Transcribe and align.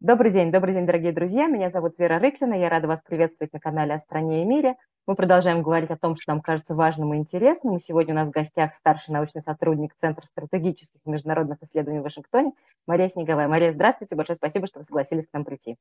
Добрый 0.00 0.30
день, 0.30 0.52
добрый 0.52 0.74
день, 0.74 0.86
дорогие 0.86 1.10
друзья. 1.10 1.48
Меня 1.48 1.70
зовут 1.70 1.98
Вера 1.98 2.20
Рыклина. 2.20 2.54
Я 2.54 2.68
рада 2.68 2.86
вас 2.86 3.02
приветствовать 3.02 3.52
на 3.52 3.58
канале 3.58 3.94
«О 3.94 3.98
стране 3.98 4.42
и 4.42 4.44
мире». 4.44 4.76
Мы 5.08 5.16
продолжаем 5.16 5.60
говорить 5.60 5.90
о 5.90 5.96
том, 5.96 6.14
что 6.14 6.30
нам 6.30 6.40
кажется 6.40 6.76
важным 6.76 7.14
и 7.14 7.16
интересным. 7.16 7.74
И 7.74 7.80
сегодня 7.80 8.14
у 8.14 8.16
нас 8.16 8.28
в 8.28 8.30
гостях 8.30 8.74
старший 8.74 9.12
научный 9.12 9.40
сотрудник 9.40 9.96
Центра 9.96 10.24
стратегических 10.24 11.00
и 11.04 11.10
международных 11.10 11.60
исследований 11.64 11.98
в 11.98 12.04
Вашингтоне 12.04 12.52
Мария 12.86 13.08
Снеговая. 13.08 13.48
Мария, 13.48 13.72
здравствуйте. 13.72 14.14
Большое 14.14 14.36
спасибо, 14.36 14.68
что 14.68 14.78
вы 14.78 14.84
согласились 14.84 15.26
к 15.26 15.32
нам 15.32 15.44
прийти. 15.44 15.74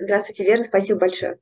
Здравствуйте, 0.00 0.42
Вера. 0.42 0.64
Спасибо 0.64 0.98
большое. 0.98 1.38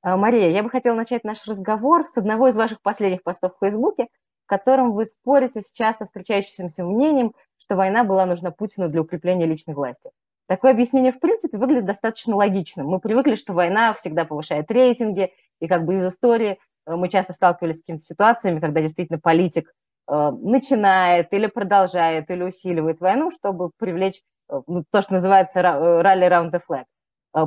А, 0.00 0.16
Мария, 0.16 0.48
я 0.48 0.62
бы 0.62 0.70
хотела 0.70 0.94
начать 0.94 1.24
наш 1.24 1.46
разговор 1.46 2.06
с 2.06 2.16
одного 2.16 2.48
из 2.48 2.56
ваших 2.56 2.80
последних 2.80 3.22
постов 3.22 3.52
в 3.56 3.58
Фейсбуке, 3.62 4.08
в 4.44 4.46
котором 4.46 4.92
вы 4.92 5.04
спорите 5.04 5.60
с 5.60 5.70
часто 5.70 6.06
встречающимся 6.06 6.84
мнением, 6.84 7.34
что 7.58 7.76
война 7.76 8.02
была 8.02 8.24
нужна 8.24 8.50
Путину 8.50 8.88
для 8.88 9.02
укрепления 9.02 9.44
личной 9.44 9.74
власти. 9.74 10.10
Такое 10.46 10.72
объяснение, 10.72 11.12
в 11.12 11.20
принципе, 11.20 11.56
выглядит 11.56 11.86
достаточно 11.86 12.36
логичным. 12.36 12.86
Мы 12.86 13.00
привыкли, 13.00 13.36
что 13.36 13.54
война 13.54 13.94
всегда 13.94 14.24
повышает 14.26 14.70
рейтинги, 14.70 15.32
и 15.60 15.66
как 15.68 15.86
бы 15.86 15.94
из 15.94 16.04
истории 16.06 16.58
э, 16.86 16.94
мы 16.94 17.08
часто 17.08 17.32
сталкивались 17.32 17.78
с 17.78 17.80
какими-то 17.80 18.04
ситуациями, 18.04 18.60
когда 18.60 18.82
действительно 18.82 19.18
политик 19.18 19.72
э, 20.06 20.30
начинает 20.42 21.32
или 21.32 21.46
продолжает, 21.46 22.30
или 22.30 22.42
усиливает 22.42 23.00
войну, 23.00 23.30
чтобы 23.30 23.70
привлечь 23.78 24.20
э, 24.50 24.60
ну, 24.66 24.84
то, 24.90 25.00
что 25.00 25.14
называется 25.14 25.62
ралли 25.62 26.26
round 26.26 26.50
the 26.50 26.60
flag. 26.68 26.84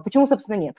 Почему, 0.04 0.28
собственно, 0.28 0.58
нет? 0.58 0.76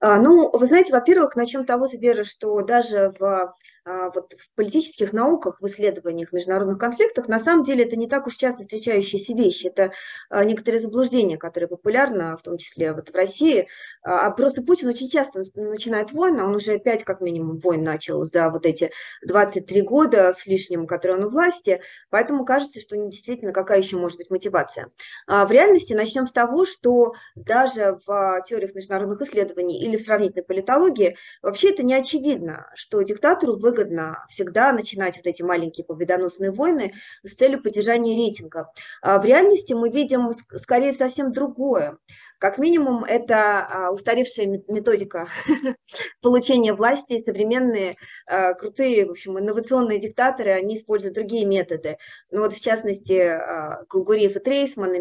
А, 0.00 0.18
ну, 0.18 0.50
вы 0.52 0.66
знаете, 0.66 0.92
во-первых, 0.92 1.34
начнем 1.34 1.62
с 1.62 1.66
того, 1.66 1.86
Вера, 1.92 2.22
что 2.22 2.60
даже 2.62 3.12
в 3.18 3.52
а, 3.88 4.10
вот 4.10 4.34
в 4.34 4.54
политических 4.54 5.14
науках, 5.14 5.60
в 5.60 5.66
исследованиях 5.66 6.32
международных 6.32 6.78
конфликтах, 6.78 7.26
на 7.26 7.40
самом 7.40 7.64
деле 7.64 7.84
это 7.84 7.96
не 7.96 8.06
так 8.06 8.26
уж 8.26 8.36
часто 8.36 8.62
встречающиеся 8.62 9.32
вещи. 9.32 9.68
Это 9.68 9.92
а, 10.28 10.44
некоторые 10.44 10.80
заблуждения, 10.80 11.38
которые 11.38 11.68
популярны, 11.68 12.36
в 12.36 12.42
том 12.42 12.58
числе 12.58 12.92
вот 12.92 13.08
в 13.08 13.14
России. 13.14 13.66
А 14.02 14.30
просто 14.30 14.62
Путин 14.62 14.88
очень 14.88 15.08
часто 15.08 15.42
начинает 15.54 16.12
войны, 16.12 16.42
он 16.42 16.54
уже 16.54 16.78
пять 16.78 17.04
как 17.04 17.22
минимум 17.22 17.56
войн 17.58 17.82
начал 17.82 18.24
за 18.24 18.50
вот 18.50 18.66
эти 18.66 18.90
23 19.22 19.80
года 19.82 20.34
с 20.36 20.46
лишним, 20.46 20.86
которые 20.86 21.18
он 21.18 21.24
у 21.24 21.30
власти, 21.30 21.80
поэтому 22.10 22.44
кажется, 22.44 22.80
что 22.80 22.96
действительно 22.96 23.52
какая 23.52 23.78
еще 23.78 23.96
может 23.96 24.18
быть 24.18 24.30
мотивация. 24.30 24.88
В 25.26 25.50
реальности 25.50 25.94
начнем 25.94 26.26
с 26.26 26.32
того, 26.32 26.64
что 26.64 27.14
даже 27.34 27.98
в 28.06 28.44
теориях 28.46 28.74
международных 28.74 29.22
исследований 29.22 29.84
или 29.88 29.96
сравнительной 29.96 30.44
политологии 30.44 31.16
вообще 31.42 31.70
это 31.70 31.82
не 31.82 31.94
очевидно, 31.94 32.70
что 32.74 33.02
диктатору 33.02 33.56
выгодно 33.58 33.78
выгодно 33.78 34.24
всегда 34.28 34.72
начинать 34.72 35.16
вот 35.16 35.26
эти 35.26 35.42
маленькие 35.42 35.84
победоносные 35.84 36.50
войны 36.50 36.94
с 37.22 37.34
целью 37.34 37.62
поддержания 37.62 38.14
рейтинга. 38.14 38.70
А 39.02 39.18
в 39.18 39.24
реальности 39.24 39.72
мы 39.72 39.90
видим 39.90 40.32
скорее 40.32 40.94
совсем 40.94 41.32
другое. 41.32 41.98
Как 42.38 42.56
минимум, 42.56 43.02
это 43.02 43.66
а, 43.66 43.90
устаревшая 43.90 44.46
методика 44.68 45.28
получения 46.22 46.72
власти, 46.72 47.20
современные 47.20 47.96
а, 48.26 48.54
крутые, 48.54 49.06
в 49.06 49.10
общем, 49.10 49.38
инновационные 49.40 49.98
диктаторы, 49.98 50.52
они 50.52 50.76
используют 50.76 51.16
другие 51.16 51.44
методы. 51.44 51.98
Ну 52.30 52.42
вот, 52.42 52.52
в 52.52 52.60
частности, 52.60 53.40
Кугуриев 53.88 54.36
и 54.36 54.38
Трейсман, 54.38 54.94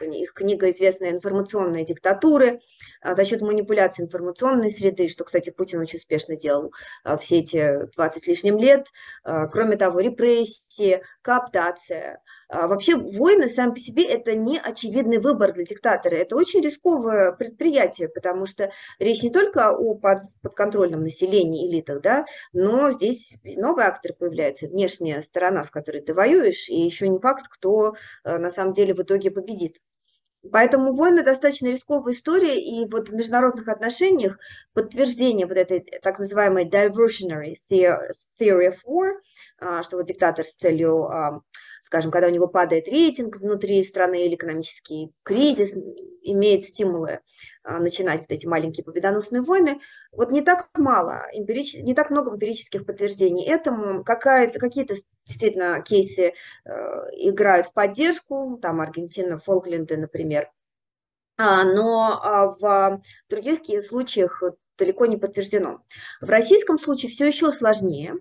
их 0.00 0.32
книга 0.34 0.70
известная 0.70 1.10
«Информационные 1.10 1.84
диктатуры», 1.84 2.60
за 3.02 3.24
счет 3.24 3.40
манипуляции 3.40 4.02
информационной 4.02 4.70
среды, 4.70 5.08
что, 5.08 5.24
кстати, 5.24 5.50
Путин 5.50 5.80
очень 5.80 5.98
успешно 5.98 6.36
делал 6.36 6.72
все 7.20 7.38
эти 7.38 7.86
20 7.94 8.22
с 8.22 8.26
лишним 8.26 8.58
лет. 8.58 8.86
Кроме 9.22 9.76
того, 9.76 10.00
репрессии, 10.00 11.02
кооптация. 11.22 12.20
Вообще 12.54 12.94
войны 12.94 13.48
сами 13.50 13.72
по 13.72 13.80
себе 13.80 14.04
это 14.04 14.34
не 14.36 14.58
очевидный 14.58 15.18
выбор 15.18 15.52
для 15.52 15.64
диктатора, 15.64 16.14
это 16.14 16.36
очень 16.36 16.60
рисковое 16.60 17.32
предприятие, 17.32 18.08
потому 18.08 18.46
что 18.46 18.70
речь 19.00 19.22
не 19.24 19.30
только 19.30 19.70
о 19.70 19.98
подконтрольном 20.42 21.02
населении, 21.02 21.68
элитах, 21.68 22.00
да, 22.00 22.26
но 22.52 22.92
здесь 22.92 23.36
новый 23.44 23.84
актор 23.84 24.12
появляется, 24.12 24.68
внешняя 24.68 25.22
сторона, 25.22 25.64
с 25.64 25.70
которой 25.70 26.00
ты 26.00 26.14
воюешь, 26.14 26.68
и 26.68 26.80
еще 26.80 27.08
не 27.08 27.18
факт, 27.18 27.48
кто 27.48 27.96
э, 28.22 28.38
на 28.38 28.52
самом 28.52 28.72
деле 28.72 28.94
в 28.94 29.02
итоге 29.02 29.32
победит. 29.32 29.78
Поэтому 30.52 30.94
войны 30.94 31.22
достаточно 31.24 31.68
рисковая 31.68 32.12
история, 32.12 32.60
и 32.60 32.86
вот 32.88 33.08
в 33.08 33.14
международных 33.14 33.66
отношениях 33.68 34.38
подтверждение 34.74 35.46
вот 35.46 35.56
этой 35.56 35.80
так 35.80 36.18
называемой 36.18 36.68
diversionary 36.68 37.56
theory 37.70 38.68
of 38.68 38.76
war, 38.86 39.12
а, 39.58 39.82
что 39.82 39.96
вот 39.96 40.06
диктатор 40.06 40.44
с 40.44 40.54
целью 40.54 41.04
а, 41.04 41.40
скажем, 41.84 42.10
когда 42.10 42.28
у 42.28 42.30
него 42.30 42.48
падает 42.48 42.88
рейтинг 42.88 43.36
внутри 43.36 43.84
страны 43.84 44.24
или 44.24 44.36
экономический 44.36 45.12
кризис, 45.22 45.74
имеет 46.22 46.64
стимулы 46.64 47.20
а, 47.62 47.78
начинать 47.78 48.20
вот 48.20 48.30
эти 48.30 48.46
маленькие 48.46 48.84
победоносные 48.84 49.42
войны, 49.42 49.80
вот 50.10 50.30
не 50.30 50.40
так 50.40 50.70
мало, 50.78 51.26
не 51.34 51.94
так 51.94 52.10
много 52.10 52.34
эмпирических 52.34 52.86
подтверждений 52.86 53.44
этому. 53.44 54.02
Какие-то 54.02 54.94
действительно 55.26 55.82
кейсы 55.82 56.32
э, 56.64 56.70
играют 57.16 57.66
в 57.66 57.74
поддержку, 57.74 58.58
там 58.62 58.80
Аргентина, 58.80 59.38
Фолкленды, 59.38 59.98
например, 59.98 60.50
а, 61.36 61.64
но 61.64 62.20
а, 62.22 62.46
в 62.48 63.02
других 63.28 63.60
случаях 63.84 64.42
далеко 64.78 65.06
не 65.06 65.16
подтверждено. 65.16 65.82
В 66.20 66.28
российском 66.28 66.78
случае 66.78 67.10
все 67.10 67.26
еще 67.26 67.52
сложнее, 67.52 68.16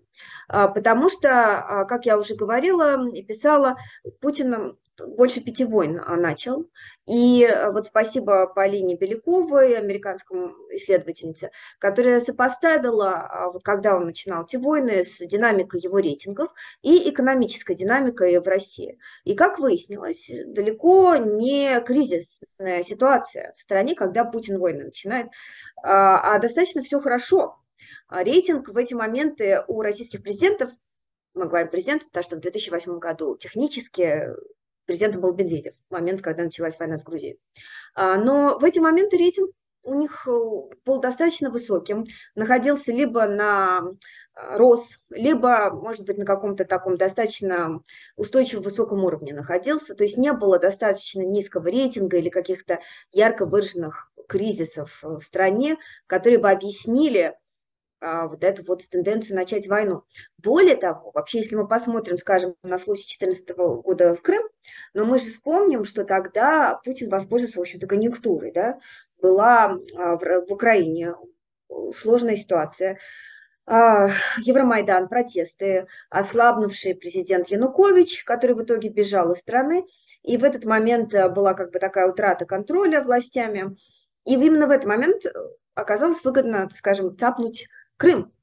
а, 0.48 0.68
потому 0.68 1.10
что, 1.10 1.30
а, 1.30 1.86
как 1.86 2.06
я 2.06 2.18
уже 2.18 2.36
говорила 2.36 3.08
и 3.10 3.24
писала, 3.24 3.78
Путин 4.22 4.78
больше 5.00 5.42
пяти 5.42 5.66
войн 5.66 6.02
а, 6.06 6.16
начал. 6.16 6.70
И 7.06 7.48
вот 7.72 7.88
спасибо 7.88 8.48
Полине 8.48 8.96
Беляковой, 8.96 9.78
американскому 9.78 10.54
исследовательнице, 10.72 11.52
которая 11.80 12.20
сопоставила, 12.20 13.50
вот 13.54 13.64
когда 13.64 13.96
он 13.96 14.06
начинал 14.06 14.46
эти 14.46 14.56
войны, 14.56 15.04
с 15.04 15.18
динамикой 15.26 15.82
его 15.82 16.00
рейтингов 16.00 16.52
и 16.82 17.10
экономической 17.10 17.76
динамикой 17.76 18.40
в 18.40 18.48
России. 18.48 19.00
И 19.24 19.36
как 19.36 19.60
выяснилось, 19.60 20.30
далеко 20.48 21.16
не 21.18 21.82
кризисная 21.82 22.84
ситуация 22.84 23.54
в 23.58 23.62
стране, 23.62 23.96
когда 23.96 24.24
Путин 24.24 24.60
войны 24.60 24.86
начинает, 24.86 25.28
а 25.84 26.40
достаточно 26.40 26.82
все 26.82 27.00
хорошо. 27.00 27.58
Рейтинг 28.10 28.70
в 28.70 28.78
эти 28.78 28.94
моменты 28.94 29.64
у 29.68 29.82
российских 29.82 30.22
президентов 30.24 30.70
мы 31.34 31.48
говорим 31.48 31.70
президент, 31.70 32.06
потому 32.06 32.24
что 32.24 32.36
в 32.36 32.42
2008 32.42 33.00
году 33.00 33.36
технически 33.38 34.28
президентом 34.86 35.22
был 35.22 35.34
Медведев, 35.34 35.74
в 35.90 35.94
момент, 35.94 36.22
когда 36.22 36.44
началась 36.44 36.78
война 36.80 36.98
с 36.98 37.04
Грузией. 37.04 37.40
А, 37.96 38.18
но 38.18 38.58
в 38.60 38.64
эти 38.64 38.80
моменты 38.80 39.18
рейтинг 39.18 39.52
у 39.84 39.94
них 39.96 40.28
э, 40.28 40.32
был 40.86 41.00
достаточно 41.00 41.50
высоким, 41.50 42.06
находился 42.36 42.92
либо 42.92 43.26
на 43.28 43.82
э, 44.36 44.58
рос, 44.58 45.00
либо, 45.10 45.72
может 45.72 46.06
быть, 46.06 46.18
на 46.18 46.26
каком-то 46.26 46.66
таком 46.66 46.98
достаточно 46.98 47.82
устойчивом 48.16 48.64
высоком 48.64 49.04
уровне 49.04 49.34
находился, 49.34 49.94
то 49.94 50.04
есть 50.04 50.18
не 50.18 50.32
было 50.34 50.58
достаточно 50.58 51.22
низкого 51.22 51.68
рейтинга 51.68 52.18
или 52.18 52.30
каких-то 52.30 52.80
ярко 53.12 53.46
выраженных 53.46 54.12
кризисов 54.28 55.00
в 55.04 55.22
стране, 55.22 55.78
которые 56.08 56.40
бы 56.40 56.50
объяснили 56.50 57.36
вот 58.04 58.44
эту 58.44 58.64
вот 58.66 58.84
тенденцию 58.90 59.38
начать 59.38 59.68
войну. 59.68 60.04
Более 60.38 60.76
того, 60.76 61.12
вообще, 61.14 61.40
если 61.40 61.56
мы 61.56 61.68
посмотрим, 61.68 62.18
скажем, 62.18 62.56
на 62.64 62.78
случай 62.78 63.18
2014 63.18 63.58
года 63.84 64.14
в 64.16 64.22
Крым, 64.22 64.44
но 64.94 65.06
мы 65.06 65.20
же 65.20 65.26
вспомним, 65.26 65.86
что 65.86 66.04
тогда 66.04 66.80
Путин 66.84 67.10
воспользовался, 67.10 67.60
в 67.60 67.62
общем-то, 67.62 67.88
конъюнктурой, 67.88 68.52
да, 68.52 68.80
была 69.22 69.78
а, 69.96 70.18
в 70.18 70.52
Украине 70.52 71.14
сложная 71.96 72.36
ситуация, 72.36 73.00
а, 73.66 74.10
Евромайдан, 74.40 75.08
протесты, 75.08 75.88
ослабнувший 76.10 76.96
президент 76.96 77.48
Янукович, 77.48 78.24
который 78.26 78.56
в 78.56 78.64
итоге 78.64 78.90
бежал 78.90 79.32
из 79.32 79.40
страны, 79.40 79.86
и 80.22 80.38
в 80.38 80.44
этот 80.44 80.66
момент 80.66 81.14
э, 81.14 81.30
была 81.30 81.54
как 81.54 81.72
бы 81.72 81.80
такая 81.80 82.10
утрата 82.10 82.46
контроля 82.46 83.02
властями, 83.02 83.78
и 84.26 84.34
именно 84.34 84.68
в 84.68 84.72
этот 84.72 84.86
момент 84.86 85.26
э, 85.26 85.32
оказалось 85.76 86.24
выгодно, 86.24 86.70
скажем, 86.76 87.18
цапнуть 87.18 87.68
Крым. 87.98 88.34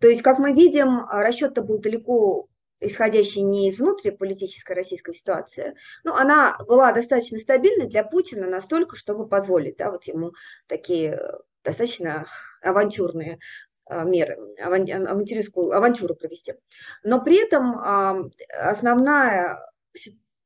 То 0.00 0.08
есть, 0.08 0.22
как 0.22 0.38
мы 0.38 0.52
видим, 0.52 1.00
расчет-то 1.10 1.62
был 1.62 1.78
далеко 1.78 2.48
исходящий 2.80 3.42
не 3.42 3.68
из 3.68 3.78
внутриполитической 3.78 4.72
российской 4.74 5.12
ситуации, 5.12 5.74
но 6.04 6.14
она 6.14 6.56
была 6.68 6.92
достаточно 6.92 7.38
стабильной 7.38 7.88
для 7.88 8.04
Путина 8.04 8.48
настолько, 8.48 8.96
чтобы 8.96 9.26
позволить 9.28 9.78
да, 9.78 9.90
вот 9.90 10.04
ему 10.04 10.32
такие 10.68 11.14
э, 11.14 11.32
достаточно 11.64 12.26
авантюрные 12.62 13.40
э, 13.90 14.04
меры, 14.04 14.38
авантюристскую 14.62 15.72
авантюру 15.72 16.14
провести. 16.14 16.54
Но 17.02 17.20
при 17.20 17.44
этом 17.44 17.76
основная, 18.60 19.58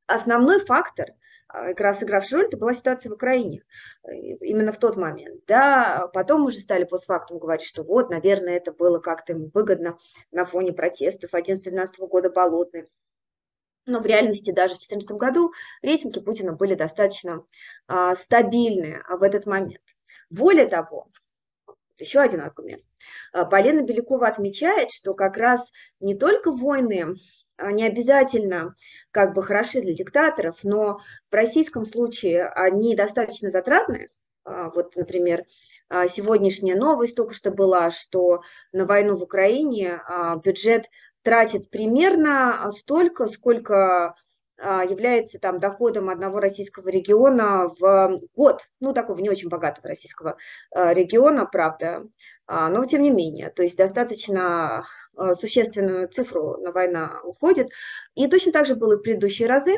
основной 0.07 0.59
фактор– 0.59 1.09
а, 1.53 1.67
как 1.67 1.79
раз 1.81 1.99
сыгравшей 1.99 2.39
роль, 2.39 2.47
это 2.47 2.57
была 2.57 2.73
ситуация 2.73 3.11
в 3.11 3.13
Украине 3.13 3.63
именно 4.41 4.71
в 4.71 4.79
тот 4.79 4.97
момент. 4.97 5.43
Да, 5.47 6.09
потом 6.13 6.45
уже 6.45 6.57
стали 6.57 6.83
постфактум 6.83 7.37
говорить, 7.37 7.65
что 7.65 7.83
вот, 7.83 8.09
наверное, 8.09 8.57
это 8.57 8.71
было 8.71 8.99
как-то 8.99 9.35
выгодно 9.35 9.99
на 10.31 10.45
фоне 10.45 10.73
протестов 10.73 11.33
11-12 11.33 12.07
года 12.07 12.31
Болотной. 12.31 12.87
но 13.85 13.99
в 13.99 14.05
реальности 14.05 14.51
даже 14.51 14.75
в 14.75 14.79
2014 14.79 15.11
году 15.11 15.53
рейтинги 15.83 16.19
Путина 16.19 16.53
были 16.53 16.73
достаточно 16.73 17.45
а, 17.87 18.15
стабильны 18.15 19.03
в 19.07 19.21
этот 19.21 19.45
момент. 19.45 19.83
Более 20.31 20.65
того, 20.65 21.09
еще 21.99 22.19
один 22.19 22.41
аргумент. 22.41 22.81
А, 23.31 23.45
Полина 23.45 23.81
Белякова 23.81 24.27
отмечает, 24.27 24.89
что 24.89 25.13
как 25.13 25.37
раз 25.37 25.71
не 25.99 26.15
только 26.15 26.51
войны 26.51 27.15
не 27.59 27.85
обязательно 27.85 28.75
как 29.11 29.33
бы 29.33 29.43
хороши 29.43 29.81
для 29.81 29.93
диктаторов, 29.93 30.59
но 30.63 30.99
в 31.29 31.33
российском 31.33 31.85
случае 31.85 32.47
они 32.47 32.95
достаточно 32.95 33.49
затратны. 33.51 34.09
А, 34.45 34.69
вот, 34.69 34.95
например, 34.95 35.45
а, 35.89 36.07
сегодняшняя 36.07 36.75
новость 36.75 37.15
только 37.15 37.33
что 37.33 37.51
была, 37.51 37.91
что 37.91 38.41
на 38.71 38.85
войну 38.85 39.15
в 39.15 39.23
Украине 39.23 40.01
бюджет 40.43 40.89
тратит 41.21 41.69
примерно 41.69 42.69
столько, 42.75 43.27
сколько 43.27 44.15
является 44.57 45.39
там 45.39 45.59
доходом 45.59 46.09
одного 46.09 46.39
российского 46.39 46.87
региона 46.89 47.73
в 47.79 48.21
год, 48.35 48.61
ну 48.79 48.93
такого 48.93 49.19
не 49.19 49.29
очень 49.29 49.49
богатого 49.49 49.87
российского 49.89 50.37
региона, 50.73 51.45
правда, 51.45 52.03
но 52.47 52.85
тем 52.85 53.01
не 53.01 53.09
менее, 53.09 53.49
то 53.49 53.63
есть 53.63 53.77
достаточно 53.77 54.85
существенную 55.33 56.07
цифру 56.07 56.57
на 56.57 56.71
война 56.71 57.21
уходит. 57.23 57.69
И 58.15 58.27
точно 58.27 58.51
так 58.51 58.65
же 58.65 58.75
было 58.75 58.93
и 58.93 58.97
в 58.97 59.01
предыдущие 59.01 59.47
разы. 59.47 59.77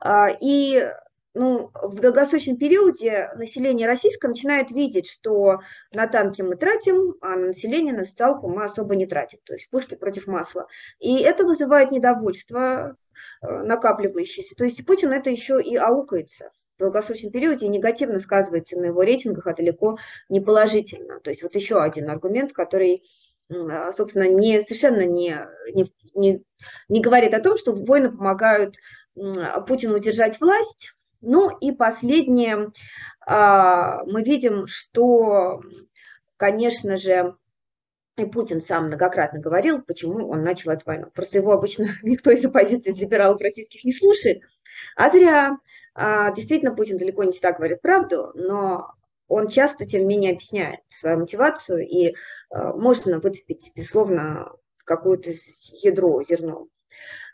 А, 0.00 0.28
и 0.28 0.86
ну, 1.34 1.70
в 1.74 2.00
долгосрочном 2.00 2.56
периоде 2.56 3.30
население 3.34 3.88
российское 3.88 4.28
начинает 4.28 4.70
видеть, 4.70 5.08
что 5.08 5.60
на 5.92 6.06
танки 6.06 6.42
мы 6.42 6.56
тратим, 6.56 7.16
а 7.20 7.30
на 7.30 7.48
население, 7.48 7.92
на 7.92 8.04
социалку 8.04 8.48
мы 8.48 8.64
особо 8.64 8.94
не 8.94 9.06
тратим, 9.06 9.40
то 9.44 9.54
есть 9.54 9.68
пушки 9.68 9.96
против 9.96 10.28
масла. 10.28 10.68
И 11.00 11.20
это 11.20 11.44
вызывает 11.44 11.90
недовольство 11.90 12.96
э, 13.42 13.46
накапливающееся. 13.48 14.54
То 14.54 14.64
есть 14.64 14.86
Путин 14.86 15.12
это 15.12 15.28
еще 15.28 15.60
и 15.60 15.76
аукается 15.76 16.52
в 16.76 16.78
долгосрочном 16.78 17.32
периоде 17.32 17.66
и 17.66 17.70
негативно 17.70 18.20
сказывается 18.20 18.78
на 18.78 18.86
его 18.86 19.02
рейтингах, 19.02 19.48
а 19.48 19.54
далеко 19.54 19.98
не 20.28 20.40
положительно. 20.40 21.18
То 21.18 21.30
есть 21.30 21.42
вот 21.42 21.56
еще 21.56 21.82
один 21.82 22.10
аргумент, 22.10 22.52
который 22.52 23.02
собственно, 23.92 24.28
не, 24.28 24.62
совершенно 24.62 25.04
не, 25.04 25.36
не, 25.72 25.92
не, 26.14 26.42
не 26.88 27.00
говорит 27.00 27.34
о 27.34 27.40
том, 27.40 27.56
что 27.56 27.72
войны 27.72 28.10
помогают 28.10 28.76
Путину 29.66 29.96
удержать 29.96 30.40
власть. 30.40 30.94
Ну 31.20 31.56
и 31.58 31.72
последнее, 31.72 32.70
а, 33.26 34.04
мы 34.04 34.22
видим, 34.22 34.66
что, 34.66 35.62
конечно 36.36 36.98
же, 36.98 37.34
и 38.16 38.26
Путин 38.26 38.60
сам 38.60 38.86
многократно 38.86 39.40
говорил, 39.40 39.82
почему 39.82 40.28
он 40.28 40.44
начал 40.44 40.70
эту 40.70 40.82
войну. 40.86 41.06
Просто 41.14 41.38
его 41.38 41.52
обычно 41.52 41.88
никто 42.02 42.30
из 42.30 42.44
оппозиции, 42.44 42.90
из 42.90 43.00
либералов 43.00 43.40
российских 43.40 43.84
не 43.84 43.92
слушает. 43.92 44.42
А 44.96 45.10
зря. 45.10 45.56
А, 45.94 46.32
действительно, 46.32 46.74
Путин 46.74 46.98
далеко 46.98 47.24
не 47.24 47.32
всегда 47.32 47.52
говорит 47.52 47.80
правду, 47.80 48.32
но 48.34 48.92
он 49.34 49.48
часто, 49.48 49.84
тем 49.84 50.02
не 50.02 50.06
менее, 50.06 50.32
объясняет 50.32 50.80
свою 50.86 51.18
мотивацию, 51.18 51.84
и 51.84 52.10
э, 52.10 52.12
можно 52.50 53.18
выцепить, 53.18 53.72
безусловно, 53.74 54.52
какое-то 54.84 55.32
ядро, 55.82 56.22
зерно, 56.22 56.68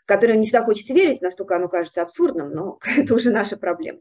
которое 0.05 0.37
не 0.37 0.45
всегда 0.45 0.63
хочется 0.63 0.95
верить, 0.95 1.21
настолько 1.21 1.57
оно 1.57 1.67
кажется 1.67 2.01
абсурдным, 2.01 2.49
но 2.49 2.79
это 2.97 3.13
уже 3.13 3.29
наша 3.29 3.55
проблема. 3.55 3.99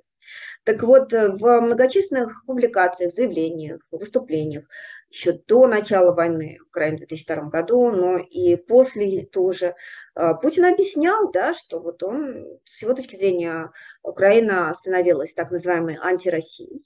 Так 0.65 0.83
вот, 0.83 1.13
э, 1.13 1.29
в 1.29 1.61
многочисленных 1.61 2.47
публикациях, 2.47 3.13
заявлениях, 3.13 3.83
выступлениях, 3.91 4.65
еще 5.11 5.33
до 5.33 5.67
начала 5.67 6.15
войны 6.15 6.59
в 6.65 6.69
Украине 6.69 7.05
в 7.05 7.09
2002 7.09 7.51
году, 7.51 7.91
но 7.91 8.17
и 8.17 8.57
после 8.57 9.27
тоже, 9.27 9.75
э, 10.15 10.33
Путин 10.41 10.65
объяснял, 10.65 11.31
да, 11.33 11.53
что 11.53 11.81
вот 11.81 12.03
он, 12.03 12.47
с 12.65 12.81
его 12.81 12.95
точки 12.95 13.17
зрения, 13.17 13.73
Украина 14.03 14.73
становилась 14.75 15.35
так 15.35 15.51
называемой 15.51 15.99
антироссией, 16.01 16.83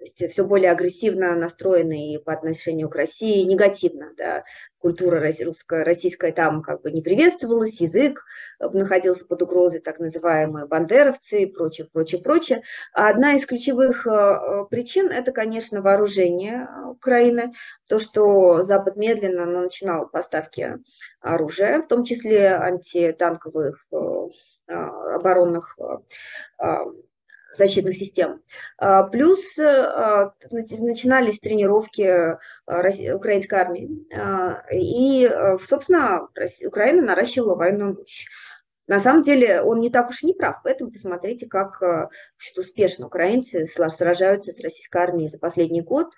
то 0.00 0.04
есть 0.04 0.32
все 0.32 0.46
более 0.46 0.70
агрессивно 0.70 1.36
настроенные 1.36 2.20
по 2.20 2.32
отношению 2.32 2.88
к 2.88 2.94
России, 2.94 3.44
негативно, 3.44 4.14
да, 4.16 4.44
культура 4.78 5.22
русская, 5.44 5.84
российская 5.84 6.32
там 6.32 6.62
как 6.62 6.80
бы 6.80 6.90
не 6.90 7.02
приветствовалась, 7.02 7.82
язык 7.82 8.24
находился 8.58 9.26
под 9.26 9.42
угрозой, 9.42 9.80
так 9.80 9.98
называемые 9.98 10.64
бандеровцы 10.64 11.42
и 11.42 11.46
прочее, 11.46 11.86
прочее, 11.92 12.22
прочее. 12.22 12.62
А 12.94 13.10
одна 13.10 13.34
из 13.34 13.44
ключевых 13.44 14.06
э, 14.06 14.10
э, 14.10 14.64
причин– 14.70 15.08
это, 15.10 15.32
конечно, 15.32 15.82
вооружение 15.82 16.66
Украины, 16.86 17.52
то, 17.86 17.98
что 17.98 18.62
Запад 18.62 18.96
медленно 18.96 19.44
но 19.44 19.60
начинал 19.60 20.08
поставки 20.08 20.78
оружия, 21.20 21.82
в 21.82 21.88
том 21.88 22.04
числе 22.04 22.54
антитанковых 22.54 23.86
э, 23.92 23.96
оборонных 24.66 25.78
защитных 27.52 27.96
систем. 27.96 28.42
А, 28.78 29.04
плюс 29.04 29.58
а, 29.58 30.32
начинались 30.50 31.40
тренировки 31.40 32.02
а, 32.02 32.36
украинской 33.14 33.54
армии. 33.54 33.88
И, 34.72 35.30
собственно, 35.64 36.28
Украина 36.64 37.02
наращивала 37.02 37.54
военную 37.54 37.96
мощь. 37.98 38.26
На 38.86 38.98
самом 38.98 39.22
деле 39.22 39.62
он 39.62 39.78
не 39.78 39.90
так 39.90 40.08
уж 40.10 40.22
и 40.22 40.26
не 40.26 40.34
прав. 40.34 40.60
Поэтому 40.64 40.90
посмотрите, 40.90 41.46
как 41.46 41.80
успешно 42.56 43.06
украинцы 43.06 43.66
сражаются 43.66 44.50
с 44.50 44.60
российской 44.60 45.00
армией 45.00 45.28
за 45.28 45.38
последний 45.38 45.80
год. 45.80 46.08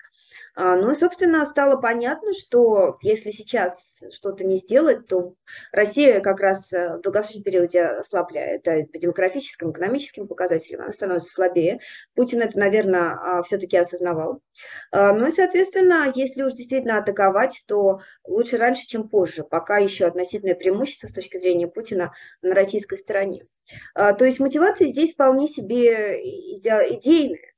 А, 0.55 0.77
ну 0.77 0.91
и, 0.91 0.95
собственно, 0.95 1.47
стало 1.47 1.81
понятно, 1.81 2.35
что 2.35 2.99
если 3.01 3.31
сейчас 3.31 4.03
что-то 4.13 4.45
не 4.47 4.57
сделать, 4.57 5.07
то 5.07 5.35
Россия 5.73 6.21
как 6.21 6.41
раз 6.41 6.73
э, 6.75 6.99
в 6.99 7.01
долгосрочном 7.01 7.43
периоде 7.43 7.83
ослабляет 7.83 8.65
да, 8.65 8.77
по 8.93 8.99
демографическим, 8.99 9.71
экономическим 9.71 10.29
показателям, 10.29 10.83
она 10.83 10.93
становится 10.93 11.33
слабее. 11.33 11.81
Путин 12.15 12.43
это, 12.43 12.59
наверное, 12.59 13.19
а, 13.19 13.43
все-таки 13.43 13.79
осознавал. 13.79 14.43
А, 14.91 15.15
ну 15.15 15.29
и, 15.29 15.31
соответственно, 15.31 16.13
если 16.15 16.43
уж 16.43 16.53
действительно 16.53 16.99
атаковать, 16.99 17.65
то 17.67 18.01
лучше 18.25 18.59
раньше, 18.59 18.87
чем 18.87 19.09
позже, 19.09 19.45
пока 19.45 19.79
еще 19.79 20.05
относительное 20.05 20.55
преимущество 20.55 21.07
с 21.07 21.15
точки 21.15 21.39
зрения 21.39 21.67
Путина 21.67 22.13
на 22.43 22.55
российской 22.55 22.99
стороне. 22.99 23.47
То 23.95 24.25
есть 24.25 24.41
мотивация 24.41 24.89
здесь 24.89 25.15
вполне 25.15 25.47
себе 25.47 26.21
идейная. 26.21 27.52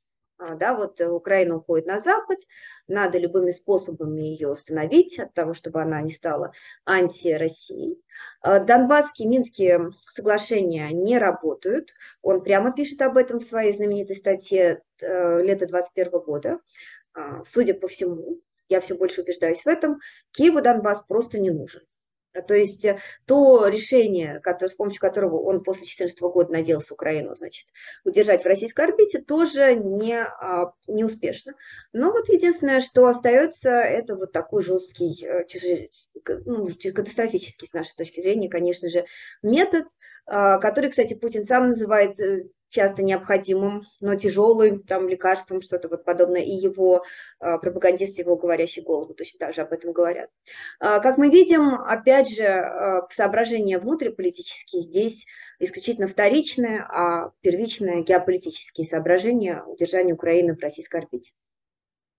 А, 0.47 0.57
да, 0.57 0.75
вот 0.75 1.01
э, 1.01 1.09
Украина 1.09 1.57
уходит 1.57 1.87
на 1.87 1.99
Запад, 1.99 2.39
надо 2.87 3.17
любыми 3.19 3.51
способами 3.51 4.21
ее 4.21 4.53
остановить 4.53 5.19
от 5.19 5.33
того, 5.33 5.55
чтобы 5.55 5.81
она 5.81 6.03
не 6.03 6.13
стала 6.13 6.53
анти-Россией. 6.85 7.99
А, 8.43 8.59
Донбасские, 8.59 9.29
Минские 9.29 9.93
соглашения 10.07 10.91
не 10.91 11.19
работают. 11.19 11.95
Он 12.21 12.43
прямо 12.43 12.73
пишет 12.73 13.01
об 13.01 13.17
этом 13.17 13.39
в 13.39 13.45
своей 13.45 13.73
знаменитой 13.73 14.17
статье 14.17 14.83
э, 15.01 15.43
лета 15.43 15.67
2021 15.67 16.21
года. 16.21 16.61
А, 17.15 17.43
судя 17.45 17.73
по 17.73 17.89
всему, 17.89 18.41
я 18.69 18.83
все 18.83 18.97
больше 18.97 19.23
убеждаюсь 19.23 19.65
в 19.65 19.67
этом, 19.67 19.99
Киеву 20.33 20.61
Донбасс 20.61 21.01
просто 21.07 21.39
не 21.39 21.51
нужен. 21.51 21.83
А, 22.35 22.43
то 22.43 22.55
есть 22.55 22.85
э, 22.85 22.99
то 23.27 23.67
решение, 23.69 24.41
которое, 24.41 24.71
с 24.71 24.75
помощью 24.75 25.01
которого 25.01 25.41
он 25.41 25.63
после 25.63 25.83
2014 25.83 26.21
года 26.21 26.53
надеялся 26.53 26.95
Украину 26.95 27.35
значит, 27.35 27.69
удержать 28.05 28.43
в 28.43 28.47
российской 28.47 28.87
орбите, 28.87 29.21
тоже 29.21 29.75
не, 29.77 30.19
а, 30.19 30.73
не 30.89 31.05
успешно. 31.05 31.55
Но 31.93 32.11
вот 32.11 32.29
единственное, 32.29 32.81
что 32.81 33.07
остается, 33.07 33.71
это 33.71 34.17
вот 34.17 34.33
такой 34.33 34.63
жесткий, 34.63 35.25
э, 35.25 35.45
ну, 36.45 36.69
катастрофический 36.95 37.69
с 37.69 37.73
нашей 37.73 37.97
точки 37.97 38.21
зрения, 38.21 38.49
конечно 38.49 38.89
же, 38.89 39.07
метод, 39.43 39.87
а, 40.27 40.59
который, 40.59 40.91
кстати, 40.91 41.15
Путин 41.15 41.45
сам 41.45 41.69
называет 41.69 42.19
э, 42.19 42.49
часто 42.75 43.05
необходимым, 43.05 43.87
но 44.01 44.17
тяжелым 44.17 44.83
там 44.83 45.09
лекарством, 45.09 45.63
что-то 45.63 45.89
вот 45.89 46.05
подобное, 46.05 46.43
и 46.43 46.51
его 46.51 47.05
э, 47.41 47.59
пропагандисты, 47.59 48.23
его 48.23 48.37
говорящий 48.37 48.83
голову 48.83 49.15
точно 49.15 49.39
так 49.39 49.55
же 49.55 49.63
об 49.63 49.73
этом 49.73 49.93
говорят. 49.93 50.29
Э, 50.81 51.01
как 51.01 51.17
мы 51.17 51.31
видим, 51.31 51.75
опять 51.75 52.29
же, 52.29 52.43
э, 52.43 53.03
соображения 53.11 53.79
внутриполитические 53.79 54.83
здесь 54.83 55.25
исключительно 55.61 56.09
вторичные, 56.09 56.81
а 56.81 57.31
первичные 57.43 58.03
геополитические 58.03 58.87
соображения 58.87 59.63
удержания 59.65 60.13
Украины 60.13 60.57
в 60.57 60.61
российской 60.61 60.97
орбите. 60.97 61.31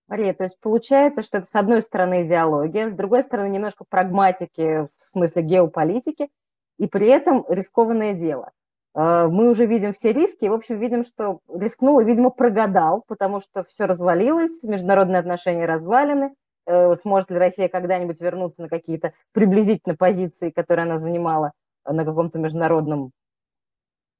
Мария, 0.08 0.32
то 0.32 0.44
есть 0.44 0.58
получается, 0.60 1.22
что 1.22 1.38
это 1.38 1.46
с 1.46 1.54
одной 1.54 1.82
стороны 1.82 2.26
идеология, 2.26 2.88
с 2.88 2.92
другой 2.92 3.22
стороны 3.22 3.50
немножко 3.50 3.84
прагматики 3.84 4.86
в 4.96 5.02
смысле 5.02 5.42
геополитики, 5.42 6.30
и 6.78 6.86
при 6.86 7.08
этом 7.08 7.44
рискованное 7.48 8.14
дело. 8.14 8.52
Э, 8.96 9.28
мы 9.28 9.50
уже 9.50 9.66
видим 9.66 9.92
все 9.92 10.12
риски, 10.12 10.46
в 10.46 10.54
общем, 10.54 10.78
видим, 10.78 11.04
что 11.04 11.40
рискнул 11.52 12.00
и, 12.00 12.04
видимо, 12.04 12.30
прогадал, 12.30 13.04
потому 13.06 13.40
что 13.40 13.62
все 13.64 13.84
развалилось, 13.84 14.64
международные 14.64 15.20
отношения 15.20 15.66
развалены, 15.66 16.34
э, 16.66 16.94
сможет 16.96 17.30
ли 17.30 17.36
Россия 17.36 17.68
когда-нибудь 17.68 18.20
вернуться 18.20 18.62
на 18.62 18.68
какие-то 18.68 19.12
приблизительно 19.32 19.94
позиции, 19.94 20.50
которые 20.50 20.84
она 20.84 20.96
занимала 20.96 21.52
на 21.84 22.04
каком-то 22.04 22.38
международном, 22.38 23.12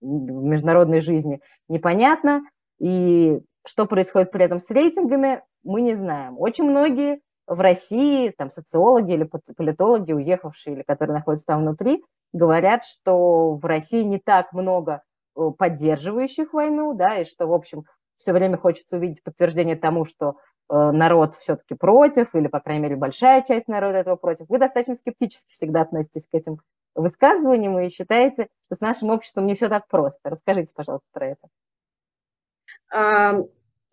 международной 0.03 1.01
жизни, 1.01 1.41
непонятно. 1.69 2.43
И 2.79 3.41
что 3.67 3.87
происходит 3.87 4.31
при 4.31 4.45
этом 4.45 4.61
с 4.61 4.71
рейтингами, 4.71 5.43
мы 5.65 5.81
не 5.81 5.95
знаем. 5.95 6.39
Очень 6.39 6.65
многие 6.65 7.21
в 7.47 7.59
России, 7.61 8.31
там, 8.37 8.51
социологи 8.51 9.15
или 9.15 9.29
политологи, 9.57 10.13
уехавшие 10.13 10.77
или 10.77 10.83
которые 10.83 11.17
находятся 11.17 11.47
там 11.47 11.63
внутри, 11.63 12.05
говорят, 12.37 12.85
что 12.85 13.55
в 13.55 13.65
России 13.65 14.03
не 14.03 14.19
так 14.19 14.53
много 14.53 15.03
э, 15.37 15.51
поддерживающих 15.57 16.53
войну, 16.53 16.95
да, 16.95 17.17
и 17.17 17.25
что, 17.25 17.47
в 17.47 17.53
общем, 17.53 17.85
все 18.17 18.33
время 18.33 18.59
хочется 18.59 18.97
увидеть 18.97 19.23
подтверждение 19.23 19.77
тому, 19.77 20.05
что 20.05 20.37
э, 20.69 20.75
народ 20.75 21.37
все-таки 21.37 21.75
против, 21.75 22.35
или, 22.35 22.47
по 22.49 22.61
крайней 22.61 22.83
мере, 22.83 22.97
большая 22.97 23.43
часть 23.43 23.69
народа 23.69 23.99
этого 23.99 24.17
против. 24.17 24.47
Вы 24.49 24.59
достаточно 24.59 24.95
скептически 24.95 25.53
всегда 25.53 25.83
относитесь 25.83 26.27
к 26.27 26.35
этим 26.35 26.61
высказываниям 26.95 27.79
и 27.79 27.89
считаете, 27.89 28.49
что 28.65 28.75
с 28.75 28.81
нашим 28.81 29.11
обществом 29.11 29.47
не 29.47 29.55
все 29.55 29.69
так 29.69 29.87
просто. 29.89 30.31
Расскажите, 30.31 30.73
пожалуйста, 30.75 31.07
про 31.13 31.27
это. 31.27 31.49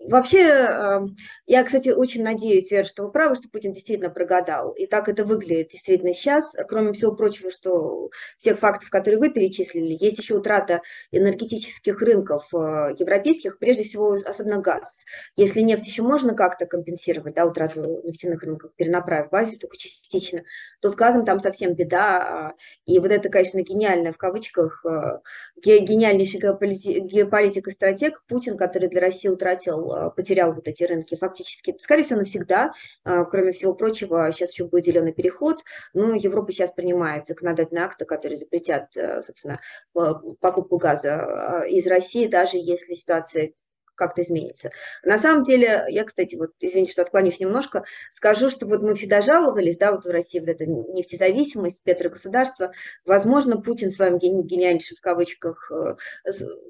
Вообще, 0.05 0.41
эм, 0.41 1.15
я, 1.45 1.63
кстати, 1.63 1.89
очень 1.89 2.23
надеюсь, 2.23 2.69
Вера, 2.69 2.83
что 2.83 3.03
вы 3.03 3.11
правы, 3.11 3.35
что 3.35 3.47
Путин 3.49 3.71
действительно 3.71 4.09
прогадал. 4.09 4.71
И 4.71 4.85
так 4.85 5.07
это 5.07 5.23
выглядит 5.23 5.69
действительно 5.69 6.13
сейчас. 6.13 6.57
Кроме 6.67 6.91
всего 6.91 7.13
прочего, 7.13 7.49
что 7.49 8.09
всех 8.37 8.59
фактов, 8.59 8.89
которые 8.89 9.19
вы 9.19 9.29
перечислили, 9.29 9.95
есть 9.97 10.17
еще 10.19 10.35
утрата 10.35 10.81
энергетических 11.11 12.01
рынков 12.01 12.53
э, 12.53 12.95
европейских, 12.99 13.59
прежде 13.59 13.83
всего, 13.83 14.17
особенно 14.25 14.57
газ. 14.59 15.05
Если 15.37 15.61
нефть 15.61 15.87
еще 15.87 16.03
можно 16.03 16.35
как-то 16.35 16.65
компенсировать, 16.65 17.35
да, 17.35 17.45
утрату 17.45 18.01
нефтяных 18.03 18.43
рынков, 18.43 18.71
перенаправив 18.75 19.31
в 19.31 19.35
Азию 19.35 19.57
только 19.57 19.77
частично, 19.77 20.43
то 20.81 20.89
с 20.89 20.95
газом 20.95 21.23
там 21.23 21.39
совсем 21.39 21.75
беда. 21.75 22.49
А, 22.49 22.53
и 22.85 22.99
вот 22.99 23.11
это, 23.11 23.29
конечно, 23.29 23.61
гениальная 23.61 24.11
в 24.11 24.17
кавычках, 24.17 24.85
э, 24.85 25.19
гениальнейший 25.63 26.41
геополитик 26.41 27.67
и 27.69 27.71
стратег 27.71 28.21
Путин, 28.27 28.57
который 28.57 28.89
для 28.89 28.99
России 28.99 29.29
утратил 29.29 29.92
потерял 30.15 30.53
вот 30.53 30.67
эти 30.67 30.83
рынки 30.83 31.15
фактически, 31.15 31.75
скорее 31.79 32.03
всего, 32.03 32.19
навсегда. 32.19 32.73
Э, 33.05 33.25
кроме 33.29 33.51
всего 33.51 33.73
прочего, 33.73 34.31
сейчас 34.31 34.53
еще 34.53 34.65
будет 34.65 34.85
зеленый 34.85 35.13
переход. 35.13 35.63
Но 35.93 36.13
Европа 36.13 36.51
сейчас 36.51 36.71
принимает 36.71 37.27
законодательные 37.27 37.85
акты, 37.85 38.05
которые 38.05 38.37
запретят, 38.37 38.95
э, 38.97 39.21
собственно, 39.21 39.59
покупку 39.93 40.77
газа 40.77 41.63
из 41.67 41.87
России, 41.87 42.27
даже 42.27 42.57
если 42.57 42.93
ситуация 42.93 43.53
как-то 44.03 44.21
изменится. 44.21 44.71
На 45.03 45.17
самом 45.17 45.43
деле, 45.43 45.85
я, 45.89 46.03
кстати, 46.03 46.35
вот, 46.35 46.51
извините, 46.59 46.91
что 46.91 47.01
отклонюсь 47.03 47.39
немножко, 47.39 47.85
скажу, 48.11 48.49
что 48.49 48.65
вот 48.65 48.81
мы 48.81 48.95
всегда 48.95 49.21
жаловались, 49.21 49.77
да, 49.77 49.91
вот 49.91 50.05
в 50.05 50.09
России 50.09 50.39
вот 50.39 50.49
эта 50.49 50.65
нефтезависимость, 50.65 51.83
петрогосударство, 51.83 52.73
возможно, 53.05 53.61
Путин 53.61 53.91
своим 53.91 54.17
гениальнейшим 54.17 54.97
в 54.97 55.01
кавычках 55.01 55.71
э, 55.71 55.95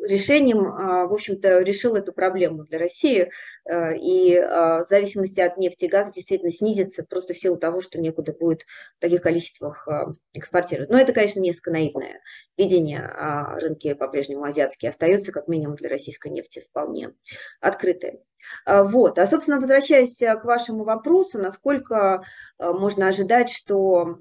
решением, 0.08 0.68
а, 0.68 1.06
в 1.08 1.14
общем-то, 1.14 1.60
решил 1.60 1.96
эту 1.96 2.14
проблему 2.14 2.64
для 2.64 2.78
России, 2.78 3.32
э, 3.66 3.98
и 3.98 4.42
зависимость 4.88 5.40
от 5.40 5.58
нефти 5.58 5.86
и 5.86 5.88
газа 5.88 6.14
действительно 6.14 6.52
снизится 6.52 7.04
просто 7.04 7.34
в 7.34 7.38
силу 7.38 7.58
того, 7.58 7.82
что 7.82 8.00
некуда 8.00 8.34
будет 8.34 8.66
в 8.98 9.02
таких 9.02 9.22
количествах 9.22 9.88
экспортировать. 10.34 10.90
Но 10.90 11.00
это, 11.00 11.14
конечно, 11.14 11.40
несколько 11.40 11.72
наивное 11.72 12.22
видение, 12.58 13.02
а 13.02 13.60
рынки 13.60 13.94
по-прежнему 13.94 14.44
азиатские 14.44 14.92
остаются, 14.92 15.32
как 15.32 15.48
минимум 15.48 15.76
для 15.76 15.90
российской 15.90 16.30
нефти 16.30 16.66
вполне 16.70 17.14
открытые. 17.60 18.22
А, 18.66 18.84
вот. 18.84 19.20
А, 19.20 19.26
собственно, 19.26 19.60
возвращаясь 19.60 20.22
э, 20.22 20.36
к 20.36 20.46
вашему 20.46 20.84
вопросу, 20.84 21.40
насколько 21.40 22.24
э, 22.60 22.72
можно 22.72 23.08
ожидать, 23.08 23.50
что 23.50 24.18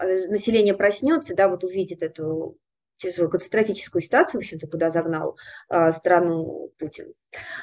э, 0.00 0.28
население 0.28 0.74
проснется, 0.74 1.34
да, 1.34 1.48
вот 1.48 1.64
увидит 1.64 2.02
эту 2.02 2.58
тяжелую 2.96 3.30
катастрофическую 3.30 4.00
ситуацию, 4.00 4.40
в 4.40 4.44
общем-то, 4.44 4.68
куда 4.68 4.88
загнал 4.88 5.36
страну 5.68 6.72
Путин. 6.78 7.12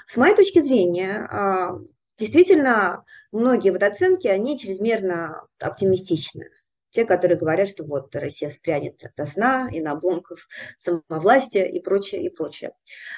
С 0.06 0.16
моей 0.16 0.36
точки 0.36 0.60
зрения, 0.60 1.28
а, 1.32 1.72
действительно, 2.20 3.04
многие 3.32 3.72
вот 3.72 3.82
оценки, 3.82 4.28
они 4.28 4.60
чрезмерно 4.60 5.48
оптимистичны 5.60 6.52
те, 6.94 7.06
которые 7.06 7.38
говорят, 7.38 7.68
что 7.68 7.84
вот 7.84 8.16
Россия 8.16 8.52
спрянет 8.52 9.02
до 9.18 9.26
сна 9.26 9.68
и 9.72 9.82
на 9.82 9.94
обломков 9.94 10.48
самовластия 10.78 11.66
и 11.66 11.80
прочее, 11.80 12.24
и 12.24 12.30
прочее. 12.30 12.74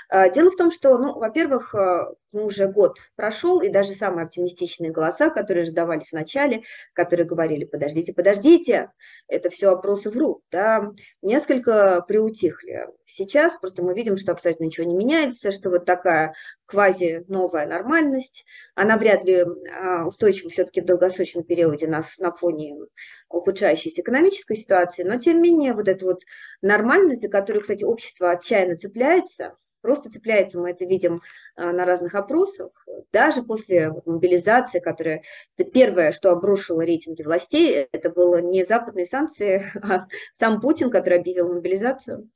А, 0.09 0.29
дело 0.29 0.49
в 0.49 0.55
том, 0.55 0.71
что, 0.71 0.97
ну, 0.97 1.19
во-первых, 1.19 1.75
э, 1.75 2.05
ну, 2.35 2.47
уже 2.47 2.67
год 2.67 2.97
прошел, 3.15 3.61
и 3.61 3.69
даже 3.69 3.93
самые 3.93 4.25
оптимистичные 4.25 4.91
голоса, 4.91 5.29
которые 5.29 5.63
раздавались 5.63 6.09
в 6.09 6.13
начале, 6.13 6.63
которые 6.93 7.25
говорили, 7.25 7.63
подождите, 7.63 8.13
подождите, 8.13 8.91
это 9.29 9.49
все 9.49 9.71
опросы 9.71 10.09
врут, 10.09 10.41
да, 10.51 10.91
несколько 11.21 12.03
приутихли. 12.05 12.87
Сейчас 13.05 13.57
просто 13.57 13.83
мы 13.83 13.93
видим, 13.93 14.17
что 14.17 14.33
абсолютно 14.33 14.65
ничего 14.65 14.85
не 14.85 14.95
меняется, 14.95 15.53
что 15.53 15.69
вот 15.69 15.85
такая 15.85 16.33
квази-новая 16.65 17.67
нормальность, 17.67 18.45
она 18.75 18.97
вряд 18.97 19.23
ли 19.23 19.45
а, 19.73 20.05
устойчива 20.05 20.49
все-таки 20.49 20.81
в 20.81 20.85
долгосрочном 20.85 21.45
периоде 21.45 21.87
на, 21.87 22.03
на 22.19 22.33
фоне 22.33 22.75
ухудшающейся 23.29 24.01
экономической 24.01 24.57
ситуации, 24.57 25.03
но 25.03 25.17
тем 25.17 25.41
не 25.41 25.51
менее 25.51 25.73
вот 25.73 25.87
эта 25.87 26.03
вот 26.03 26.23
нормальность, 26.61 27.21
за 27.21 27.29
которую, 27.29 27.61
кстати, 27.61 27.85
общество 27.85 28.31
отчаянно 28.31 28.75
цепляется, 28.75 29.55
просто 29.85 30.09
цепляется, 30.09 30.59
мы 30.59 30.71
это 30.71 30.83
видим 30.83 31.21
а, 31.55 31.71
на 31.71 31.85
разных 31.85 32.15
опросах, 32.15 32.71
даже 33.13 33.43
после 33.43 33.93
мобилизации, 34.05 34.79
которая, 34.79 35.21
это 35.55 35.69
первое, 35.69 36.11
что 36.11 36.31
обрушило 36.31 36.81
рейтинги 36.81 37.21
властей, 37.21 37.87
это 37.91 38.09
было 38.09 38.41
не 38.41 38.65
западные 38.65 39.05
санкции, 39.05 39.63
а 39.83 40.07
сам 40.33 40.59
Путин, 40.59 40.89
который 40.89 41.19
объявил 41.19 41.53
мобилизацию. 41.53 42.31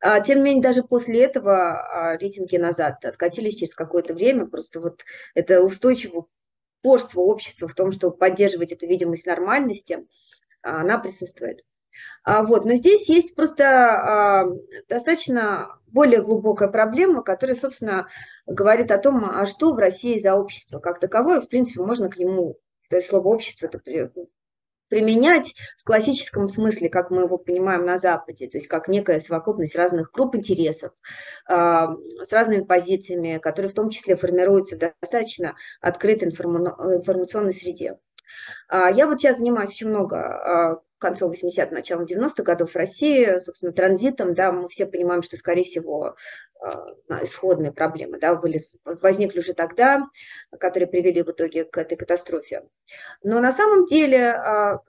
А, 0.00 0.18
тем 0.20 0.38
не 0.38 0.44
менее, 0.44 0.62
даже 0.62 0.82
после 0.82 1.22
этого 1.22 1.78
а, 1.78 2.16
рейтинги 2.16 2.56
назад 2.56 3.04
откатились 3.04 3.54
через 3.54 3.72
какое-то 3.72 4.12
время, 4.12 4.46
просто 4.46 4.80
вот 4.80 5.04
это 5.36 5.62
устойчивое 5.62 6.24
упорство 6.82 7.20
общества 7.20 7.68
в 7.68 7.74
том, 7.74 7.92
чтобы 7.92 8.16
поддерживать 8.16 8.72
эту 8.72 8.88
видимость 8.88 9.26
нормальности, 9.26 10.08
она 10.62 10.98
присутствует. 10.98 11.62
А, 12.24 12.42
вот, 12.42 12.64
но 12.64 12.74
здесь 12.74 13.08
есть 13.08 13.34
просто 13.34 13.64
а, 13.64 14.46
достаточно 14.88 15.78
более 15.88 16.22
глубокая 16.22 16.68
проблема, 16.68 17.22
которая, 17.22 17.56
собственно, 17.56 18.08
говорит 18.46 18.90
о 18.90 18.98
том, 18.98 19.24
а 19.24 19.46
что 19.46 19.72
в 19.72 19.78
России 19.78 20.18
за 20.18 20.34
общество 20.34 20.78
как 20.78 21.00
таковое. 21.00 21.40
В 21.40 21.48
принципе, 21.48 21.82
можно 21.82 22.08
к 22.08 22.18
нему, 22.18 22.58
то 22.88 22.96
есть 22.96 23.08
слово 23.08 23.28
общество 23.28 23.66
это 23.66 23.80
применять 24.88 25.54
в 25.78 25.84
классическом 25.84 26.48
смысле, 26.48 26.88
как 26.88 27.10
мы 27.10 27.22
его 27.22 27.38
понимаем 27.38 27.86
на 27.86 27.96
Западе, 27.96 28.48
то 28.48 28.58
есть 28.58 28.66
как 28.66 28.88
некая 28.88 29.20
совокупность 29.20 29.76
разных 29.76 30.10
групп 30.10 30.34
интересов 30.34 30.92
с 31.46 32.32
разными 32.32 32.64
позициями, 32.64 33.38
которые 33.38 33.70
в 33.70 33.74
том 33.74 33.90
числе 33.90 34.16
формируются 34.16 34.74
в 34.74 34.80
достаточно 34.80 35.54
открытой 35.80 36.28
информационной 36.28 37.52
среде. 37.52 37.98
Я 38.70 39.06
вот 39.06 39.20
сейчас 39.20 39.38
занимаюсь 39.38 39.70
очень 39.70 39.88
много 39.88 40.82
концом 41.00 41.32
80-х, 41.32 41.70
началом 41.70 42.04
90-х 42.04 42.42
годов 42.42 42.72
в 42.72 42.76
России, 42.76 43.38
собственно, 43.40 43.72
транзитом, 43.72 44.34
да, 44.34 44.52
мы 44.52 44.68
все 44.68 44.86
понимаем, 44.86 45.22
что, 45.22 45.36
скорее 45.36 45.64
всего, 45.64 46.14
а, 46.60 46.94
исходные 47.22 47.72
проблемы 47.72 48.18
да, 48.18 48.34
были, 48.34 48.60
возникли 48.84 49.40
уже 49.40 49.54
тогда, 49.54 50.06
которые 50.58 50.88
привели 50.88 51.22
в 51.22 51.30
итоге 51.30 51.64
к 51.64 51.78
этой 51.78 51.96
катастрофе. 51.96 52.68
Но 53.22 53.40
на 53.40 53.50
самом 53.50 53.86
деле 53.86 54.30
а, 54.30 54.80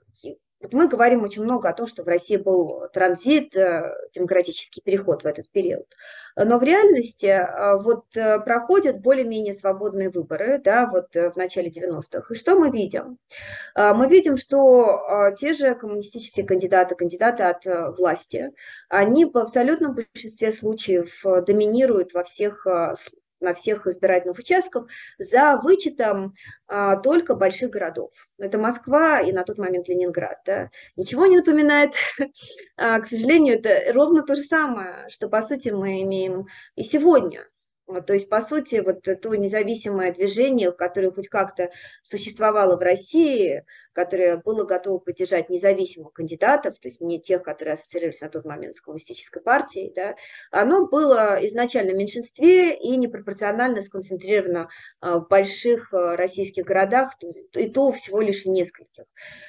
вот 0.62 0.72
мы 0.74 0.88
говорим 0.88 1.22
очень 1.22 1.42
много 1.42 1.68
о 1.68 1.72
том, 1.72 1.86
что 1.86 2.04
в 2.04 2.08
России 2.08 2.36
был 2.36 2.88
транзит, 2.92 3.56
э, 3.56 3.94
демократический 4.14 4.80
переход 4.80 5.22
в 5.22 5.26
этот 5.26 5.50
период. 5.50 5.86
Но 6.36 6.58
в 6.58 6.62
реальности 6.62 7.26
э, 7.26 7.78
вот 7.82 8.04
э, 8.16 8.38
проходят 8.40 9.00
более-менее 9.00 9.54
свободные 9.54 10.08
выборы, 10.08 10.60
да, 10.62 10.88
вот 10.90 11.14
в 11.14 11.36
начале 11.36 11.68
90-х. 11.68 12.32
И 12.32 12.36
что 12.36 12.56
мы 12.56 12.70
видим? 12.70 13.18
Мы 13.76 14.08
видим, 14.08 14.36
что 14.36 15.32
те 15.38 15.52
же 15.52 15.74
коммунистические 15.74 16.46
кандидаты, 16.46 16.94
кандидаты 16.94 17.42
от 17.42 17.98
власти, 17.98 18.52
они 18.88 19.24
в 19.24 19.36
абсолютном 19.36 19.94
большинстве 19.94 20.52
случаев 20.52 21.22
доминируют 21.44 22.12
во 22.12 22.24
всех 22.24 22.66
на 23.42 23.54
всех 23.54 23.86
избирательных 23.86 24.38
участках 24.38 24.86
за 25.18 25.60
вычетом 25.62 26.34
а, 26.66 26.96
только 26.96 27.34
больших 27.34 27.70
городов. 27.70 28.10
Это 28.38 28.58
Москва 28.58 29.20
и 29.20 29.32
на 29.32 29.44
тот 29.44 29.58
момент 29.58 29.88
Ленинград. 29.88 30.38
Да. 30.46 30.70
Ничего 30.96 31.26
не 31.26 31.36
напоминает. 31.36 31.94
А, 32.76 33.00
к 33.00 33.06
сожалению, 33.06 33.58
это 33.58 33.92
ровно 33.92 34.22
то 34.22 34.34
же 34.34 34.42
самое, 34.42 35.08
что, 35.08 35.28
по 35.28 35.42
сути, 35.42 35.68
мы 35.68 36.02
имеем 36.02 36.46
и 36.74 36.82
сегодня. 36.82 37.46
То 37.86 38.12
есть, 38.12 38.28
по 38.28 38.40
сути, 38.40 38.76
вот 38.84 39.02
то 39.02 39.34
независимое 39.34 40.12
движение, 40.12 40.72
которое 40.72 41.10
хоть 41.10 41.28
как-то 41.28 41.70
существовало 42.02 42.76
в 42.76 42.80
России, 42.80 43.64
которое 43.92 44.36
было 44.36 44.64
готово 44.64 44.98
поддержать 44.98 45.50
независимых 45.50 46.12
кандидатов, 46.12 46.78
то 46.78 46.88
есть 46.88 47.00
не 47.00 47.20
тех, 47.20 47.42
которые 47.42 47.74
ассоциировались 47.74 48.20
на 48.20 48.28
тот 48.28 48.44
момент 48.44 48.76
с 48.76 48.80
коммунистической 48.80 49.42
партией, 49.42 49.92
да, 49.94 50.16
оно 50.50 50.86
было 50.86 51.38
изначально 51.46 51.92
в 51.92 51.96
меньшинстве 51.96 52.74
и 52.74 52.96
непропорционально 52.96 53.82
сконцентрировано 53.82 54.68
а, 55.00 55.18
в 55.18 55.28
больших 55.28 55.92
а, 55.92 56.16
российских 56.16 56.64
городах, 56.64 57.12
и 57.54 57.68
то 57.68 57.92
всего 57.92 58.20
лишь 58.20 58.44
в 58.44 58.48
нескольких. 58.48 59.04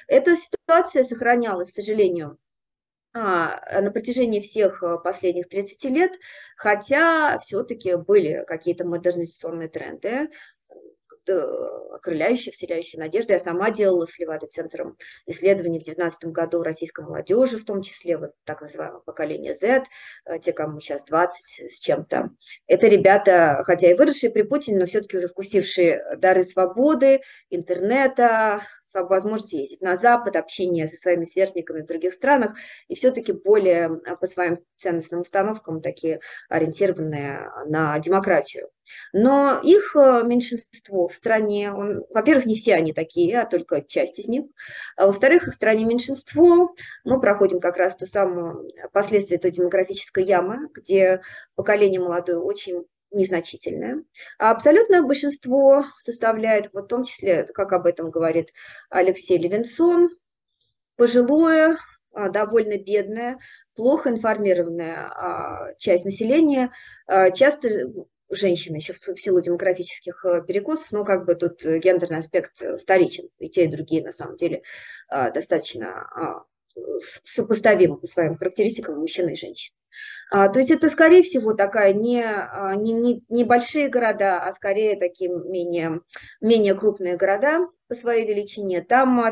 Эта 0.08 0.36
ситуация 0.36 1.04
сохранялась, 1.04 1.70
к 1.70 1.74
сожалению, 1.74 2.32
а, 2.32 2.43
на 3.14 3.90
протяжении 3.92 4.40
всех 4.40 4.82
э, 4.82 4.98
последних 4.98 5.48
30 5.48 5.84
лет, 5.84 6.12
хотя 6.56 7.38
все-таки 7.38 7.94
были 7.94 8.44
какие-то 8.46 8.84
модернизационные 8.84 9.68
тренды, 9.68 10.30
вот 10.68 11.28
э, 11.28 11.94
окрыляющая, 11.94 12.52
вселяющая 12.52 13.00
надежду. 13.00 13.32
Я 13.32 13.38
сама 13.38 13.70
делала 13.70 14.06
с 14.06 14.18
Левада-центром 14.18 14.96
исследований 15.26 15.78
в 15.78 15.84
2019 15.84 16.24
году 16.32 16.62
российской 16.62 17.04
молодежи, 17.04 17.58
в 17.58 17.64
том 17.64 17.82
числе 17.82 18.16
вот 18.16 18.32
так 18.44 18.62
называемое 18.62 19.00
поколение 19.00 19.54
Z, 19.54 19.84
э, 20.26 20.38
те, 20.40 20.52
кому 20.52 20.80
сейчас 20.80 21.04
20 21.04 21.70
с 21.70 21.78
чем-то. 21.78 22.30
Это 22.66 22.88
ребята, 22.88 23.62
хотя 23.64 23.90
и 23.90 23.94
выросшие 23.94 24.30
при 24.30 24.42
Путине, 24.42 24.78
но 24.78 24.86
все-таки 24.86 25.18
уже 25.18 25.28
вкусившие 25.28 26.16
дары 26.16 26.42
свободы, 26.42 27.20
интернета, 27.50 28.62
возможности 29.02 29.56
ездить 29.56 29.80
на 29.80 29.96
Запад, 29.96 30.36
общение 30.36 30.88
со 30.88 30.96
своими 30.96 31.24
сверстниками 31.24 31.82
в 31.82 31.86
других 31.86 32.14
странах, 32.14 32.56
и 32.88 32.94
все-таки 32.94 33.32
более 33.32 34.00
по 34.20 34.26
своим 34.26 34.58
ценностным 34.76 35.20
установкам 35.20 35.80
такие 35.80 36.20
ориентированные 36.48 37.50
на 37.66 37.98
демократию. 37.98 38.68
Но 39.12 39.60
их 39.62 39.96
э, 39.96 40.22
меньшинство 40.24 41.08
в 41.08 41.14
стране, 41.14 41.72
он, 41.72 42.04
во-первых, 42.10 42.46
не 42.46 42.54
все 42.54 42.74
они 42.74 42.92
такие, 42.92 43.40
а 43.40 43.46
только 43.46 43.82
часть 43.82 44.18
из 44.18 44.28
них. 44.28 44.44
А 44.96 45.06
во-вторых, 45.06 45.44
в 45.44 45.54
стране 45.54 45.84
меньшинство, 45.84 46.74
мы 47.04 47.20
проходим 47.20 47.60
как 47.60 47.76
раз 47.76 47.96
ту 47.96 48.06
самую 48.06 48.68
последствия 48.92 49.38
той 49.38 49.52
демографической 49.52 50.24
ямы, 50.24 50.68
где 50.74 51.22
поколение 51.54 52.00
молодое 52.00 52.38
очень 52.38 52.84
незначительное. 53.14 54.04
А 54.38 54.50
абсолютное 54.50 55.02
большинство 55.02 55.84
составляет, 55.96 56.70
вот 56.72 56.84
в 56.84 56.88
том 56.88 57.04
числе, 57.04 57.44
как 57.44 57.72
об 57.72 57.86
этом 57.86 58.10
говорит 58.10 58.52
Алексей 58.90 59.38
Левинсон, 59.38 60.10
пожилое, 60.96 61.78
а, 62.12 62.28
довольно 62.28 62.78
бедная, 62.78 63.38
плохо 63.74 64.10
информированная 64.10 65.10
а, 65.10 65.74
часть 65.78 66.04
населения, 66.04 66.72
часто 67.34 67.68
женщины 68.30 68.76
еще 68.76 68.92
в 68.92 68.98
силу 68.98 69.40
демографических 69.40 70.24
э, 70.24 70.42
перекосов, 70.42 70.90
но 70.92 71.04
как 71.04 71.26
бы 71.26 71.34
тут 71.34 71.62
гендерный 71.62 72.18
аспект 72.18 72.60
э, 72.62 72.78
вторичен, 72.78 73.28
и 73.38 73.48
те, 73.48 73.64
и 73.64 73.68
другие 73.68 74.02
на 74.02 74.12
самом 74.12 74.36
деле 74.36 74.62
достаточно 75.10 76.44
сопоставимы 77.22 77.98
по 77.98 78.06
своим 78.06 78.36
характеристикам 78.36 78.98
мужчины 78.98 79.32
и 79.32 79.36
женщины. 79.36 79.76
А, 80.30 80.48
то 80.48 80.58
есть 80.58 80.70
это, 80.70 80.90
скорее 80.90 81.22
всего, 81.22 81.54
такая 81.54 81.92
не, 81.92 82.24
а, 82.24 82.74
не, 82.74 82.92
не, 82.92 83.24
не 83.28 83.44
большие 83.44 83.88
города, 83.88 84.42
а 84.42 84.52
скорее 84.52 84.96
такие 84.96 85.30
менее, 85.30 86.00
менее 86.40 86.74
крупные 86.74 87.16
города 87.16 87.68
по 87.88 87.94
своей 87.94 88.26
величине. 88.26 88.82
Там, 88.82 89.22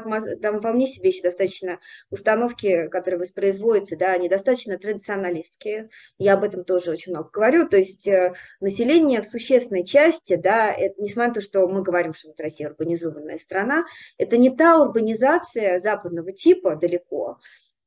там 0.41 0.59
вполне 0.59 0.87
себе 0.87 1.09
еще 1.09 1.23
достаточно 1.23 1.81
установки, 2.11 2.89
которые 2.89 3.21
воспроизводятся, 3.21 3.97
да, 3.97 4.13
они 4.13 4.29
достаточно 4.29 4.79
традиционалистские. 4.79 5.89
Я 6.19 6.35
об 6.35 6.45
этом 6.45 6.65
тоже 6.65 6.91
очень 6.91 7.13
много 7.13 7.31
говорю. 7.31 7.67
То 7.67 7.79
есть 7.79 8.07
э, 8.07 8.35
население 8.61 9.23
в 9.23 9.27
существенной 9.27 9.85
части, 9.85 10.37
да, 10.37 10.73
это, 10.73 11.01
несмотря 11.03 11.29
на 11.29 11.35
то, 11.35 11.41
что 11.41 11.67
мы 11.67 11.83
говорим, 11.83 12.15
что 12.15 12.29
вот 12.29 12.41
Россия 12.41 12.69
урбанизованная 12.69 13.39
страна, 13.39 13.85
это 14.19 14.37
не 14.37 14.55
та 14.55 14.81
урбанизация 14.81 15.81
западного 15.81 16.33
типа 16.33 16.77
далеко, 16.77 17.39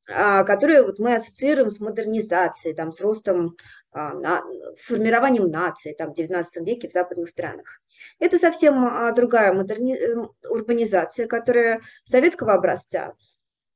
которые 0.05 0.83
вот 0.83 1.00
мы 1.00 1.15
ассоциируем 1.15 1.71
с 1.71 1.79
модернизацией, 1.79 2.75
там, 2.75 2.91
с 2.91 3.01
ростом, 3.01 3.55
а, 3.95 4.13
на, 4.13 4.43
формированием 4.77 5.50
нации 5.50 5.93
там, 5.93 6.13
в 6.13 6.19
XIX 6.19 6.43
веке 6.65 6.89
в 6.89 6.91
западных 6.91 7.29
странах. 7.29 7.79
Это 8.19 8.38
совсем 8.38 8.85
а, 8.85 9.09
другая 9.13 9.53
модерни... 9.53 9.95
Э, 9.95 10.27
урбанизация, 10.50 11.27
которая 11.27 11.79
советского 12.03 12.55
образца, 12.55 13.13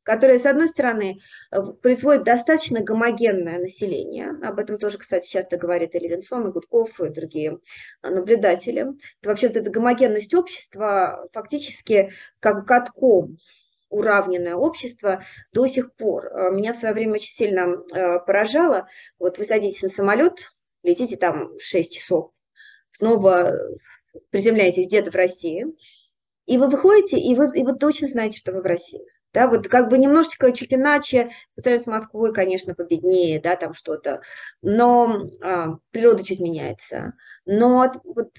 которая, 0.04 0.38
с 0.38 0.46
одной 0.46 0.68
стороны, 0.68 1.20
производит 1.82 2.24
достаточно 2.24 2.82
гомогенное 2.82 3.60
население, 3.60 4.32
об 4.44 4.60
этом 4.60 4.78
тоже, 4.78 4.98
кстати, 4.98 5.30
часто 5.30 5.56
говорит 5.56 5.96
и 5.96 6.00
Левинсон, 6.00 6.50
и 6.50 6.52
Гудков, 6.52 7.00
и 7.00 7.08
другие 7.10 7.60
наблюдатели. 8.04 8.82
Это 9.22 9.30
вообще 9.30 9.48
вот 9.48 9.56
эта 9.56 9.70
гомогенность 9.70 10.34
общества 10.34 11.30
фактически 11.32 12.12
как 12.42 12.68
катком 12.68 13.38
уравненное 13.90 14.56
общество 14.56 15.24
до 15.52 15.68
сих 15.68 15.94
пор. 15.96 16.28
Э, 16.28 16.52
меня 16.52 16.74
в 16.74 16.78
свое 16.78 16.94
время 16.94 17.14
очень 17.14 17.34
сильно 17.34 17.76
э, 17.94 18.20
поражало. 18.20 18.88
Вот 19.18 19.38
вы 19.38 19.46
садитесь 19.46 19.82
на 19.82 19.90
самолет, 19.90 20.52
летите 20.84 21.18
там 21.18 21.52
6 21.60 21.92
часов, 21.92 22.30
снова 22.90 23.56
приземляетесь 24.32 24.88
где-то 24.88 25.12
в 25.12 25.16
России, 25.16 25.66
и 26.46 26.58
вы 26.58 26.68
выходите, 26.68 27.18
и 27.18 27.36
вы, 27.36 27.48
и 27.58 27.64
вы 27.64 27.76
точно 27.76 28.08
знаете, 28.08 28.38
что 28.38 28.52
вы 28.52 28.62
в 28.62 28.66
России. 28.66 29.02
Да, 29.32 29.48
вот 29.48 29.68
как 29.68 29.90
бы 29.90 30.00
немножечко 30.00 30.52
чуть 30.52 30.74
иначе, 30.74 31.30
по 31.56 31.62
сравнению 31.62 31.84
с 31.84 31.88
Москвой, 31.88 32.34
конечно, 32.34 32.74
победнее, 32.74 33.40
да, 33.40 33.56
там 33.56 33.76
что-то, 33.76 34.22
но 34.64 35.30
а, 35.42 35.76
природа 35.92 36.26
чуть 36.26 36.40
меняется. 36.40 37.14
Но 37.46 37.92
вот 38.04 38.32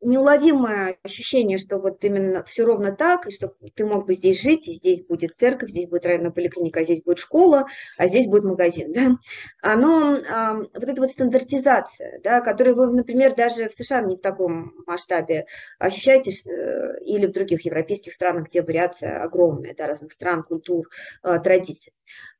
неуловимое 0.00 0.98
ощущение, 1.02 1.58
что 1.58 1.78
вот 1.78 2.04
именно 2.04 2.44
все 2.44 2.64
ровно 2.64 2.92
так, 2.92 3.26
и 3.26 3.30
что 3.30 3.54
ты 3.74 3.86
мог 3.86 4.06
бы 4.06 4.14
здесь 4.14 4.40
жить, 4.40 4.68
и 4.68 4.74
здесь 4.74 5.04
будет 5.04 5.36
церковь, 5.36 5.70
здесь 5.70 5.88
будет 5.88 6.06
районная 6.06 6.30
поликлиника, 6.30 6.80
а 6.80 6.84
здесь 6.84 7.02
будет 7.02 7.18
школа, 7.18 7.66
а 7.96 8.08
здесь 8.08 8.26
будет 8.26 8.44
магазин, 8.44 8.92
да, 8.94 9.16
оно, 9.62 10.18
а, 10.30 10.54
вот 10.54 10.84
эта 10.84 11.00
вот 11.00 11.10
стандартизация, 11.10 12.20
да, 12.22 12.40
которую 12.40 12.76
вы, 12.76 12.92
например, 12.92 13.34
даже 13.34 13.68
в 13.68 13.74
США 13.74 14.02
не 14.02 14.16
в 14.16 14.20
таком 14.20 14.72
масштабе 14.86 15.46
ощущаете, 15.78 16.30
э, 16.30 17.04
или 17.04 17.26
в 17.26 17.32
других 17.32 17.64
европейских 17.64 18.12
странах, 18.12 18.48
где 18.48 18.62
вариация 18.62 19.22
огромная, 19.22 19.74
да, 19.74 19.86
разных 19.86 20.12
стран, 20.12 20.42
культур, 20.42 20.88
а, 21.22 21.38
традиций. 21.38 21.92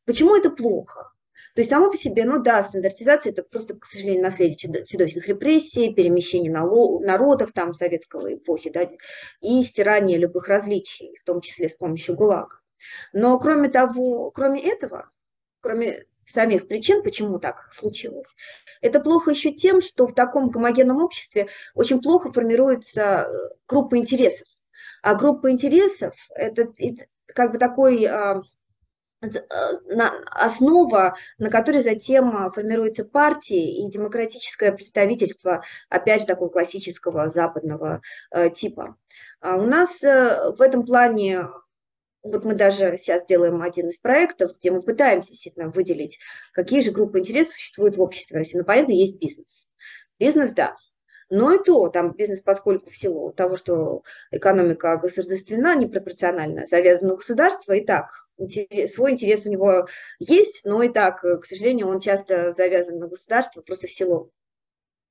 Почему 0.04 0.36
это 0.36 0.50
плохо? 0.50 1.12
То 1.56 1.62
есть 1.62 1.70
само 1.70 1.90
по 1.90 1.96
себе, 1.96 2.26
ну 2.26 2.38
да, 2.38 2.62
стандартизация– 2.62 3.32
это 3.32 3.42
просто, 3.42 3.78
к 3.78 3.86
сожалению, 3.86 4.22
наследие 4.22 4.84
чудовищных 4.84 5.26
репрессий, 5.26 5.90
перемещение 5.90 6.52
народов 6.52 7.52
там 7.54 7.72
советского 7.72 8.34
эпохи, 8.34 8.68
да, 8.68 8.90
и 9.40 9.62
стирание 9.62 10.18
любых 10.18 10.48
различий, 10.48 11.16
в 11.18 11.24
том 11.24 11.40
числе 11.40 11.70
с 11.70 11.74
помощью 11.74 12.14
ГУЛАГа. 12.14 12.60
Но 13.14 13.38
кроме 13.38 13.70
того, 13.70 14.30
кроме 14.32 14.60
этого, 14.70 15.10
кроме 15.62 16.04
самих 16.26 16.68
причин, 16.68 17.02
почему 17.02 17.38
так 17.38 17.72
случилось. 17.72 18.28
Это 18.82 19.00
плохо 19.00 19.30
еще 19.30 19.50
тем, 19.50 19.80
что 19.80 20.06
в 20.06 20.14
таком 20.14 20.50
гомогенном 20.50 21.02
обществе 21.02 21.48
очень 21.74 22.02
плохо 22.02 22.34
формируется 22.34 23.02
э, 23.02 23.32
группа 23.66 23.96
интересов. 23.96 24.46
А 25.00 25.14
группа 25.14 25.50
интересов– 25.50 26.14
это, 26.34 26.70
это 26.76 27.06
как 27.28 27.52
бы 27.52 27.58
такой 27.58 28.04
а, 28.04 28.42
основа, 30.30 31.16
на 31.38 31.50
которой 31.50 31.82
затем 31.82 32.36
а, 32.36 32.50
формируются 32.50 33.04
партии 33.04 33.84
и 33.84 33.90
демократическое 33.90 34.72
представительство, 34.72 35.64
опять 35.88 36.22
же, 36.22 36.26
такого 36.26 36.48
классического 36.48 37.28
западного 37.28 38.02
э, 38.30 38.50
типа. 38.50 38.96
А 39.40 39.56
у 39.56 39.62
нас 39.62 40.02
э, 40.02 40.52
в 40.56 40.60
этом 40.60 40.84
плане 40.84 41.48
вот 42.22 42.44
мы 42.44 42.54
даже 42.54 42.96
сейчас 42.98 43.24
делаем 43.24 43.62
один 43.62 43.88
из 43.88 43.98
проектов, 43.98 44.52
где 44.58 44.70
мы 44.70 44.82
пытаемся 44.82 45.30
действительно 45.30 45.70
выделить, 45.70 46.18
какие 46.52 46.80
же 46.80 46.90
группы 46.90 47.20
интересов 47.20 47.54
существуют 47.54 47.96
в 47.96 48.02
обществе 48.02 48.36
в 48.36 48.38
России. 48.38 48.58
Ну, 48.58 48.64
понятно, 48.64 48.92
есть 48.92 49.20
бизнес. 49.20 49.72
Бизнес, 50.18 50.52
да, 50.52 50.76
но 51.28 51.52
и 51.52 51.62
то, 51.62 51.88
там 51.88 52.12
бизнес, 52.12 52.40
поскольку 52.40 52.90
в 52.90 52.96
силу 52.96 53.32
того, 53.32 53.56
что 53.56 54.02
экономика 54.30 54.96
государственна, 54.96 55.76
непропорционально 55.76 56.66
завязана 56.66 57.10
на 57.10 57.16
государство, 57.16 57.72
и 57.72 57.84
так 57.84 58.25
свой 58.88 59.12
интерес 59.12 59.46
у 59.46 59.50
него 59.50 59.86
есть, 60.18 60.62
но 60.64 60.82
и 60.82 60.88
так, 60.88 61.20
к 61.20 61.44
сожалению, 61.44 61.88
он 61.88 62.00
часто 62.00 62.52
завязан 62.52 62.98
на 62.98 63.08
государство 63.08 63.62
просто 63.62 63.86
в 63.86 63.92
силу 63.92 64.32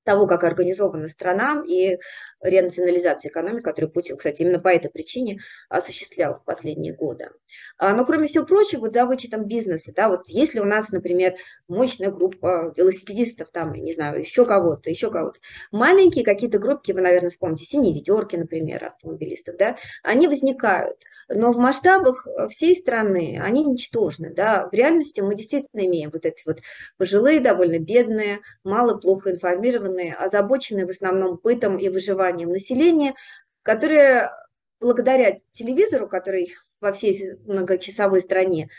того, 0.06 0.28
как 0.28 0.44
организована 0.44 1.10
страна 1.10 1.64
и 1.68 1.98
ренационализация 2.42 3.30
экономики, 3.30 3.64
которую 3.64 3.92
Путин, 3.92 4.18
кстати, 4.18 4.44
именно 4.44 4.60
по 4.60 4.70
этой 4.70 4.90
причине 4.90 5.40
осуществлял 5.68 6.36
в 6.36 6.44
последние 6.46 6.94
годы. 6.94 7.30
А, 7.78 7.94
но, 7.94 8.06
кроме 8.06 8.28
всего 8.28 8.46
прочего, 8.46 8.82
вот 8.82 8.94
за 8.94 9.06
вычетом 9.06 9.46
бизнеса, 9.46 9.92
да, 9.96 10.08
вот 10.08 10.28
если 10.28 10.60
у 10.60 10.66
нас, 10.66 10.92
например, 10.92 11.36
мощная 11.68 12.12
группа 12.12 12.74
велосипедистов, 12.78 13.50
там, 13.52 13.74
не 13.74 13.94
знаю, 13.94 14.22
еще 14.22 14.46
кого-то, 14.46 14.90
еще 14.90 15.12
кого-то, 15.12 15.40
маленькие 15.72 16.24
какие-то 16.24 16.60
группки, 16.60 16.92
вы, 16.92 17.02
наверное, 17.02 17.30
вспомните, 17.30 17.66
синие 17.66 17.94
ведерки, 17.94 18.36
например, 18.36 18.86
автомобилистов, 18.86 19.58
да, 19.58 19.78
они 20.04 20.28
возникают, 20.28 20.98
но 21.28 21.52
в 21.52 21.58
масштабах 21.58 22.28
всей 22.50 22.76
страны 22.76 23.42
они 23.44 23.64
ничтожны, 23.66 24.32
да, 24.32 24.70
в 24.72 24.74
реальности 24.74 25.22
мы 25.22 25.36
действительно 25.36 25.86
имеем 25.86 26.12
вот 26.12 26.26
эти 26.26 26.44
вот 26.46 26.60
пожилые, 26.98 27.40
довольно 27.40 27.80
бедные, 27.80 28.42
мало 28.64 28.98
плохо 28.98 29.32
информированные, 29.32 29.95
информированные, 29.96 30.14
озабоченные 30.14 30.86
в 30.86 30.90
основном 30.90 31.40
бытом 31.42 31.78
и 31.78 31.90
выживанием 31.90 32.50
населения, 32.50 33.16
которые 33.64 34.32
благодаря 34.80 35.40
телевизору, 35.52 36.08
который 36.08 36.56
во 36.82 36.92
всей 36.92 37.36
многочасовой 37.46 38.22
стране 38.22 38.70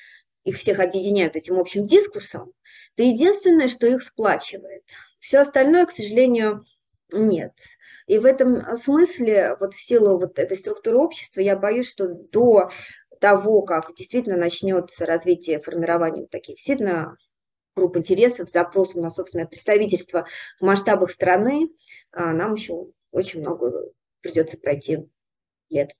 их 0.44 0.56
всех 0.56 0.78
объединяют 0.78 1.36
этим 1.36 1.58
общим 1.58 1.86
дискурсом, 1.86 2.52
это 2.94 3.06
единственное, 3.06 3.68
что 3.68 3.86
их 3.86 4.02
сплачивает. 4.02 4.82
Все 5.18 5.38
остальное, 5.38 5.86
к 5.86 5.92
сожалению, 5.92 6.64
нет. 7.12 7.52
И 8.06 8.18
в 8.18 8.24
этом 8.24 8.76
смысле, 8.76 9.56
вот 9.58 9.74
в 9.74 9.80
силу 9.80 10.18
вот 10.18 10.38
этой 10.38 10.56
структуры 10.56 10.98
общества, 10.98 11.40
я 11.40 11.56
боюсь, 11.56 11.90
что 11.90 12.14
до 12.14 12.70
того, 13.20 13.62
как 13.62 13.92
действительно 13.96 14.36
начнется 14.36 15.06
развитие 15.06 15.58
формирования 15.60 16.26
таких 16.26 16.56
действительно 16.56 17.16
групп 17.76 17.96
интересов, 17.98 18.48
запросом 18.48 19.02
на 19.02 19.10
собственное 19.10 19.46
представительство 19.46 20.26
в 20.58 20.64
масштабах 20.64 21.10
страны, 21.10 21.68
а, 22.10 22.32
нам 22.32 22.54
еще 22.54 22.86
очень 23.12 23.40
много 23.40 23.90
придется 24.22 24.56
пройти 24.56 25.08
лет. 25.68 25.92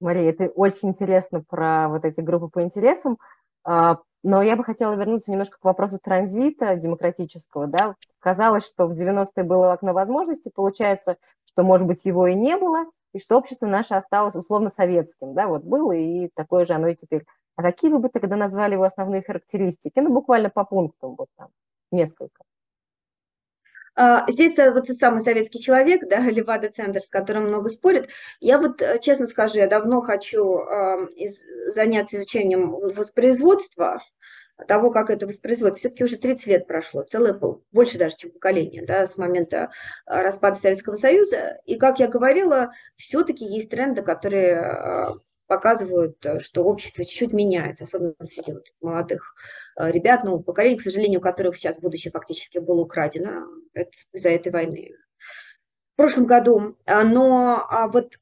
Мария, 0.00 0.30
это 0.30 0.46
очень 0.48 0.88
интересно 0.88 1.42
про 1.42 1.88
вот 1.88 2.04
эти 2.04 2.20
группы 2.20 2.48
по 2.48 2.62
интересам, 2.62 3.18
а, 3.64 3.98
но 4.22 4.42
я 4.42 4.56
бы 4.56 4.64
хотела 4.64 4.94
вернуться 4.94 5.30
немножко 5.30 5.58
к 5.60 5.64
вопросу 5.64 5.98
транзита 6.02 6.74
демократического. 6.76 7.66
Да? 7.66 7.94
Казалось, 8.18 8.66
что 8.66 8.86
в 8.86 8.92
90-е 8.92 9.44
было 9.44 9.72
окно 9.72 9.92
возможностей, 9.92 10.50
получается, 10.50 11.18
что, 11.44 11.62
может 11.62 11.86
быть, 11.86 12.04
его 12.06 12.26
и 12.26 12.34
не 12.34 12.56
было, 12.56 12.86
и 13.12 13.18
что 13.18 13.36
общество 13.36 13.66
наше 13.66 13.94
осталось 13.94 14.34
условно 14.34 14.70
советским. 14.70 15.34
Да? 15.34 15.48
Вот 15.48 15.64
было, 15.64 15.92
и 15.92 16.30
такое 16.34 16.64
же 16.64 16.72
оно 16.72 16.88
и 16.88 16.96
теперь. 16.96 17.26
А 17.56 17.62
какие 17.62 17.90
вы 17.90 17.98
бы 18.00 18.08
тогда 18.08 18.36
назвали 18.36 18.74
его 18.74 18.84
основные 18.84 19.22
характеристики? 19.22 20.00
Ну, 20.00 20.12
буквально 20.12 20.50
по 20.50 20.64
пунктам, 20.64 21.14
вот 21.16 21.28
там, 21.36 21.48
несколько. 21.90 22.44
А, 23.96 24.28
здесь 24.28 24.58
э, 24.58 24.72
вот 24.72 24.88
самый 24.88 25.22
советский 25.22 25.60
человек, 25.60 26.08
да, 26.08 26.18
Левада-центр, 26.30 27.00
с 27.00 27.08
которым 27.08 27.44
много 27.44 27.70
спорят. 27.70 28.08
Я 28.40 28.58
вот, 28.58 28.82
э, 28.82 28.98
честно 29.00 29.26
скажу, 29.26 29.58
я 29.58 29.68
давно 29.68 30.00
хочу 30.00 30.60
заняться 31.68 32.16
изучением 32.16 32.70
воспроизводства, 32.70 34.02
того, 34.68 34.90
как 34.90 35.10
это 35.10 35.26
воспроизводится. 35.26 35.80
Все-таки 35.80 36.04
уже 36.04 36.16
30 36.16 36.46
лет 36.46 36.66
прошло, 36.66 37.02
целое, 37.02 37.38
больше 37.72 37.98
даже, 37.98 38.16
чем 38.16 38.30
поколение, 38.30 38.84
да, 38.84 39.06
с 39.06 39.16
момента 39.16 39.70
а, 40.06 40.22
распада 40.22 40.56
Советского 40.56 40.96
Союза. 40.96 41.58
И, 41.64 41.76
как 41.76 41.98
я 41.98 42.08
говорила, 42.08 42.72
все-таки 42.96 43.44
есть 43.44 43.70
тренды, 43.70 44.02
которые 44.02 45.14
показывают, 45.46 46.24
э, 46.24 46.40
что 46.40 46.64
общество 46.64 47.04
чуть-чуть 47.04 47.32
меняется, 47.32 47.84
особенно 47.84 48.14
среди 48.22 48.52
вот 48.52 48.66
молодых 48.80 49.34
э, 49.78 49.90
ребят, 49.90 50.24
нового 50.24 50.42
поколения, 50.42 50.78
к 50.78 50.82
сожалению, 50.82 51.20
у 51.20 51.22
которых 51.22 51.56
сейчас 51.56 51.78
будущее 51.78 52.12
фактически 52.12 52.58
было 52.58 52.80
украдено 52.80 53.46
из-за 54.12 54.30
этой 54.30 54.52
войны 54.52 54.92
в 55.94 55.96
прошлом 55.96 56.24
году. 56.26 56.76
А, 56.86 57.04
но 57.04 57.66
а 57.68 57.88
вот 57.88 58.14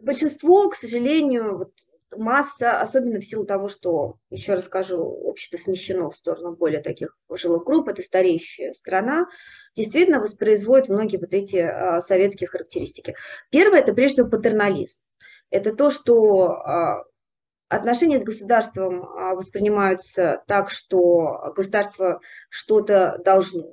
большинство, 0.00 0.68
к 0.68 0.76
сожалению, 0.76 1.58
вот 1.58 1.72
масса, 2.16 2.80
особенно 2.80 3.20
в 3.20 3.24
силу 3.24 3.44
того, 3.44 3.68
что, 3.68 4.18
еще 4.30 4.54
раз 4.54 4.66
скажу, 4.66 4.98
общество 4.98 5.56
смещено 5.56 6.10
в 6.10 6.16
сторону 6.16 6.54
более 6.54 6.80
таких 6.80 7.16
пожилых 7.26 7.64
групп, 7.64 7.88
это 7.88 8.02
стареющая 8.02 8.72
страна, 8.72 9.26
действительно 9.74 10.20
воспроизводит 10.20 10.88
многие 10.88 11.16
вот 11.16 11.34
эти 11.34 11.56
а, 11.56 12.00
советские 12.00 12.48
характеристики. 12.48 13.16
Первое– 13.50 13.80
это 13.80 13.92
прежде 13.92 14.22
всего 14.22 14.30
патернализм 14.30 14.98
это 15.50 15.74
то, 15.74 15.90
что 15.90 16.50
а, 16.50 17.04
отношения 17.68 18.18
с 18.18 18.24
государством 18.24 19.04
а, 19.04 19.34
воспринимаются 19.34 20.42
так, 20.46 20.70
что 20.70 21.52
государство 21.56 22.20
что-то 22.48 23.20
должно. 23.24 23.68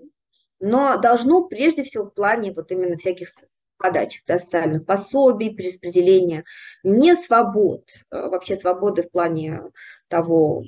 Но 0.60 0.98
должно 0.98 1.44
прежде 1.46 1.84
всего 1.84 2.06
в 2.06 2.14
плане 2.14 2.54
вот 2.54 2.72
именно 2.72 2.98
всяких 2.98 3.30
подачек, 3.78 4.24
да, 4.28 4.38
социальных 4.38 4.86
пособий, 4.86 5.56
перераспределения, 5.56 6.44
не 6.84 7.16
свобод, 7.16 7.84
а, 8.10 8.30
вообще 8.30 8.56
свободы 8.56 9.04
в 9.04 9.12
плане 9.12 9.62
того, 10.08 10.64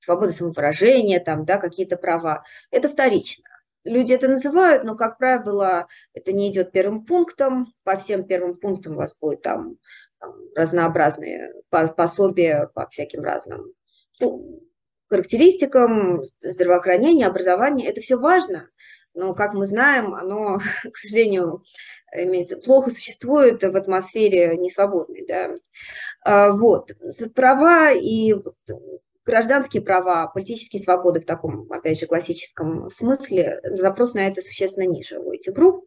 свободы 0.00 0.32
самовыражения, 0.32 1.20
там, 1.20 1.44
да, 1.44 1.58
какие-то 1.58 1.96
права, 1.96 2.44
это 2.70 2.88
вторично. 2.88 3.44
Люди 3.84 4.14
это 4.14 4.28
называют, 4.28 4.82
но, 4.84 4.96
как 4.96 5.18
правило, 5.18 5.88
это 6.14 6.32
не 6.32 6.50
идет 6.50 6.72
первым 6.72 7.04
пунктом. 7.04 7.74
По 7.84 7.96
всем 7.98 8.24
первым 8.24 8.54
пунктам 8.54 8.94
у 8.94 8.96
вас 8.96 9.14
будет 9.20 9.42
там 9.42 9.76
разнообразные 10.54 11.52
пособия 11.70 12.70
по 12.74 12.88
всяким 12.88 13.22
разным 13.22 13.72
ну, 14.20 14.62
характеристикам 15.08 16.22
здравоохранения, 16.40 17.26
образования. 17.26 17.88
Это 17.88 18.00
все 18.00 18.16
важно, 18.16 18.68
но, 19.14 19.34
как 19.34 19.54
мы 19.54 19.66
знаем, 19.66 20.14
оно, 20.14 20.58
к 20.92 20.96
сожалению, 20.96 21.62
плохо 22.64 22.90
существует 22.90 23.62
в 23.62 23.76
атмосфере 23.76 24.56
несвободной. 24.56 25.24
Да? 25.26 25.54
А, 26.24 26.50
вот. 26.52 26.90
Права 27.34 27.92
и 27.92 28.34
гражданские 29.24 29.82
права, 29.82 30.26
политические 30.26 30.82
свободы 30.82 31.20
в 31.20 31.26
таком, 31.26 31.70
опять 31.72 31.98
же, 31.98 32.06
классическом 32.06 32.90
смысле, 32.90 33.60
запрос 33.64 34.14
на 34.14 34.26
это 34.26 34.42
существенно 34.42 34.86
ниже 34.86 35.18
у 35.18 35.32
этих 35.32 35.54
групп. 35.54 35.86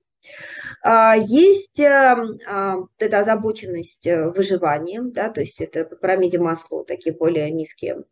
А, 0.83 1.15
есть 1.15 1.79
эм, 1.79 2.39
а, 2.47 2.77
эта 2.97 3.19
озабоченность 3.19 4.07
э, 4.07 4.29
выживанием, 4.29 5.11
да, 5.11 5.29
то 5.29 5.41
есть 5.41 5.61
это 5.61 5.85
по 5.85 5.95
пирамиде 5.95 6.39
Маслоу 6.39 6.83
такие 6.83 7.15
более 7.15 7.51
низкие 7.51 8.03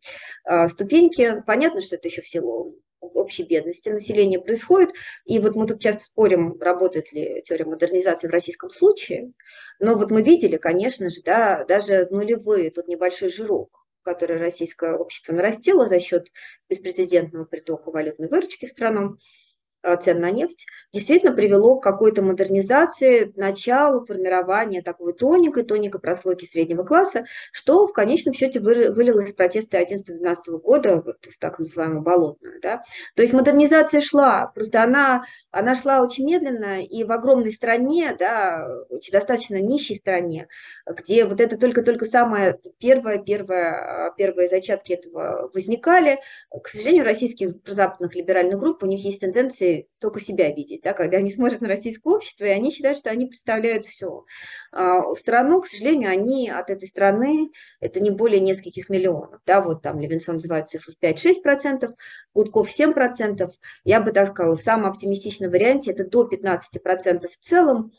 а, 0.44 0.68
ступеньки. 0.68 1.42
Понятно, 1.46 1.80
что 1.80 1.96
это 1.96 2.08
еще 2.08 2.22
в 2.22 2.28
силу 2.28 2.76
общей 3.00 3.44
бедности 3.44 3.88
населения 3.88 4.38
происходит. 4.38 4.92
И 5.24 5.38
вот 5.38 5.56
мы 5.56 5.66
тут 5.66 5.80
часто 5.80 6.04
спорим, 6.04 6.60
работает 6.60 7.12
ли 7.12 7.42
теория 7.44 7.64
модернизации 7.64 8.28
в 8.28 8.32
российском 8.32 8.70
случае. 8.70 9.32
Но 9.78 9.94
вот 9.94 10.10
мы 10.10 10.22
видели, 10.22 10.56
конечно 10.56 11.10
же, 11.10 11.22
да, 11.22 11.64
даже 11.64 12.06
нулевые, 12.10 12.70
тут 12.70 12.88
небольшой 12.88 13.28
жирок, 13.28 13.86
который 14.02 14.38
российское 14.38 14.94
общество 14.94 15.32
нарастило 15.32 15.88
за 15.88 16.00
счет 16.00 16.28
беспрецедентного 16.68 17.44
притока 17.44 17.90
валютной 17.90 18.28
выручки 18.28 18.66
в 18.66 18.70
страну. 18.70 19.16
Э, 19.86 19.96
цен 19.96 20.18
на 20.20 20.32
нефть, 20.32 20.66
действительно 20.92 21.32
привело 21.32 21.76
к 21.78 21.82
какой-то 21.84 22.20
модернизации, 22.20 23.32
началу 23.36 24.04
формирования 24.04 24.82
такой 24.82 25.12
тоникой, 25.12 25.62
тоникой 25.62 26.00
прослойки 26.00 26.44
среднего 26.44 26.82
класса, 26.82 27.24
что 27.52 27.86
в 27.86 27.92
конечном 27.92 28.34
счете 28.34 28.58
вылилось 28.58 29.32
в 29.32 29.36
протесты 29.36 29.78
11-12 29.78 30.58
года 30.58 31.02
вот, 31.06 31.24
в 31.24 31.38
так 31.38 31.60
называемую 31.60 32.02
болотную. 32.02 32.60
Да? 32.60 32.82
То 33.14 33.22
есть 33.22 33.32
модернизация 33.32 34.00
шла, 34.00 34.50
просто 34.52 34.82
она, 34.82 35.24
она 35.52 35.76
шла 35.76 36.02
очень 36.02 36.26
медленно, 36.26 36.82
и 36.82 37.04
в 37.04 37.12
огромной 37.12 37.52
стране, 37.52 38.16
да, 38.18 38.66
очень 38.90 39.12
достаточно 39.12 39.60
нищей 39.60 39.94
стране, 39.94 40.48
где 40.84 41.26
вот 41.26 41.40
это 41.40 41.56
только-только 41.56 42.06
самое 42.06 42.58
первое, 42.80 43.18
первое, 43.18 44.12
первые 44.16 44.48
зачатки 44.48 44.94
этого 44.94 45.48
возникали, 45.54 46.18
к 46.50 46.68
сожалению, 46.68 47.04
российских 47.04 47.50
западных 47.52 48.16
либеральных 48.16 48.58
групп, 48.58 48.82
у 48.82 48.86
них 48.86 49.04
есть 49.04 49.20
тенденции 49.20 49.75
только 49.98 50.20
себя 50.20 50.50
видеть, 50.50 50.82
да, 50.82 50.92
когда 50.92 51.18
они 51.18 51.30
смотрят 51.30 51.60
на 51.60 51.68
российское 51.68 52.12
общество, 52.12 52.44
и 52.44 52.50
они 52.50 52.70
считают, 52.70 52.98
что 52.98 53.10
они 53.10 53.26
представляют 53.26 53.86
все. 53.86 54.24
А 54.72 55.14
страну, 55.14 55.60
к 55.60 55.66
сожалению, 55.66 56.10
они 56.10 56.50
от 56.50 56.70
этой 56.70 56.88
страны, 56.88 57.50
это 57.80 58.00
не 58.00 58.10
более 58.10 58.40
нескольких 58.40 58.88
миллионов, 58.88 59.40
да, 59.46 59.60
вот 59.60 59.82
там 59.82 60.00
Левинсон 60.00 60.36
называет 60.36 60.68
цифру 60.68 60.92
5-6%, 61.00 61.94
Гудков 62.34 62.68
7%, 62.68 63.50
я 63.84 64.00
бы 64.00 64.12
так 64.12 64.30
сказала, 64.30 64.56
в 64.56 64.62
самом 64.62 64.90
оптимистичном 64.90 65.50
варианте 65.50 65.92
это 65.92 66.04
до 66.04 66.28
15% 66.28 67.28
в 67.28 67.38
целом, 67.38 67.92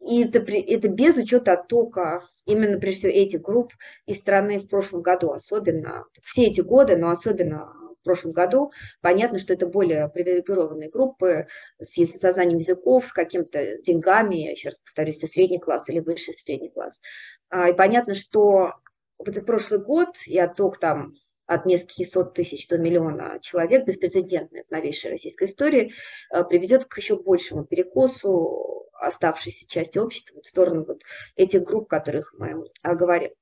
и 0.00 0.24
это, 0.24 0.40
это 0.40 0.88
без 0.88 1.16
учета 1.16 1.52
оттока 1.52 2.28
именно, 2.44 2.78
прежде 2.78 3.08
всего, 3.08 3.12
этих 3.12 3.40
групп 3.40 3.72
из 4.06 4.18
страны 4.18 4.58
в 4.58 4.68
прошлом 4.68 5.02
году, 5.02 5.30
особенно. 5.32 6.04
Все 6.24 6.46
эти 6.46 6.60
годы, 6.60 6.96
но 6.96 7.10
особенно 7.10 7.72
в 8.02 8.04
прошлом 8.04 8.32
году. 8.32 8.72
Понятно, 9.00 9.38
что 9.38 9.52
это 9.52 9.66
более 9.66 10.08
привилегированные 10.08 10.90
группы 10.90 11.46
с 11.78 11.94
сознанием 12.18 12.58
языков, 12.58 13.06
с 13.06 13.12
какими-то 13.12 13.78
деньгами, 13.78 14.36
я 14.36 14.50
еще 14.50 14.70
раз 14.70 14.80
повторюсь, 14.80 15.18
это 15.18 15.28
средний 15.28 15.58
класс 15.58 15.88
или 15.88 16.00
высший 16.00 16.34
средний 16.34 16.70
класс. 16.70 17.00
А, 17.48 17.70
и 17.70 17.72
понятно, 17.72 18.14
что 18.14 18.74
в 19.18 19.28
этот 19.28 19.46
прошлый 19.46 19.80
год 19.80 20.16
и 20.26 20.36
отток 20.38 20.78
там 20.78 21.14
от 21.46 21.66
нескольких 21.66 22.08
сот 22.08 22.34
тысяч 22.34 22.68
до 22.68 22.78
миллиона 22.78 23.38
человек, 23.40 23.84
беспрецедентный 23.84 24.64
в 24.64 24.70
новейшей 24.70 25.10
российской 25.10 25.44
истории, 25.44 25.92
а, 26.30 26.44
приведет 26.44 26.84
к 26.84 26.96
еще 26.96 27.16
большему 27.16 27.64
перекосу 27.64 28.88
оставшейся 28.92 29.66
части 29.66 29.98
общества 29.98 30.40
в 30.40 30.46
сторону 30.46 30.84
вот 30.86 31.02
этих 31.36 31.64
групп, 31.64 31.88
которых 31.88 32.34
мы 32.38 32.70
говорим. 32.84 33.32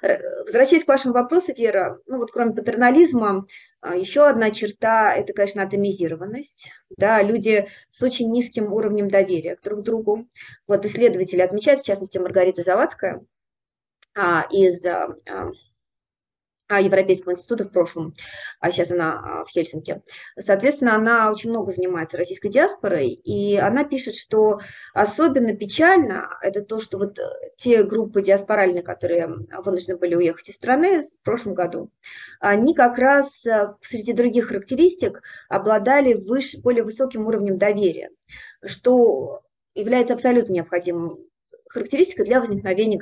Возвращаясь 0.00 0.84
к 0.84 0.88
вашему 0.88 1.14
вопросу, 1.14 1.52
Вера, 1.54 2.00
ну 2.06 2.18
вот 2.18 2.32
кроме 2.32 2.54
патернализма, 2.54 3.46
а, 3.80 3.96
еще 3.96 4.28
одна 4.28 4.50
черта– 4.52 5.14
это, 5.16 5.32
конечно, 5.32 5.62
атомизированность. 5.62 6.70
Да, 6.96 7.20
люди 7.22 7.68
с 7.90 8.02
очень 8.02 8.30
низким 8.30 8.72
уровнем 8.72 9.08
доверия 9.08 9.58
друг 9.62 9.80
к 9.80 9.82
другу. 9.82 10.28
Вот 10.66 10.86
исследователи 10.86 11.40
отмечают, 11.40 11.80
в 11.80 11.84
частности, 11.84 12.18
Маргарита 12.18 12.62
Завадская 12.62 13.24
а, 14.14 14.46
из 14.50 14.84
Европейского 16.78 17.32
института 17.32 17.64
в 17.64 17.72
прошлом, 17.72 18.14
а 18.60 18.70
сейчас 18.70 18.90
она 18.90 19.12
а, 19.12 19.44
в 19.44 19.48
Хельсинки. 19.48 20.02
Соответственно, 20.38 20.94
она 20.94 21.30
очень 21.30 21.50
много 21.50 21.72
занимается 21.72 22.16
российской 22.16 22.48
диаспорой, 22.48 23.08
и 23.10 23.56
она 23.56 23.84
пишет, 23.84 24.14
что 24.14 24.60
особенно 24.94 25.56
печально 25.56 26.28
это 26.42 26.62
то, 26.62 26.80
что 26.80 26.98
вот 26.98 27.18
э, 27.18 27.22
те 27.56 27.82
группы 27.82 28.22
диаспоральные, 28.22 28.82
которые 28.82 29.26
вынуждены 29.64 29.98
были 29.98 30.14
уехать 30.14 30.48
из 30.48 30.56
страны 30.56 31.02
в 31.02 31.22
прошлом 31.22 31.54
году, 31.54 31.90
они 32.40 32.74
как 32.74 32.98
раз 32.98 33.44
э, 33.46 33.74
среди 33.82 34.12
других 34.12 34.48
характеристик 34.48 35.22
обладали 35.48 36.14
выше, 36.14 36.60
более 36.60 36.84
высоким 36.84 37.26
уровнем 37.26 37.58
доверия, 37.58 38.10
что 38.64 39.42
является 39.74 40.14
абсолютно 40.14 40.52
необходимым 40.52 41.18
характеристикой 41.68 42.26
для 42.26 42.40
возникновения 42.40 42.98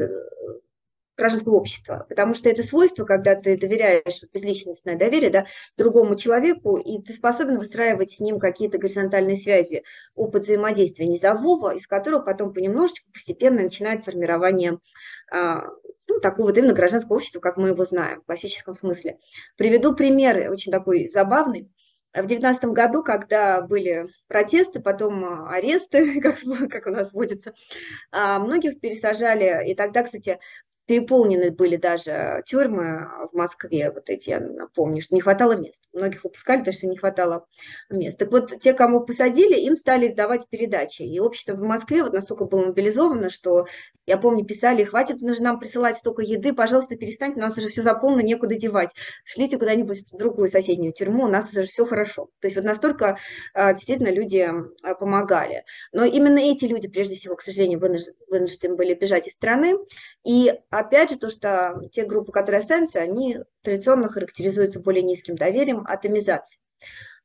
гражданского 1.20 1.54
общества, 1.54 2.06
потому 2.08 2.34
что 2.34 2.48
это 2.48 2.62
свойство, 2.62 3.04
когда 3.04 3.34
ты 3.34 3.56
доверяешь, 3.56 4.22
безличностное 4.32 4.96
доверие, 4.96 5.30
да, 5.30 5.46
другому 5.76 6.16
человеку, 6.16 6.76
и 6.76 7.00
ты 7.02 7.12
способен 7.12 7.58
выстраивать 7.58 8.12
с 8.12 8.20
ним 8.20 8.38
какие-то 8.38 8.78
горизонтальные 8.78 9.36
связи, 9.36 9.84
опыт 10.14 10.44
взаимодействия 10.44 11.06
низового, 11.06 11.74
из 11.74 11.86
которого 11.86 12.20
потом 12.20 12.52
понемножечку, 12.52 13.10
постепенно 13.12 13.62
начинает 13.62 14.04
формирование 14.04 14.78
а, 15.30 15.64
ну, 16.08 16.20
такого 16.20 16.48
вот 16.48 16.58
именно 16.58 16.72
гражданского 16.72 17.16
общества, 17.16 17.40
как 17.40 17.56
мы 17.56 17.68
его 17.68 17.84
знаем 17.84 18.20
в 18.20 18.26
классическом 18.26 18.74
смысле. 18.74 19.18
Приведу 19.56 19.94
пример 19.94 20.50
очень 20.50 20.72
такой 20.72 21.08
забавный. 21.08 21.70
В 22.12 22.26
девятнадцатом 22.26 22.74
году, 22.74 23.04
когда 23.04 23.60
были 23.60 24.08
протесты, 24.26 24.80
потом 24.80 25.24
а, 25.24 25.50
аресты, 25.50 26.20
как, 26.22 26.38
как 26.68 26.86
у 26.86 26.90
нас 26.90 27.12
водится, 27.12 27.54
а, 28.10 28.40
многих 28.40 28.80
пересажали. 28.80 29.70
И 29.70 29.74
тогда, 29.74 30.02
кстати, 30.02 30.40
переполнены 30.90 31.52
были 31.52 31.76
даже 31.76 32.42
тюрьмы 32.46 33.08
в 33.30 33.36
Москве, 33.36 33.92
вот 33.92 34.10
эти, 34.10 34.30
я 34.30 34.40
напомню, 34.40 35.00
что 35.00 35.14
не 35.14 35.20
хватало 35.20 35.52
мест. 35.52 35.88
Многих 35.92 36.24
выпускали, 36.24 36.58
потому 36.58 36.74
что 36.74 36.88
не 36.88 36.96
хватало 36.96 37.46
мест. 37.90 38.18
Так 38.18 38.32
вот, 38.32 38.60
те, 38.60 38.72
кому 38.72 38.98
посадили, 38.98 39.54
им 39.54 39.76
стали 39.76 40.08
давать 40.08 40.48
передачи. 40.50 41.02
И 41.02 41.20
общество 41.20 41.54
в 41.54 41.60
Москве 41.60 42.02
вот 42.02 42.12
настолько 42.12 42.44
было 42.44 42.66
мобилизовано, 42.66 43.30
что, 43.30 43.66
я 44.04 44.16
помню, 44.16 44.44
писали, 44.44 44.82
хватит 44.82 45.20
нужно 45.20 45.44
нам 45.44 45.60
присылать 45.60 45.96
столько 45.96 46.22
еды, 46.22 46.52
пожалуйста, 46.52 46.96
перестаньте, 46.96 47.38
у 47.38 47.42
нас 47.42 47.56
уже 47.56 47.68
все 47.68 47.82
заполнено, 47.82 48.26
некуда 48.26 48.56
девать. 48.56 48.90
Шлите 49.22 49.58
куда-нибудь 49.58 50.12
в 50.12 50.16
другую 50.16 50.48
соседнюю 50.48 50.92
тюрьму, 50.92 51.26
у 51.26 51.28
нас 51.28 51.52
уже 51.52 51.66
все 51.66 51.86
хорошо. 51.86 52.30
То 52.40 52.48
есть 52.48 52.56
вот 52.56 52.64
настолько 52.64 53.16
а, 53.54 53.74
действительно 53.74 54.10
люди 54.10 54.50
а, 54.82 54.94
помогали. 54.94 55.62
Но 55.92 56.04
именно 56.04 56.40
эти 56.40 56.64
люди, 56.64 56.88
прежде 56.88 57.14
всего, 57.14 57.36
к 57.36 57.42
сожалению, 57.42 57.78
вынуждены 57.78 58.74
были 58.74 58.94
бежать 58.94 59.28
из 59.28 59.34
страны. 59.34 59.76
И 60.24 60.52
опять 60.80 61.10
же, 61.10 61.18
то, 61.18 61.30
что 61.30 61.82
те 61.92 62.04
группы, 62.04 62.32
которые 62.32 62.60
останутся, 62.60 63.00
они 63.00 63.38
традиционно 63.62 64.08
характеризуются 64.08 64.80
более 64.80 65.02
низким 65.02 65.36
доверием, 65.36 65.84
атомизацией. 65.86 66.62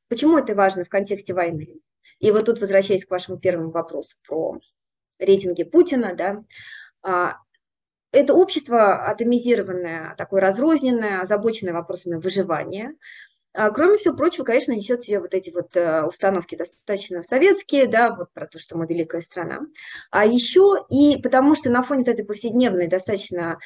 Почему 0.08 0.38
это 0.38 0.54
важно 0.56 0.86
в 0.86 0.90
контексте 0.90 1.34
войны? 1.34 1.80
И 2.20 2.32
вот 2.32 2.46
тут, 2.46 2.62
возвращаясь 2.62 3.06
к 3.06 3.12
вашему 3.12 3.38
первому 3.38 3.72
вопросу 3.72 4.18
про 4.28 4.60
рейтинги 5.20 5.64
Путина, 5.64 6.14
да, 6.16 6.44
а, 7.02 7.38
это 8.12 8.34
общество 8.34 9.08
атомизированное, 9.08 10.16
такое 10.18 10.42
разрозненное, 10.42 11.22
озабоченное 11.22 11.74
вопросами 11.74 12.16
выживания, 12.16 12.96
Кроме 13.74 13.98
всего 13.98 14.16
прочего, 14.16 14.44
конечно, 14.44 14.74
несет 14.74 15.02
в 15.02 15.06
себе 15.06 15.20
вот 15.20 15.34
эти 15.34 15.50
вот 15.50 15.76
э, 15.78 16.04
установки 16.04 16.56
достаточно 16.56 17.24
советские, 17.24 17.88
да, 17.88 18.14
вот 18.14 18.34
про 18.34 18.48
то, 18.48 18.60
что 18.60 18.78
мы 18.78 18.86
великая 18.86 19.22
страна. 19.22 19.62
А 20.12 20.26
еще 20.26 20.86
и 20.90 21.22
потому, 21.22 21.56
что 21.56 21.70
на 21.70 21.82
фоне 21.82 22.04
этой 22.04 22.26
повседневной, 22.26 22.88
достаточно 22.88 23.58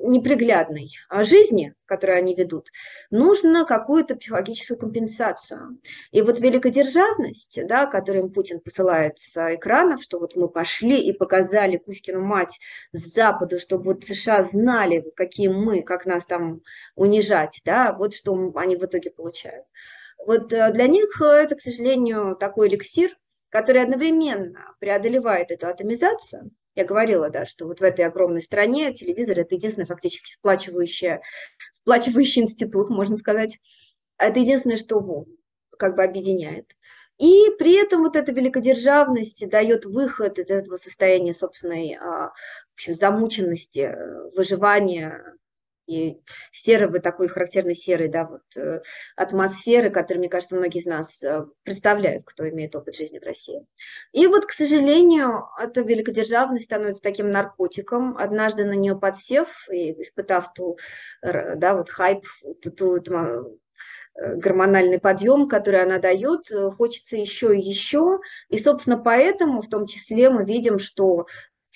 неприглядной 0.00 0.90
а, 1.08 1.22
жизни, 1.22 1.74
которую 1.84 2.18
они 2.18 2.34
ведут, 2.34 2.70
нужно 3.10 3.64
какую-то 3.64 4.16
психологическую 4.16 4.78
компенсацию. 4.78 5.78
И 6.10 6.22
вот 6.22 6.40
великодержавность, 6.40 7.60
да, 7.66 7.86
которую 7.86 8.30
Путин 8.30 8.60
посылает 8.60 9.18
с 9.18 9.36
экранов, 9.54 10.02
что 10.02 10.18
вот 10.18 10.34
мы 10.34 10.48
пошли 10.48 11.00
и 11.00 11.12
показали 11.12 11.76
Кузькину 11.76 12.20
мать 12.20 12.58
с 12.92 13.14
Западу, 13.14 13.60
чтобы 13.60 13.92
вот 13.92 14.04
США 14.04 14.42
знали, 14.42 15.04
какие 15.14 15.48
мы, 15.48 15.82
как 15.82 16.04
нас 16.06 16.26
там 16.26 16.62
унижать, 16.96 17.60
да, 17.64 17.92
вот 17.92 18.12
что 18.14 18.52
они 18.56 18.76
в 18.76 18.84
итоге 18.84 19.10
получают. 19.10 19.66
Вот 20.18 20.52
э, 20.52 20.72
для 20.72 20.88
них 20.88 21.20
это, 21.20 21.54
к 21.54 21.60
сожалению, 21.60 22.34
такой 22.34 22.68
эликсир, 22.68 23.16
который 23.50 23.82
одновременно 23.82 24.74
преодолевает 24.80 25.52
эту 25.52 25.68
атомизацию, 25.68 26.50
я 26.76 26.84
говорила, 26.84 27.30
да, 27.30 27.46
что 27.46 27.66
вот 27.66 27.80
в 27.80 27.82
этой 27.82 28.04
огромной 28.04 28.42
стране 28.42 28.92
телевизор– 28.92 29.38
это 29.40 29.54
единственный 29.54 29.86
фактически 29.86 30.32
сплачивающий, 30.32 31.20
сплачивающий 31.72 32.42
институт, 32.42 32.90
можно 32.90 33.16
сказать. 33.16 33.58
Это 34.18 34.40
единственное, 34.40 34.76
что 34.76 35.24
как 35.78 35.96
бы 35.96 36.04
объединяет. 36.04 36.76
И 37.18 37.50
при 37.58 37.74
этом 37.82 38.02
вот 38.02 38.14
эта 38.14 38.30
великодержавность 38.30 39.48
дает 39.48 39.86
выход 39.86 40.38
из 40.38 40.50
этого 40.50 40.76
состояния 40.76 41.32
собственной 41.32 41.94
а, 41.94 42.28
в 42.28 42.74
общем, 42.74 42.92
замученности, 42.92 43.96
выживания, 44.36 45.22
и 45.86 46.18
серого, 46.52 46.98
такой 46.98 47.28
характерной 47.28 47.74
серой 47.74 48.08
да, 48.08 48.24
вот, 48.24 48.42
э, 48.56 48.82
атмосферы, 49.16 49.90
которую, 49.90 50.20
мне 50.20 50.28
кажется, 50.28 50.56
многие 50.56 50.80
из 50.80 50.86
нас 50.86 51.22
э, 51.22 51.46
представляют, 51.62 52.24
кто 52.24 52.48
имеет 52.48 52.74
опыт 52.74 52.96
жизни 52.96 53.18
в 53.18 53.24
России. 53.24 53.64
И 54.12 54.26
вот, 54.26 54.46
к 54.46 54.52
сожалению, 54.52 55.44
эта 55.58 55.82
великодержавность 55.82 56.64
становится 56.64 57.02
таким 57.02 57.30
наркотиком. 57.30 58.16
Однажды 58.16 58.64
на 58.64 58.72
нее 58.72 58.96
подсев 58.98 59.48
и 59.70 59.92
испытав 60.02 60.52
ту, 60.54 60.76
да, 61.22 61.74
вот 61.74 61.88
хайп, 61.88 62.26
ту, 62.62 62.70
ту, 62.70 63.00
ту 63.00 63.14
э, 63.14 63.42
гормональный 64.14 64.98
подъем, 64.98 65.48
который 65.48 65.82
она 65.82 65.98
дает, 65.98 66.50
хочется 66.76 67.16
еще 67.16 67.56
и 67.56 67.60
еще. 67.60 68.18
И, 68.48 68.58
собственно, 68.58 68.98
поэтому 68.98 69.62
в 69.62 69.68
том 69.68 69.86
числе 69.86 70.30
мы 70.30 70.44
видим, 70.44 70.78
что 70.78 71.26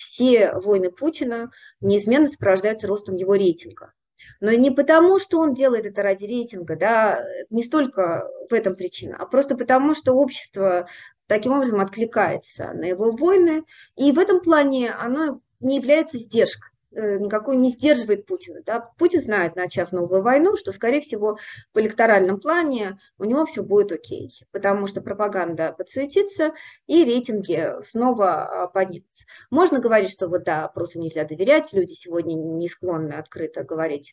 все 0.00 0.52
войны 0.54 0.90
Путина 0.90 1.50
неизменно 1.82 2.26
сопровождаются 2.26 2.86
ростом 2.86 3.16
его 3.16 3.34
рейтинга. 3.34 3.92
Но 4.40 4.52
не 4.52 4.70
потому, 4.70 5.18
что 5.18 5.38
он 5.38 5.54
делает 5.54 5.86
это 5.86 6.02
ради 6.02 6.24
рейтинга, 6.24 6.76
да, 6.76 7.24
не 7.50 7.62
столько 7.62 8.28
в 8.48 8.54
этом 8.54 8.74
причина, 8.74 9.16
а 9.18 9.26
просто 9.26 9.56
потому, 9.56 9.94
что 9.94 10.14
общество 10.14 10.88
таким 11.26 11.52
образом 11.52 11.80
откликается 11.80 12.72
на 12.72 12.86
его 12.86 13.12
войны, 13.12 13.64
и 13.96 14.12
в 14.12 14.18
этом 14.18 14.40
плане 14.40 14.90
оно 14.90 15.40
не 15.60 15.76
является 15.76 16.18
сдержкой 16.18 16.69
никакой 16.92 17.56
не 17.56 17.70
сдерживает 17.70 18.26
Путина. 18.26 18.60
Да? 18.64 18.80
Путин 18.98 19.20
знает, 19.20 19.56
начав 19.56 19.92
новую 19.92 20.22
войну, 20.22 20.56
что, 20.56 20.72
скорее 20.72 21.00
всего, 21.00 21.38
в 21.72 21.78
электоральном 21.78 22.40
плане 22.40 22.98
у 23.18 23.24
него 23.24 23.46
все 23.46 23.62
будет 23.62 23.92
окей, 23.92 24.32
потому 24.50 24.86
что 24.86 25.00
пропаганда 25.00 25.72
подсуетится, 25.76 26.52
и 26.86 27.04
рейтинги 27.04 27.82
снова 27.84 28.64
а, 28.64 28.66
поднимутся. 28.68 29.24
Можно 29.50 29.78
говорить, 29.78 30.10
что 30.10 30.28
вот 30.28 30.44
да, 30.44 30.64
опросу 30.64 31.00
нельзя 31.00 31.24
доверять, 31.24 31.72
люди 31.72 31.92
сегодня 31.92 32.34
не 32.34 32.68
склонны 32.68 33.12
открыто 33.12 33.62
говорить 33.62 34.12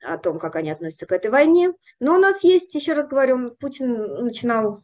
о 0.00 0.16
том, 0.18 0.38
как 0.38 0.56
они 0.56 0.70
относятся 0.70 1.06
к 1.06 1.12
этой 1.12 1.30
войне. 1.30 1.72
Но 1.98 2.14
у 2.14 2.18
нас 2.18 2.44
есть, 2.44 2.74
еще 2.74 2.92
раз 2.92 3.08
говорю, 3.08 3.50
Путин 3.56 4.24
начинал 4.24 4.82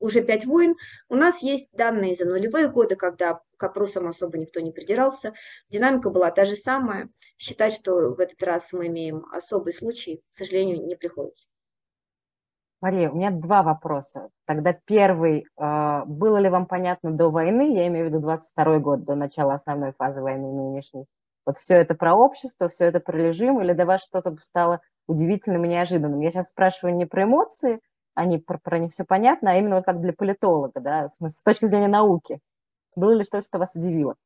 уже 0.00 0.22
пять 0.22 0.46
войн. 0.46 0.76
У 1.08 1.14
нас 1.14 1.42
есть 1.42 1.70
данные 1.72 2.14
за 2.14 2.24
нулевые 2.24 2.68
годы, 2.68 2.96
когда 2.96 3.40
к 3.56 3.62
опросам 3.62 4.08
особо 4.08 4.38
никто 4.38 4.60
не 4.60 4.72
придирался. 4.72 5.34
Динамика 5.68 6.10
была 6.10 6.30
та 6.30 6.44
же 6.44 6.56
самая. 6.56 7.08
Считать, 7.36 7.74
что 7.74 8.14
в 8.14 8.20
этот 8.20 8.42
раз 8.42 8.72
мы 8.72 8.86
имеем 8.86 9.26
особый 9.32 9.72
случай, 9.72 10.22
к 10.30 10.34
сожалению, 10.34 10.86
не 10.86 10.96
приходится. 10.96 11.48
Мария, 12.80 13.10
у 13.10 13.16
меня 13.16 13.30
два 13.30 13.64
вопроса. 13.64 14.28
Тогда 14.46 14.72
первый. 14.72 15.46
А, 15.56 16.04
было 16.04 16.36
ли 16.38 16.48
вам 16.48 16.66
понятно 16.66 17.10
до 17.10 17.28
войны, 17.28 17.74
я 17.74 17.88
имею 17.88 18.06
в 18.06 18.08
виду 18.10 18.20
22 18.20 18.78
год, 18.78 19.04
до 19.04 19.16
начала 19.16 19.54
основной 19.54 19.92
фазы 19.92 20.22
войны 20.22 20.52
нынешней, 20.52 21.06
вот 21.44 21.56
все 21.56 21.76
это 21.76 21.94
про 21.94 22.14
общество, 22.14 22.68
все 22.68 22.84
это 22.84 23.00
про 23.00 23.16
режим, 23.16 23.60
или 23.60 23.72
для 23.72 23.86
вас 23.86 24.02
что-то 24.02 24.36
стало 24.42 24.80
удивительным 25.06 25.64
и 25.64 25.68
неожиданным? 25.68 26.20
Я 26.20 26.30
сейчас 26.30 26.50
спрашиваю 26.50 26.94
не 26.94 27.06
про 27.06 27.24
эмоции, 27.24 27.80
они 28.18 28.38
про, 28.38 28.58
про 28.58 28.78
них 28.78 28.92
все 28.92 29.04
понятно, 29.04 29.52
а 29.52 29.54
именно 29.54 29.76
вот 29.76 29.84
как 29.84 30.00
для 30.00 30.12
политолога, 30.12 30.80
да, 30.80 31.08
с 31.08 31.42
точки 31.42 31.66
зрения 31.66 31.88
науки. 31.88 32.40
Было 32.96 33.12
ли 33.12 33.24
что-то, 33.24 33.46
что 33.46 33.58
вас 33.58 33.76
удивило? 33.76 34.16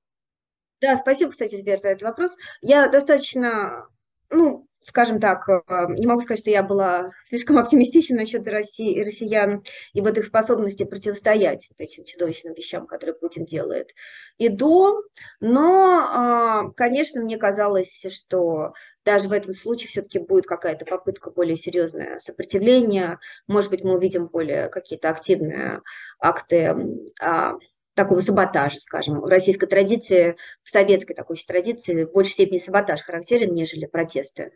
Да, 0.81 0.97
спасибо, 0.97 1.31
кстати, 1.31 1.57
Сбер, 1.57 1.79
за 1.79 1.91
этот 1.91 2.03
вопрос. 2.03 2.37
Я 2.63 2.89
достаточно, 2.89 3.87
ну, 4.31 4.67
скажем 4.85 5.21
так, 5.21 5.49
э, 5.49 5.61
не 5.91 6.07
могу 6.07 6.21
сказать, 6.23 6.41
что 6.41 6.51
я 6.51 6.63
была 6.63 7.11
слишком 7.29 7.59
оптимистична 7.59 8.17
насчет 8.17 8.47
России, 8.47 9.01
россиян 9.01 9.63
и 9.93 10.01
вот 10.01 10.19
их 10.19 10.27
способности 10.27 10.85
противостоять 10.85 11.69
этим 11.79 12.05
чудовищным 12.05 12.55
вещам, 12.55 12.87
которые 12.87 13.15
Путин 13.15 13.45
делает. 13.45 13.91
И 14.39 14.49
до, 14.49 15.03
но, 15.41 16.07
а, 16.11 16.71
конечно, 16.77 17.23
мне 17.23 17.37
казалось, 17.37 18.05
что 18.11 18.73
даже 19.05 19.29
в 19.29 19.33
этом 19.33 19.55
случае 19.55 19.89
все-таки 19.89 20.19
будет 20.19 20.47
какая-то 20.47 20.85
попытка 20.85 21.31
более 21.31 21.57
серьезное 21.57 22.19
сопротивления, 22.19 23.19
может 23.47 23.71
быть, 23.71 23.85
мы 23.85 23.95
увидим 23.97 24.27
более 24.29 24.69
какие-то 24.69 25.11
активные 25.11 25.81
акты 26.21 26.75
а, 27.21 27.55
такого 27.95 28.21
саботажа, 28.21 28.81
скажем. 28.81 29.21
В 29.21 29.27
российской 29.27 29.67
традиции, 29.67 30.37
в 30.63 30.71
советской 30.71 31.15
такой 31.15 31.37
традиции 31.37 32.05
в 32.05 32.13
большей 32.13 32.33
степени 32.33 32.59
саботаж 32.59 33.03
характерен, 33.03 33.55
нежели 33.55 33.87
протесты. 33.87 34.53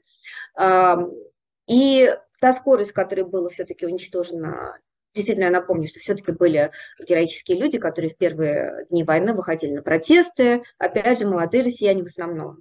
И 1.66 2.16
та 2.40 2.53
скорость, 2.53 2.92
которой 2.92 3.25
было 3.25 3.51
все-таки 3.51 3.87
уничтожено 3.87 4.79
Действительно, 5.16 5.46
я 5.46 5.51
напомню, 5.51 5.88
что 5.88 5.99
все-таки 5.99 6.31
были 6.31 6.70
героические 7.09 7.59
люди, 7.59 7.79
которые 7.79 8.11
в 8.11 8.18
первые 8.18 8.85
дни 8.90 9.03
войны 9.03 9.33
выходили 9.33 9.72
на 9.72 9.81
протесты. 9.81 10.62
Опять 10.77 11.20
же, 11.20 11.27
молодые 11.27 11.64
россияне 11.64 12.03
в 12.03 12.09
основном, 12.09 12.59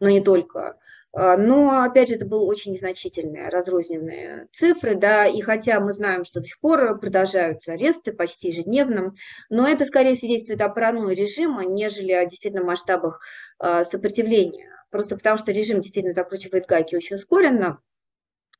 но 0.00 0.08
не 0.08 0.22
только. 0.22 0.78
А, 1.20 1.36
но, 1.36 1.82
опять 1.82 2.08
же, 2.08 2.14
это 2.14 2.24
были 2.24 2.38
очень 2.38 2.74
незначительные, 2.74 3.48
разрозненные 3.48 4.46
цифры, 4.52 4.94
да, 4.94 5.26
и 5.26 5.40
хотя 5.40 5.80
мы 5.80 5.92
знаем, 5.92 6.24
что 6.24 6.38
до 6.38 6.46
сих 6.46 6.60
пор 6.60 6.96
продолжаются 7.00 7.72
аресты 7.72 8.12
почти 8.12 8.48
ежедневно, 8.48 9.14
но 9.50 9.66
это 9.66 9.84
скорее 9.84 10.14
свидетельствует 10.14 10.60
о 10.60 10.68
паранойи 10.68 11.16
режима, 11.16 11.64
нежели 11.64 12.12
о 12.12 12.24
действительно 12.24 12.62
масштабах 12.62 13.20
а, 13.58 13.84
сопротивления. 13.84 14.70
Просто 14.90 15.16
потому 15.16 15.38
что 15.38 15.50
режим 15.50 15.80
действительно 15.80 16.14
закручивает 16.14 16.66
гайки 16.66 16.94
очень 16.94 17.16
ускоренно, 17.16 17.80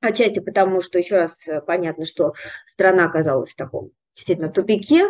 отчасти 0.01 0.41
потому, 0.41 0.81
что 0.81 0.99
еще 0.99 1.15
раз 1.15 1.49
понятно, 1.65 2.07
что 2.07 2.33
страна 2.67 3.05
оказалась 3.05 3.53
в 3.53 3.57
таком 3.57 3.93
действительно 4.17 4.51
тупике, 4.51 5.05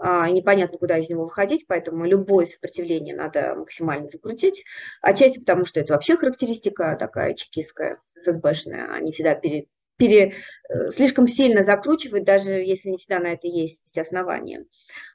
непонятно, 0.00 0.78
куда 0.78 0.98
из 0.98 1.08
него 1.08 1.24
выходить, 1.24 1.66
поэтому 1.66 2.04
любое 2.04 2.46
сопротивление 2.46 3.16
надо 3.16 3.54
максимально 3.54 4.08
закрутить. 4.08 4.64
Отчасти 5.00 5.38
потому, 5.38 5.64
что 5.64 5.80
это 5.80 5.94
вообще 5.94 6.16
характеристика 6.16 6.96
такая 6.98 7.34
чекистская, 7.34 8.00
ФСБшная, 8.22 8.92
они 8.92 9.12
всегда 9.12 9.34
пере, 9.34 9.68
пере, 9.96 10.34
э, 10.68 10.90
слишком 10.90 11.26
сильно 11.26 11.62
закручивают, 11.62 12.24
даже 12.24 12.52
если 12.52 12.90
не 12.90 12.98
всегда 12.98 13.18
на 13.18 13.28
это 13.28 13.46
есть 13.46 13.96
основания. 13.96 14.66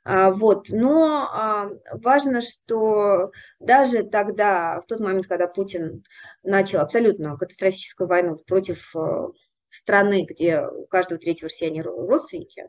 А, 0.03 0.31
вот. 0.31 0.69
Но 0.69 1.27
а, 1.31 1.69
важно, 1.91 2.41
что 2.41 3.31
даже 3.59 4.03
тогда, 4.03 4.81
в 4.81 4.85
тот 4.85 4.99
момент, 4.99 5.27
когда 5.27 5.47
Путин 5.47 6.03
начал 6.43 6.79
абсолютно 6.79 7.37
катастрофическую 7.37 8.07
войну 8.07 8.37
против 8.37 8.95
э, 8.95 9.27
страны, 9.69 10.25
где 10.27 10.65
у 10.65 10.85
каждого 10.85 11.19
третьего 11.19 11.49
россияне 11.49 11.81
родственники, 11.81 12.61
а, 12.61 12.67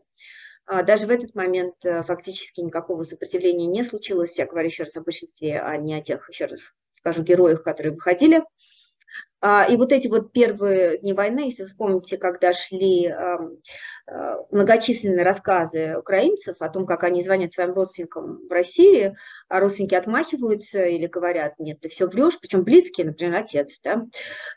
даже 0.66 1.06
в 1.06 1.10
этот 1.10 1.34
момент 1.34 1.74
э, 1.84 2.02
фактически 2.02 2.60
никакого 2.60 3.02
сопротивления 3.02 3.66
не 3.66 3.84
случилось. 3.84 4.38
Я 4.38 4.46
говорю 4.46 4.68
еще 4.68 4.84
раз 4.84 4.96
о 4.96 5.02
большинстве, 5.02 5.60
а 5.60 5.76
не 5.76 5.94
о 5.94 6.00
тех, 6.00 6.28
еще 6.28 6.46
раз 6.46 6.60
скажу, 6.90 7.22
героях, 7.22 7.62
которые 7.62 7.94
выходили. 7.94 8.42
А, 9.44 9.66
и 9.68 9.76
вот 9.76 9.90
эти 9.90 10.06
вот 10.06 10.32
первые 10.32 10.98
дни 10.98 11.12
войны, 11.12 11.40
если 11.40 11.64
вспомните, 11.64 12.16
когда 12.16 12.52
шли 12.52 13.08
а, 13.08 13.40
многочисленные 14.52 15.24
рассказы 15.24 15.96
украинцев 15.98 16.56
о 16.60 16.68
том, 16.68 16.86
как 16.86 17.02
они 17.02 17.24
звонят 17.24 17.52
своим 17.52 17.72
родственникам 17.72 18.46
в 18.48 18.52
России, 18.52 19.16
а 19.48 19.58
родственники 19.58 19.96
отмахиваются 19.96 20.84
или 20.84 21.08
говорят, 21.08 21.58
нет, 21.58 21.80
ты 21.80 21.88
все 21.88 22.06
врешь, 22.06 22.38
причем 22.40 22.62
близкие, 22.62 23.06
например, 23.06 23.34
отец, 23.34 23.80
да, 23.82 24.06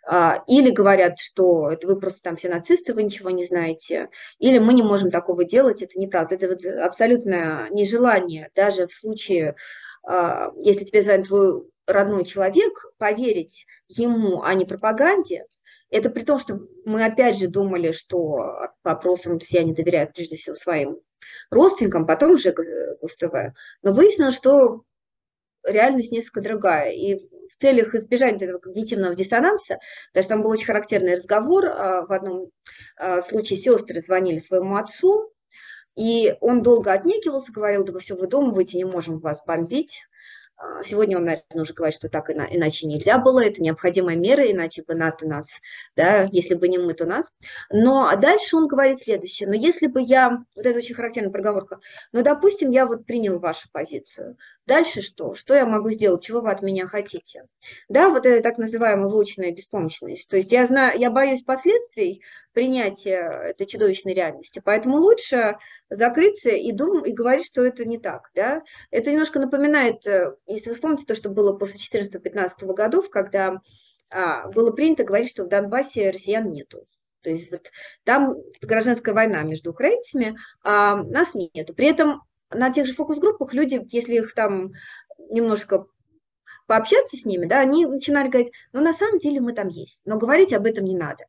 а, 0.07 0.43
или 0.45 0.69
говорят, 0.69 1.17
что 1.17 1.71
это 1.71 1.87
вы 1.87 1.99
просто 1.99 2.21
там 2.21 2.35
все 2.35 2.49
нацисты, 2.49 2.93
вы 2.93 3.03
ничего 3.03 3.31
не 3.31 3.43
знаете, 3.43 4.09
или 4.37 4.59
мы 4.59 4.75
не 4.75 4.83
можем 4.83 5.09
такого 5.09 5.45
делать, 5.45 5.81
это 5.81 5.99
неправда, 5.99 6.35
это 6.35 6.47
вот 6.47 6.63
абсолютное 6.63 7.69
нежелание, 7.71 8.51
даже 8.55 8.85
в 8.85 8.93
случае, 8.93 9.55
если 10.57 10.85
тебе 10.85 11.01
звонит 11.01 11.27
твой 11.27 11.63
родной 11.87 12.25
человек, 12.25 12.85
поверить 12.97 13.65
ему, 13.87 14.41
а 14.43 14.53
не 14.53 14.65
пропаганде, 14.65 15.45
это 15.89 16.09
при 16.09 16.23
том, 16.23 16.39
что 16.39 16.59
мы 16.83 17.05
опять 17.05 17.37
же 17.37 17.47
думали, 17.47 17.91
что 17.91 18.71
по 18.81 18.91
опросам 18.91 19.37
россияне 19.37 19.73
доверяют 19.73 20.13
прежде 20.13 20.35
всего 20.35 20.55
своим 20.55 20.99
родственникам, 21.49 22.05
потом 22.05 22.31
уже 22.33 22.53
ГУСТВ. 22.53 23.33
Но 23.81 23.93
выяснилось, 23.93 24.35
что 24.35 24.83
реальность 25.63 26.11
несколько 26.11 26.41
другая. 26.41 26.91
И 26.91 27.15
в 27.15 27.55
целях 27.57 27.93
избежания 27.95 28.45
этого 28.45 28.59
когнитивного 28.59 29.15
диссонанса, 29.15 29.77
даже 30.13 30.27
там 30.27 30.41
был 30.41 30.51
очень 30.51 30.65
характерный 30.65 31.13
разговор, 31.13 31.65
а, 31.65 32.05
в 32.05 32.11
одном 32.11 32.49
а, 32.97 33.21
случае 33.21 33.57
сестры 33.57 34.01
звонили 34.01 34.39
своему 34.39 34.75
отцу, 34.75 35.31
и 35.95 36.35
он 36.41 36.61
долго 36.61 36.91
отнекивался, 36.91 37.51
говорил, 37.51 37.85
да 37.85 37.93
вы 37.93 37.99
все 37.99 38.15
выдумываете, 38.15 38.77
не 38.77 38.85
можем 38.85 39.19
вас 39.19 39.43
бомбить. 39.45 40.01
А, 40.57 40.83
сегодня 40.83 41.17
он, 41.17 41.25
наверное, 41.25 41.63
уже 41.63 41.73
говорит, 41.73 41.95
что 41.95 42.07
так 42.07 42.29
иначе 42.29 42.87
нельзя 42.87 43.17
было, 43.17 43.43
это 43.43 43.61
необходимая 43.61 44.15
мера, 44.15 44.49
иначе 44.49 44.83
бы 44.83 44.95
НАТО 44.95 45.27
нас, 45.27 45.59
да, 45.95 46.27
если 46.31 46.55
бы 46.55 46.69
не 46.69 46.77
мы, 46.77 46.93
то 46.93 47.05
нас. 47.05 47.35
Но 47.69 48.15
дальше 48.15 48.55
он 48.55 48.67
говорит 48.67 49.01
следующее, 49.01 49.49
но 49.49 49.55
если 49.55 49.87
бы 49.87 50.01
я, 50.01 50.43
вот 50.55 50.65
это 50.65 50.77
очень 50.77 50.95
характерная 50.95 51.31
проговорка, 51.31 51.79
ну, 52.13 52.23
допустим, 52.23 52.71
я 52.71 52.85
вот 52.85 53.05
принял 53.05 53.37
вашу 53.39 53.69
позицию, 53.71 54.37
дальше 54.65 55.01
что? 55.01 55.35
Что 55.35 55.55
я 55.55 55.65
могу 55.65 55.91
сделать? 55.91 56.23
Чего 56.23 56.39
вы 56.39 56.51
от 56.51 56.61
меня 56.61 56.87
хотите? 56.87 57.43
Да, 57.89 58.09
вот 58.09 58.25
это 58.25 58.41
так 58.41 58.57
называемая 58.57 59.09
выученная 59.09 59.51
беспомощность. 59.51 60.29
То 60.29 60.37
есть 60.37 60.51
я 60.53 60.65
знаю, 60.67 60.97
я 60.97 61.11
боюсь 61.11 61.43
последствий 61.43 62.23
принятия 62.53 63.49
этой 63.49 63.67
чудовищной 63.67 64.13
реальности, 64.13 64.61
поэтому 64.63 64.97
лучше 64.97 65.57
закрыться 65.89 66.49
и 66.49 66.71
думать, 66.71 67.07
и 67.07 67.13
говорить, 67.13 67.45
что 67.45 67.65
это 67.65 67.83
не 67.83 67.99
так, 67.99 68.31
да. 68.33 68.63
Это 68.91 69.11
немножко 69.11 69.39
напоминает 69.39 70.07
э, 70.07 70.35
если 70.55 70.69
вы 70.69 70.75
вспомните 70.75 71.05
то, 71.05 71.15
что 71.15 71.29
было 71.29 71.53
после 71.53 71.79
14-15 71.79 72.73
годов, 72.73 73.09
когда 73.09 73.59
а, 74.09 74.47
было 74.49 74.71
принято 74.71 75.03
говорить, 75.03 75.29
что 75.29 75.43
в 75.43 75.49
Донбассе 75.49 76.09
россиян 76.09 76.51
нету. 76.51 76.87
То 77.21 77.29
есть 77.31 77.51
вот 77.51 77.71
там 78.03 78.35
гражданская 78.61 79.15
война 79.15 79.43
между 79.43 79.71
украинцами, 79.71 80.37
а 80.63 80.95
нас 80.95 81.33
нету. 81.33 81.73
При 81.73 81.87
этом 81.87 82.21
на 82.51 82.71
тех 82.71 82.85
же 82.85 82.93
фокус-группах 82.93 83.53
люди, 83.53 83.81
если 83.89 84.15
их 84.15 84.33
там 84.33 84.71
немножко 85.29 85.87
пообщаться 86.67 87.17
с 87.17 87.25
ними, 87.25 87.45
да, 87.45 87.59
они 87.59 87.85
начинали 87.85 88.29
говорить, 88.29 88.53
ну 88.73 88.81
на 88.81 88.93
самом 88.93 89.19
деле 89.19 89.41
мы 89.41 89.53
там 89.53 89.67
есть, 89.67 90.01
но 90.05 90.17
говорить 90.17 90.53
об 90.53 90.65
этом 90.65 90.85
не 90.85 90.95
надо. 90.95 91.25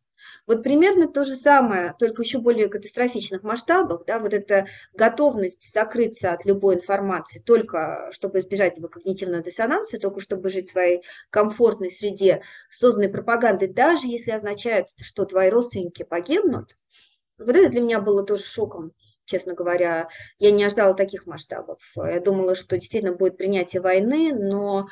Вот 0.46 0.62
примерно 0.62 1.08
то 1.08 1.24
же 1.24 1.34
самое, 1.34 1.94
только 1.98 2.22
еще 2.22 2.38
более 2.38 2.68
катастрофичных 2.68 3.42
масштабах, 3.42 4.04
да, 4.06 4.18
вот 4.18 4.34
эта 4.34 4.66
готовность 4.94 5.72
закрыться 5.72 6.32
от 6.32 6.44
любой 6.44 6.76
информации, 6.76 7.40
только 7.40 8.10
чтобы 8.12 8.38
избежать 8.38 8.74
этого 8.78 8.88
когнитивного 8.88 9.42
диссонанса, 9.42 9.98
только 9.98 10.20
чтобы 10.20 10.50
жить 10.50 10.68
в 10.68 10.72
своей 10.72 11.02
комфортной 11.30 11.90
среде, 11.90 12.42
созданной 12.70 13.08
пропагандой, 13.08 13.68
даже 13.68 14.06
если 14.06 14.30
означает, 14.30 14.86
что 15.00 15.24
твои 15.24 15.50
родственники 15.50 16.02
погибнут, 16.02 16.76
вот 17.38 17.54
это 17.54 17.68
для 17.68 17.80
меня 17.80 18.00
было 18.00 18.24
тоже 18.24 18.44
шоком 18.44 18.92
честно 19.26 19.54
говоря, 19.54 20.08
я 20.38 20.52
не 20.52 20.64
ожидала 20.64 20.94
таких 20.94 21.26
масштабов. 21.26 21.80
Я 21.96 22.20
думала, 22.20 22.54
что 22.54 22.78
действительно 22.78 23.12
будет 23.12 23.36
принятие 23.36 23.82
войны, 23.82 24.32
но 24.32 24.86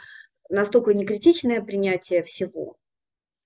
настолько 0.49 0.93
некритичное 0.93 1.63
принятие 1.63 2.23
всего. 2.23 2.77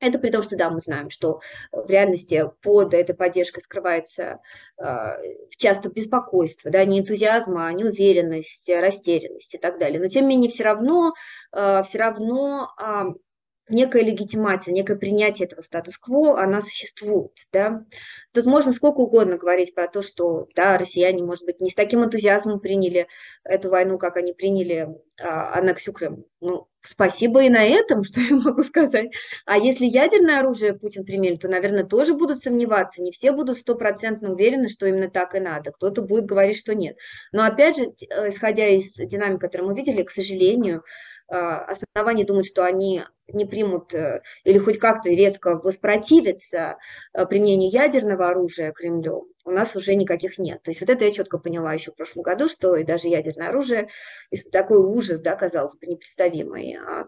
Это 0.01 0.19
при 0.19 0.31
том, 0.31 0.43
что 0.43 0.57
да, 0.57 0.71
мы 0.71 0.81
знаем, 0.81 1.11
что 1.11 1.41
в 1.73 1.91
реальности 1.91 2.45
под 2.63 2.95
этой 2.95 3.15
поддержкой 3.15 3.61
скрывается 3.61 4.41
э, 4.79 4.85
часто 5.57 5.91
беспокойство, 5.91 6.71
да, 6.71 6.85
не 6.85 7.01
энтузиазм, 7.01 7.57
а 7.59 7.73
неуверенность, 7.73 8.69
растерянность 8.69 9.55
и 9.55 9.59
так 9.59 9.79
далее. 9.79 10.01
Но 10.01 10.07
тем 10.07 10.29
не 10.29 10.37
менее 10.37 10.51
все 10.51 10.65
равно, 10.65 11.15
э, 11.53 11.83
все 11.85 11.99
равно 11.99 12.71
э, 12.81 13.05
некая 13.69 14.03
легитимация, 14.03 14.73
некое 14.73 14.97
принятие 14.97 15.47
этого 15.47 15.63
статус-кво, 15.63 16.41
она 16.41 16.63
существует, 16.63 17.33
да. 17.53 17.85
Тут 18.33 18.47
можно 18.47 18.73
сколько 18.73 19.01
угодно 19.01 19.37
говорить 19.37 19.75
про 19.75 19.89
то, 19.89 20.03
что, 20.03 20.49
да, 20.55 20.79
россияне, 20.79 21.23
может 21.23 21.45
быть, 21.45 21.61
не 21.61 21.71
с 21.71 21.75
таким 21.75 22.05
энтузиазмом 22.05 22.61
приняли 22.61 23.09
эту 23.45 23.71
войну, 23.71 23.99
как 23.99 24.17
они 24.17 24.33
приняли 24.33 24.89
а, 25.21 25.59
аннексию 25.59 25.95
Крыма. 25.95 26.19
Ну, 26.41 26.69
спасибо 26.81 27.43
и 27.43 27.49
на 27.49 27.65
этом, 27.65 28.05
что 28.05 28.21
я 28.21 28.37
могу 28.37 28.63
сказать. 28.63 29.11
А 29.47 29.59
если 29.59 29.87
ядерное 29.87 30.41
оружие 30.41 30.75
Путин 30.75 31.05
применит, 31.05 31.41
то, 31.41 31.49
наверное, 31.49 31.85
тоже 31.85 32.15
будут 32.15 32.39
сомневаться. 32.39 33.03
Не 33.03 33.11
все 33.11 33.33
будут 33.33 33.59
стопроцентно 33.59 34.33
уверены, 34.33 34.69
что 34.69 34.87
именно 34.87 35.11
так 35.11 35.35
и 35.35 35.41
надо. 35.41 35.73
Кто-то 35.73 36.03
будет 36.03 36.27
говорить, 36.27 36.59
что 36.59 36.75
нет. 36.75 36.97
Но, 37.33 37.45
опять 37.45 37.77
же, 37.77 37.85
э, 37.85 38.31
исходя 38.31 38.67
из 38.67 38.95
динамики, 38.95 39.41
которую 39.41 39.71
мы 39.71 39.77
видели, 39.77 40.03
к 40.03 40.11
сожалению, 40.11 40.85
оснований 41.29 42.25
думать, 42.25 42.47
что 42.47 42.65
они 42.65 43.05
не 43.33 43.45
примут 43.45 43.95
э, 43.95 44.23
или 44.45 44.59
хоть 44.59 44.79
как-то 44.79 45.11
резко 45.11 45.57
воспротивятся 45.57 46.79
э, 47.13 47.27
применению 47.27 47.71
ядерного 47.71 48.29
оружия 48.29 48.73
Кремлю, 48.73 49.29
у 49.45 49.51
нас 49.51 49.77
уже 49.77 49.95
никаких 49.95 50.39
нет. 50.39 50.63
То 50.63 50.71
есть 50.71 50.81
вот 50.81 50.91
это 50.91 51.05
я 51.05 51.13
четко 51.13 51.39
поняла 51.39 51.73
еще 51.73 51.91
в 51.91 51.97
прошлом 51.97 52.23
году, 52.23 52.49
что 52.49 52.77
и 52.77 52.85
даже 52.85 53.09
ядерное 53.09 53.49
оружие, 53.49 53.89
такой 54.53 54.79
ужас, 54.79 55.21
да, 55.21 55.37
казалось 55.37 55.77
бы, 55.77 55.87
непредставимый, 55.87 56.77
а, 56.77 57.07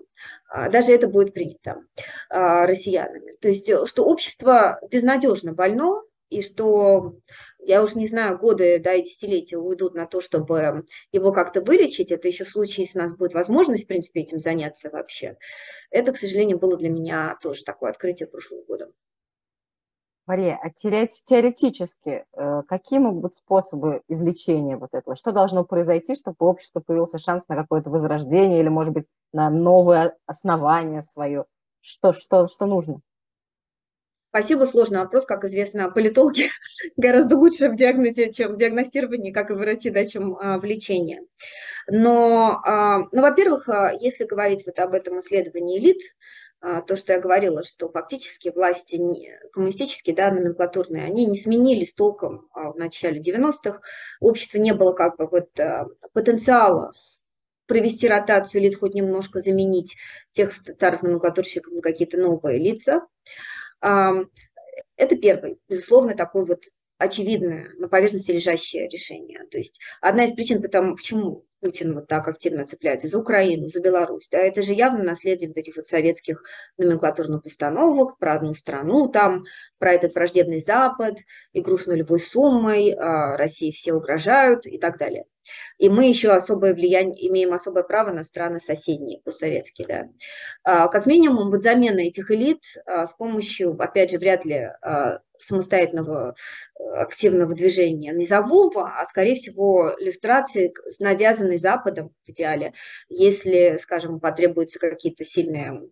а 0.49 0.69
даже 0.69 0.93
это 0.93 1.09
будет 1.09 1.35
принято 1.35 1.83
а, 2.29 2.67
россиянами. 2.67 3.33
То 3.41 3.49
есть 3.49 3.69
э, 3.69 3.87
что 3.87 4.05
общество 4.05 4.81
безнадежно 4.91 5.53
больно, 5.53 6.03
и 6.31 6.43
что 6.43 7.17
я 7.63 7.83
уже 7.83 7.99
не 7.99 8.07
знаю, 8.07 8.39
годы, 8.39 8.79
да, 8.79 8.95
и 8.95 9.03
десятилетия 9.03 9.57
уйдут 9.57 9.95
на 9.95 10.07
то, 10.07 10.21
чтобы 10.21 10.85
его 11.13 11.33
как-то 11.33 11.61
вылечить. 11.61 12.11
Это 12.11 12.29
еще 12.29 12.45
случай, 12.45 12.83
если 12.83 12.99
у 12.99 13.03
нас 13.03 13.15
будет 13.15 13.35
возможность, 13.35 13.85
в 13.85 13.89
принципе, 13.89 14.21
этим 14.21 14.39
заняться 14.39 14.91
вообще. 14.91 15.37
Это, 15.91 16.13
к 16.13 16.19
сожалению, 16.19 16.59
было 16.59 16.77
для 16.77 16.89
меня 16.89 17.37
тоже 17.43 17.65
такое 17.65 17.91
открытие 17.91 18.29
прошлого 18.29 18.63
года. 18.63 18.93
Мария, 20.27 20.61
а 20.63 20.71
теоретически 20.71 22.25
э, 22.33 22.63
какие 22.69 23.01
могут 23.01 23.23
быть 23.23 23.35
способы 23.35 24.03
излечения 24.07 24.77
вот 24.77 24.91
этого? 24.93 25.17
Что 25.17 25.33
должно 25.33 25.65
произойти, 25.65 26.15
чтобы 26.15 26.37
у 26.39 26.45
общества 26.45 26.79
появился 26.79 27.19
шанс 27.19 27.49
на 27.49 27.57
какое-то 27.57 27.91
возрождение 27.91 28.61
или, 28.61 28.69
может 28.69 28.95
быть, 28.95 29.09
на 29.33 29.51
новое 29.51 30.17
основание 30.27 31.03
свое? 31.03 31.47
Что, 31.81 32.13
что, 32.13 32.47
что 32.47 32.67
нужно? 32.67 33.01
Спасибо, 34.31 34.65
сложный 34.65 35.01
вопрос. 35.01 35.27
Как 35.27 35.45
известно, 35.45 35.91
политологи 35.91 36.51
гораздо 36.97 37.37
лучше 37.37 37.69
в 37.69 37.75
диагнозе, 37.75 38.33
чем 38.33 38.53
в 38.53 38.59
диагностировании, 38.59 39.33
как 39.33 39.51
и 39.51 39.55
врачи, 39.55 39.91
да, 39.91 40.05
чем 40.05 40.37
а, 40.37 40.59
в 40.59 40.65
лечении. 40.65 41.21
Но, 41.89 42.61
а, 42.65 42.99
ну, 43.11 43.23
во-первых, 43.23 43.69
а, 43.69 43.93
если 43.93 44.25
говорить 44.25 44.65
вот 44.67 44.79
об 44.79 44.95
этом 44.95 45.19
исследовании 45.19 45.79
элит, 45.79 46.01
то, 46.87 46.95
что 46.95 47.15
я 47.15 47.21
говорила, 47.21 47.63
что 47.63 47.89
фактически 47.89 48.51
власти 48.55 49.01
коммунистические, 49.51 50.15
да, 50.15 50.31
номенклатурные, 50.31 51.07
они 51.07 51.25
не 51.25 51.39
сменились 51.39 51.95
толком 51.95 52.51
в 52.53 52.75
начале 52.77 53.19
90-х. 53.19 53.81
У 54.21 54.29
общества 54.29 54.59
не 54.59 54.75
было 54.75 54.93
как 54.93 55.17
бы 55.17 55.27
вот 55.27 55.49
потенциала 56.13 56.93
провести 57.65 58.07
ротацию 58.07 58.61
лиц, 58.61 58.77
хоть 58.77 58.93
немножко 58.93 59.41
заменить 59.41 59.97
тех 60.33 60.55
старых 60.55 61.01
номенклатурщиков 61.01 61.73
на 61.73 61.81
какие-то 61.81 62.19
новые 62.19 62.59
лица. 62.59 63.07
Это 63.81 65.17
первый, 65.17 65.59
безусловно, 65.69 66.15
такой 66.15 66.47
вот 66.47 66.65
очевидное, 66.99 67.71
на 67.79 67.89
поверхности 67.89 68.31
лежащее 68.31 68.87
решение. 68.89 69.41
То 69.51 69.57
есть 69.57 69.81
одна 70.03 70.25
из 70.25 70.33
причин, 70.33 70.61
потому, 70.61 70.97
почему 70.97 71.47
Путин 71.61 71.95
вот 71.95 72.09
так 72.09 72.29
активно 72.29 72.67
цепляется 72.67 73.09
за 73.09 73.19
Украину, 73.19 73.69
за 73.69 73.81
Беларусь, 73.81 74.29
да, 74.31 74.39
это 74.39 74.61
же 74.61 74.75
явно 74.75 75.03
наследие 75.03 75.49
вот 75.49 75.57
этих 75.57 75.77
вот 75.77 75.87
советских 75.87 76.43
номенклатурных 76.77 77.45
установок 77.45 78.19
про 78.19 78.35
одну 78.35 78.53
страну, 78.55 79.09
там, 79.09 79.45
про 79.79 79.93
этот 79.93 80.15
враждебный 80.15 80.61
Запад, 80.61 81.17
игру 81.55 81.79
с 81.79 81.87
нулевой 81.87 82.21
суммой, 82.21 82.93
а, 82.93 83.37
России 83.37 83.71
все 83.71 83.95
угрожают 83.95 84.67
и 84.67 84.79
так 84.79 84.99
далее. 84.99 85.25
И 85.79 85.89
мы 85.89 86.07
еще 86.07 86.31
особое 86.31 86.75
влияние, 86.75 87.29
имеем 87.29 87.53
особое 87.53 87.83
право 87.83 88.11
на 88.11 88.25
страны 88.25 88.61
соседние, 88.61 89.21
постсоветские. 89.21 89.87
Да. 89.89 90.09
А, 90.65 90.89
как 90.89 91.07
минимум, 91.07 91.51
вот 91.51 91.63
замена 91.63 92.01
этих 92.01 92.31
элит 92.31 92.63
а, 92.87 93.07
с 93.07 93.15
помощью, 93.15 93.77
опять 93.81 94.11
же, 94.11 94.19
вряд 94.19 94.45
ли 94.45 94.71
а, 94.83 95.21
самостоятельного 95.41 96.35
активного 96.97 97.55
движения 97.55 98.13
низового, 98.13 98.93
а 98.97 99.05
скорее 99.07 99.35
всего 99.35 99.95
иллюстрации, 99.99 100.73
навязанной 100.99 101.59
Западом 101.59 102.15
в 102.27 102.31
идеале, 102.31 102.75
если, 103.09 103.79
скажем, 103.81 104.21
потребуются 104.21 104.79
какие-то 104.79 105.25
сильные 105.25 105.83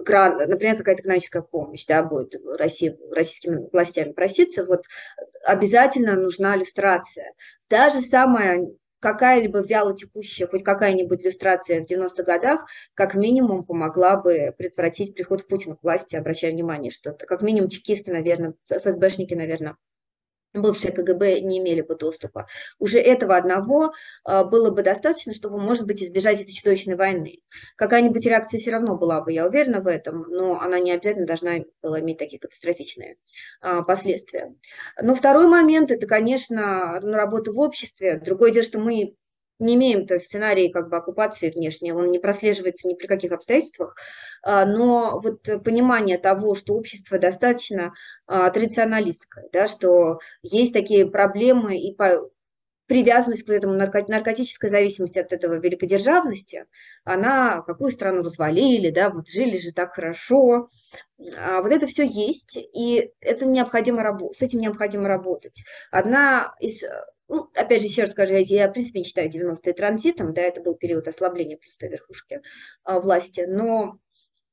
гранты, 0.00 0.46
например, 0.46 0.76
какая-то 0.76 1.02
экономическая 1.02 1.42
помощь, 1.42 1.86
да, 1.86 2.02
будет 2.02 2.34
России, 2.58 2.96
российскими 3.10 3.68
властями 3.72 4.12
проситься, 4.12 4.64
вот 4.64 4.84
обязательно 5.44 6.14
нужна 6.14 6.56
иллюстрация. 6.56 7.32
Даже 7.68 8.00
самая 8.00 8.66
какая-либо 9.06 9.60
вяло 9.60 9.96
текущая, 9.96 10.48
хоть 10.48 10.64
какая-нибудь 10.64 11.22
иллюстрация 11.22 11.80
в 11.80 11.88
90-х 11.88 12.24
годах, 12.24 12.66
как 12.94 13.14
минимум 13.14 13.64
помогла 13.64 14.16
бы 14.16 14.52
предотвратить 14.58 15.14
приход 15.14 15.46
Путина 15.46 15.76
к 15.76 15.84
власти, 15.84 16.16
обращая 16.16 16.50
внимание, 16.50 16.90
что 16.90 17.12
как 17.12 17.40
минимум 17.40 17.70
чекисты, 17.70 18.12
наверное, 18.12 18.54
ФСБшники, 18.68 19.32
наверное, 19.34 19.76
бывшие 20.62 20.92
КГБ 20.92 21.40
не 21.40 21.58
имели 21.58 21.80
бы 21.80 21.96
доступа. 21.96 22.46
Уже 22.78 22.98
этого 22.98 23.36
одного 23.36 23.92
а, 24.24 24.44
было 24.44 24.70
бы 24.70 24.82
достаточно, 24.82 25.34
чтобы, 25.34 25.58
может 25.58 25.86
быть, 25.86 26.02
избежать 26.02 26.40
этой 26.40 26.52
чудовищной 26.52 26.96
войны. 26.96 27.40
Какая-нибудь 27.76 28.24
реакция 28.24 28.58
все 28.58 28.72
равно 28.72 28.96
была 28.96 29.20
бы, 29.20 29.32
я 29.32 29.46
уверена 29.46 29.80
в 29.80 29.86
этом, 29.86 30.26
но 30.28 30.60
она 30.60 30.78
не 30.78 30.92
обязательно 30.92 31.26
должна 31.26 31.56
была 31.82 32.00
иметь 32.00 32.18
такие 32.18 32.38
катастрофичные 32.38 33.16
а, 33.60 33.82
последствия. 33.82 34.54
Но 35.00 35.14
второй 35.14 35.46
момент– 35.46 35.90
это, 35.92 36.06
конечно, 36.06 37.00
работа 37.00 37.52
в 37.52 37.58
обществе. 37.58 38.16
Другое 38.18 38.50
дело, 38.50 38.64
что 38.64 38.78
мы 38.78 39.16
не 39.58 39.74
имеем 39.74 40.06
то 40.06 40.18
сценарий 40.18 40.70
как 40.70 40.88
бы 40.88 40.96
оккупации 40.96 41.50
внешней, 41.50 41.92
он 41.92 42.10
не 42.10 42.18
прослеживается 42.18 42.88
ни 42.88 42.94
при 42.94 43.06
каких 43.06 43.32
обстоятельствах, 43.32 43.96
а, 44.42 44.64
но 44.64 45.20
вот 45.20 45.42
понимание 45.64 46.18
того, 46.18 46.54
что 46.54 46.74
общество 46.74 47.18
достаточно 47.18 47.92
а, 48.26 48.50
традиционалистское, 48.50 49.48
да, 49.52 49.68
что 49.68 50.18
есть 50.42 50.72
такие 50.72 51.06
проблемы 51.06 51.78
и 51.78 51.94
по 51.94 52.30
привязанность 52.86 53.44
к 53.44 53.50
этому 53.50 53.74
наркотической 53.74 54.70
зависимости 54.70 55.18
от 55.18 55.32
этого 55.32 55.54
великодержавности, 55.54 56.66
она 57.04 57.62
какую 57.62 57.90
страну 57.90 58.22
развалили, 58.22 58.90
да, 58.90 59.10
вот 59.10 59.28
жили 59.28 59.58
же 59.58 59.72
так 59.72 59.94
хорошо, 59.94 60.70
а 61.36 61.62
вот 61.62 61.72
это 61.72 61.86
все 61.86 62.06
есть, 62.06 62.56
и 62.56 63.10
это 63.20 63.44
необходимо 63.44 64.18
с 64.32 64.40
этим 64.40 64.60
необходимо 64.60 65.08
работать. 65.08 65.64
Одна 65.90 66.54
из 66.60 66.84
ну, 67.28 67.50
опять 67.54 67.80
же, 67.80 67.88
еще 67.88 68.02
раз 68.02 68.12
скажу, 68.12 68.34
я, 68.34 68.68
в 68.68 68.72
принципе, 68.72 69.00
не 69.00 69.04
считаю 69.04 69.30
90-е 69.30 69.72
транзитом, 69.72 70.32
да, 70.32 70.42
это 70.42 70.60
был 70.60 70.74
период 70.74 71.08
ослабления 71.08 71.56
просто 71.56 71.88
верхушки 71.88 72.42
а, 72.84 73.00
власти, 73.00 73.46
но 73.48 73.98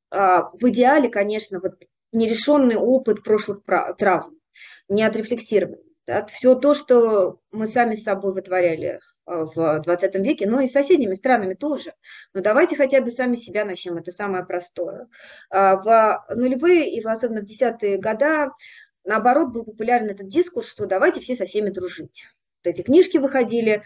а, 0.10 0.50
в 0.54 0.70
идеале, 0.70 1.10
конечно, 1.10 1.60
вот 1.60 1.84
нерешенный 2.12 2.76
опыт 2.76 3.24
прошлых 3.24 3.64
травм, 3.98 4.40
не 4.90 5.04
отрефлексированный, 5.04 5.84
да, 6.08 6.26
все 6.26 6.56
то, 6.56 6.74
что 6.74 7.40
мы 7.52 7.68
сами 7.68 7.96
с 7.96 8.04
собой 8.04 8.34
вытворяли 8.34 9.00
а, 9.26 9.46
в 9.46 9.82
20 9.82 10.16
веке, 10.16 10.50
но 10.50 10.60
и 10.60 10.68
с 10.68 10.72
соседними 10.72 11.14
странами 11.14 11.54
тоже. 11.54 11.94
Но 12.34 12.42
давайте 12.42 12.76
хотя 12.76 13.02
бы 13.02 13.12
сами 13.12 13.36
себя 13.36 13.66
начнем, 13.66 13.98
это 13.98 14.12
самое 14.12 14.46
простое. 14.46 15.08
А, 15.50 15.78
в 15.78 16.26
нулевые 16.36 16.92
и 16.92 17.04
особенно 17.04 17.42
в 17.42 17.46
десятые 17.46 18.00
года, 18.00 18.50
наоборот, 19.04 19.50
был 19.50 19.64
популярен 19.64 20.10
этот 20.10 20.28
дискурс, 20.28 20.68
что 20.68 20.88
давайте 20.88 21.22
все 21.22 21.36
со 21.36 21.46
всеми 21.46 21.70
дружить 21.70 22.26
эти 22.66 22.82
книжки 22.82 23.18
выходили, 23.18 23.84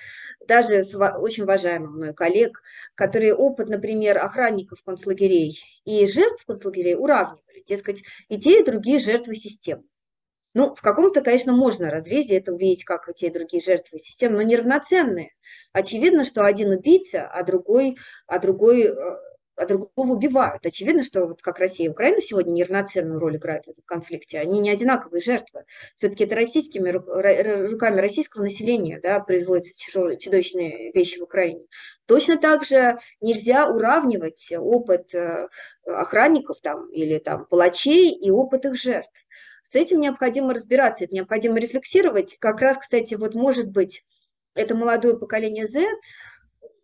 даже 0.47 0.84
с 0.84 0.95
очень 0.95 1.43
уважаемым 1.43 1.93
мной 1.93 2.13
коллег, 2.13 2.61
которые 2.95 3.36
опыт, 3.36 3.69
например, 3.69 4.17
охранников 4.17 4.84
концлагерей 4.84 5.59
и 5.86 6.05
жертв 6.07 6.45
концлагерей 6.45 6.95
уравнивали. 6.95 7.63
Дескать, 7.67 8.03
и 8.30 8.39
те, 8.39 8.61
и 8.61 8.63
другие 8.63 8.99
жертвы 8.99 9.36
системы. 9.36 9.84
Ну, 10.53 10.73
в 10.73 10.82
каком-то, 10.82 11.21
конечно, 11.21 11.53
можно 11.53 11.91
разрезе 11.91 12.38
это 12.38 12.53
увидеть, 12.53 12.84
как 12.84 13.09
и 13.09 13.13
те 13.13 13.28
и 13.28 13.32
другие 13.32 13.61
жертвы 13.61 13.99
системы, 13.99 14.38
но 14.38 14.41
неравноценные. 14.41 15.34
Очевидно, 15.71 16.23
что 16.23 16.45
один 16.45 16.71
убийца, 16.71 17.28
а 17.28 17.43
другой, 17.43 17.97
а 18.25 18.39
другой 18.39 18.86
э, 18.86 18.95
а 19.57 19.65
другого 19.65 20.13
убивают. 20.13 20.65
Очевидно, 20.65 21.03
что 21.03 21.25
вот 21.25 21.41
как 21.41 21.57
Россия 21.57 21.87
и 21.87 21.89
Украина 21.89 22.21
сегодня 22.21 22.51
неравноценную 22.51 23.19
роль 23.19 23.37
играют 23.37 23.65
в 23.65 23.69
этом 23.69 23.83
конфликте. 23.85 24.39
Они 24.39 24.59
не 24.59 24.69
одинаковые 24.69 25.19
жертвы. 25.19 25.65
Все-таки 25.95 26.25
это 26.25 26.35
российскими 26.35 26.91
руками 26.91 27.99
российского 27.99 28.43
населения 28.43 28.99
да, 29.01 29.19
производятся 29.19 29.73
чудовищные 30.19 30.91
вещи 30.93 31.17
в 31.17 31.23
Украине. 31.23 31.65
Точно 32.05 32.37
так 32.37 32.65
же 32.65 32.99
нельзя 33.19 33.67
уравнивать 33.67 34.51
опыт 34.55 35.13
э, 35.15 35.47
охранников 35.85 36.61
там, 36.61 36.89
или 36.91 37.17
там, 37.17 37.45
палачей 37.45 38.11
и 38.11 38.29
опыт 38.29 38.65
их 38.65 38.77
жертв. 38.77 39.25
С 39.63 39.73
этим 39.73 39.99
необходимо 39.99 40.53
разбираться, 40.53 41.03
это 41.03 41.15
необходимо 41.15 41.59
рефлексировать. 41.59 42.37
Как 42.39 42.61
раз, 42.61 42.77
кстати, 42.77 43.15
вот 43.15 43.33
может 43.33 43.71
быть, 43.71 44.05
это 44.53 44.75
молодое 44.75 45.17
поколение 45.17 45.67
Z, 45.67 45.85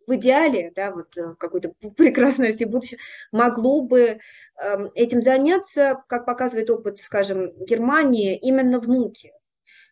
в 0.06 0.14
идеале, 0.16 0.72
да, 0.74 0.92
вот 0.92 1.16
э, 1.16 1.34
какой-то 1.38 1.72
прекрасной 1.96 2.48
России 2.48 2.64
будущего, 2.64 3.00
могло 3.32 3.82
бы 3.82 4.18
эм, 4.62 4.90
этим 4.94 5.22
заняться, 5.22 6.02
как 6.08 6.26
показывает 6.26 6.70
опыт, 6.70 7.00
скажем, 7.00 7.52
Германии, 7.64 8.36
именно 8.36 8.78
внуки, 8.80 9.32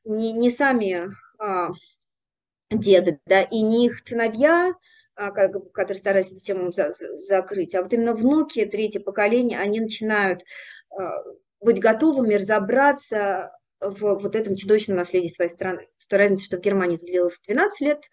не, 0.04 0.32
не 0.32 0.50
сами 0.50 1.08
а, 1.38 1.70
деды, 2.70 3.20
да, 3.26 3.42
и 3.42 3.60
не 3.60 3.86
их 3.86 4.00
сыновья, 4.04 4.74
а, 5.14 5.30
которые 5.30 5.98
стараются 5.98 6.34
эту 6.34 6.44
тему 6.44 6.72
за, 6.72 6.90
закрыть, 6.90 7.74
а 7.74 7.82
вот 7.82 7.92
именно 7.92 8.14
внуки, 8.14 8.64
третье 8.64 9.00
поколение, 9.00 9.58
они 9.58 9.80
начинают 9.80 10.42
а, 10.90 11.22
быть 11.60 11.80
готовыми 11.80 12.34
разобраться 12.34 13.52
в 13.80 14.14
вот 14.14 14.36
этом 14.36 14.56
чудовищном 14.56 14.96
наследии 14.96 15.28
своей 15.28 15.50
страны. 15.50 15.88
С 15.98 16.06
той 16.06 16.20
разницей, 16.20 16.46
что 16.46 16.56
в 16.56 16.60
Германии 16.60 16.96
это 16.96 17.06
длилось 17.06 17.40
12 17.46 17.80
лет, 17.80 18.04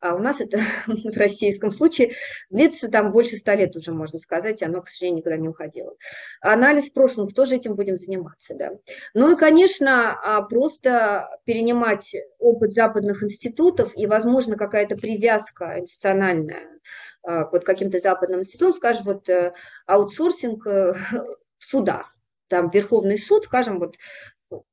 а 0.00 0.14
у 0.14 0.18
нас 0.18 0.40
это 0.40 0.58
в 0.86 1.16
российском 1.16 1.70
случае 1.70 2.12
длится 2.50 2.88
там 2.88 3.12
больше 3.12 3.36
100 3.36 3.52
лет 3.54 3.76
уже, 3.76 3.92
можно 3.92 4.18
сказать, 4.18 4.62
и 4.62 4.64
оно, 4.64 4.82
к 4.82 4.88
сожалению, 4.88 5.18
никуда 5.18 5.36
не 5.36 5.48
уходило. 5.48 5.94
Анализ 6.40 6.90
прошлого, 6.90 7.30
тоже 7.30 7.56
этим 7.56 7.74
будем 7.74 7.96
заниматься, 7.96 8.54
да. 8.54 8.70
Ну 9.14 9.32
и, 9.32 9.36
конечно, 9.36 10.12
а, 10.12 10.42
просто 10.42 11.28
перенимать 11.44 12.14
опыт 12.38 12.72
западных 12.72 13.22
институтов 13.22 13.92
и, 13.96 14.06
возможно, 14.06 14.56
какая-то 14.56 14.96
привязка 14.96 15.78
институциональная 15.78 16.78
а, 17.22 17.46
вот 17.50 17.64
каким-то 17.64 17.98
западным 17.98 18.40
институтам, 18.40 18.74
скажем, 18.74 19.04
вот 19.04 19.28
э, 19.28 19.52
аутсорсинг 19.86 20.66
э, 20.66 20.94
суда, 21.58 22.06
там 22.48 22.70
Верховный 22.70 23.18
суд, 23.18 23.44
скажем, 23.44 23.78
вот 23.78 23.96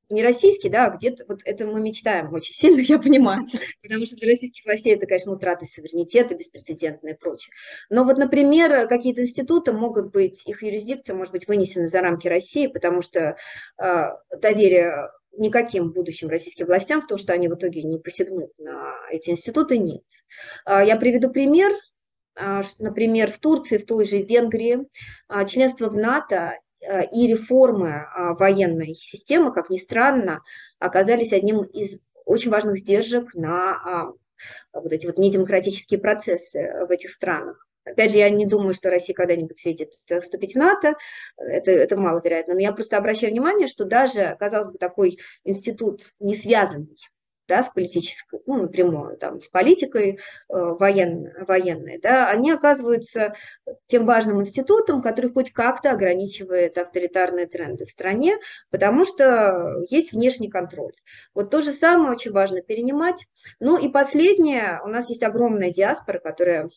не 0.09 0.23
российский, 0.23 0.69
да, 0.69 0.86
а 0.86 0.95
где-то, 0.95 1.26
вот 1.28 1.39
это 1.45 1.65
мы 1.65 1.82
мечтаем 1.82 2.32
очень 2.34 2.53
сильно, 2.53 2.80
я 2.82 2.99
понимаю, 2.99 3.45
потому 3.82 4.05
что 4.05 4.15
для 4.17 4.30
российских 4.30 4.65
властей 4.65 4.95
это, 4.95 5.05
конечно, 5.05 5.34
утрата 5.34 5.65
суверенитета 5.65 6.36
беспрецедентная 6.36 7.13
и 7.13 7.17
прочее. 7.17 7.53
Но 7.89 8.03
вот, 8.03 8.17
например, 8.17 8.88
какие-то 8.88 9.23
институты 9.23 9.73
могут 9.73 10.11
быть, 10.11 10.47
их 10.47 10.63
юрисдикция 10.63 11.15
может 11.15 11.34
быть 11.34 11.47
вынесена 11.47 11.88
за 11.88 12.01
рамки 12.01 12.28
России, 12.28 12.67
потому 12.67 13.01
что 13.01 13.36
э, 13.82 14.03
доверие 14.38 15.09
никаким 15.38 15.91
будущим 15.91 16.30
российским 16.30 16.65
властям 16.65 17.01
в 17.01 17.07
том, 17.07 17.17
что 17.17 17.34
они 17.34 17.49
в 17.49 17.55
итоге 17.55 17.84
не 17.84 17.99
посягнут 17.99 18.57
на 18.57 18.95
эти 19.11 19.32
институты, 19.32 19.78
нет. 19.78 20.03
А, 20.63 20.84
я 20.84 20.95
приведу 20.95 21.30
пример. 21.30 21.73
А, 22.38 22.63
например, 22.80 23.32
в 23.32 23.39
Турции, 23.39 23.78
в 23.78 23.86
той 23.86 24.05
же 24.05 24.21
Венгрии, 24.21 24.88
членство 25.45 25.89
в 25.89 25.97
НАТО 25.97 26.53
Э, 26.53 26.64
и 26.82 27.28
реформы 27.28 27.89
а, 27.91 28.34
военной 28.34 28.93
системы, 28.93 29.53
как 29.53 29.69
ни 29.69 29.78
странно, 29.78 30.41
оказались 30.80 31.34
одним 31.34 31.63
из 31.63 31.99
очень 32.26 32.51
важных 32.51 32.80
сдержек 32.80 33.34
на 33.34 33.71
а, 33.71 34.11
вот 34.73 34.91
эти 34.91 35.05
вот 35.05 35.17
недемократические 35.17 35.99
процессы 35.99 36.86
в 36.88 36.91
этих 36.91 37.11
странах. 37.11 37.65
Опять 37.86 38.11
же, 38.11 38.17
я 38.17 38.30
не 38.32 38.47
думаю, 38.47 38.73
что 38.73 38.89
Россия 38.89 39.15
когда-нибудь 39.15 39.59
светит 39.59 39.91
вступить 40.21 40.53
в 40.53 40.57
НАТО, 40.57 40.95
это, 41.38 41.71
это 41.71 41.97
маловероятно, 41.97 42.55
но 42.55 42.59
я 42.59 42.71
просто 42.71 42.97
обращаю 42.97 43.32
внимание, 43.32 43.67
что 43.67 43.86
даже, 43.86 44.36
казалось 44.39 44.69
бы, 44.69 44.80
такой 44.80 45.19
институт 45.43 46.13
не 46.19 46.36
связанный 46.36 46.97
да, 47.47 47.63
с 47.63 47.69
политической, 47.69 48.39
ну, 48.45 48.63
напрямую, 48.63 49.17
там, 49.17 49.41
с 49.41 49.47
политикой 49.47 50.13
э, 50.13 50.17
воен, 50.49 51.31
военной, 51.47 51.99
да, 51.99 52.29
они 52.29 52.51
оказываются 52.51 53.35
тем 53.87 54.05
важным 54.05 54.41
институтом, 54.41 55.01
который 55.01 55.31
хоть 55.31 55.51
как-то 55.51 55.91
ограничивает 55.91 56.77
авторитарные 56.77 57.47
тренды 57.47 57.85
в 57.85 57.91
стране, 57.91 58.37
потому 58.71 59.05
что 59.05 59.83
есть 59.89 60.11
внешний 60.11 60.49
контроль. 60.49 60.93
Вот 61.33 61.49
то 61.49 61.61
же 61.61 61.71
самое 61.71 62.11
очень 62.11 62.31
важно 62.31 62.61
перенимать. 62.61 63.25
Ну 63.59 63.77
и 63.77 63.89
последнее, 63.89 64.81
у 64.83 64.87
нас 64.87 65.09
есть 65.09 65.23
огромная 65.23 65.71
диаспора, 65.71 66.19
которая 66.19 66.69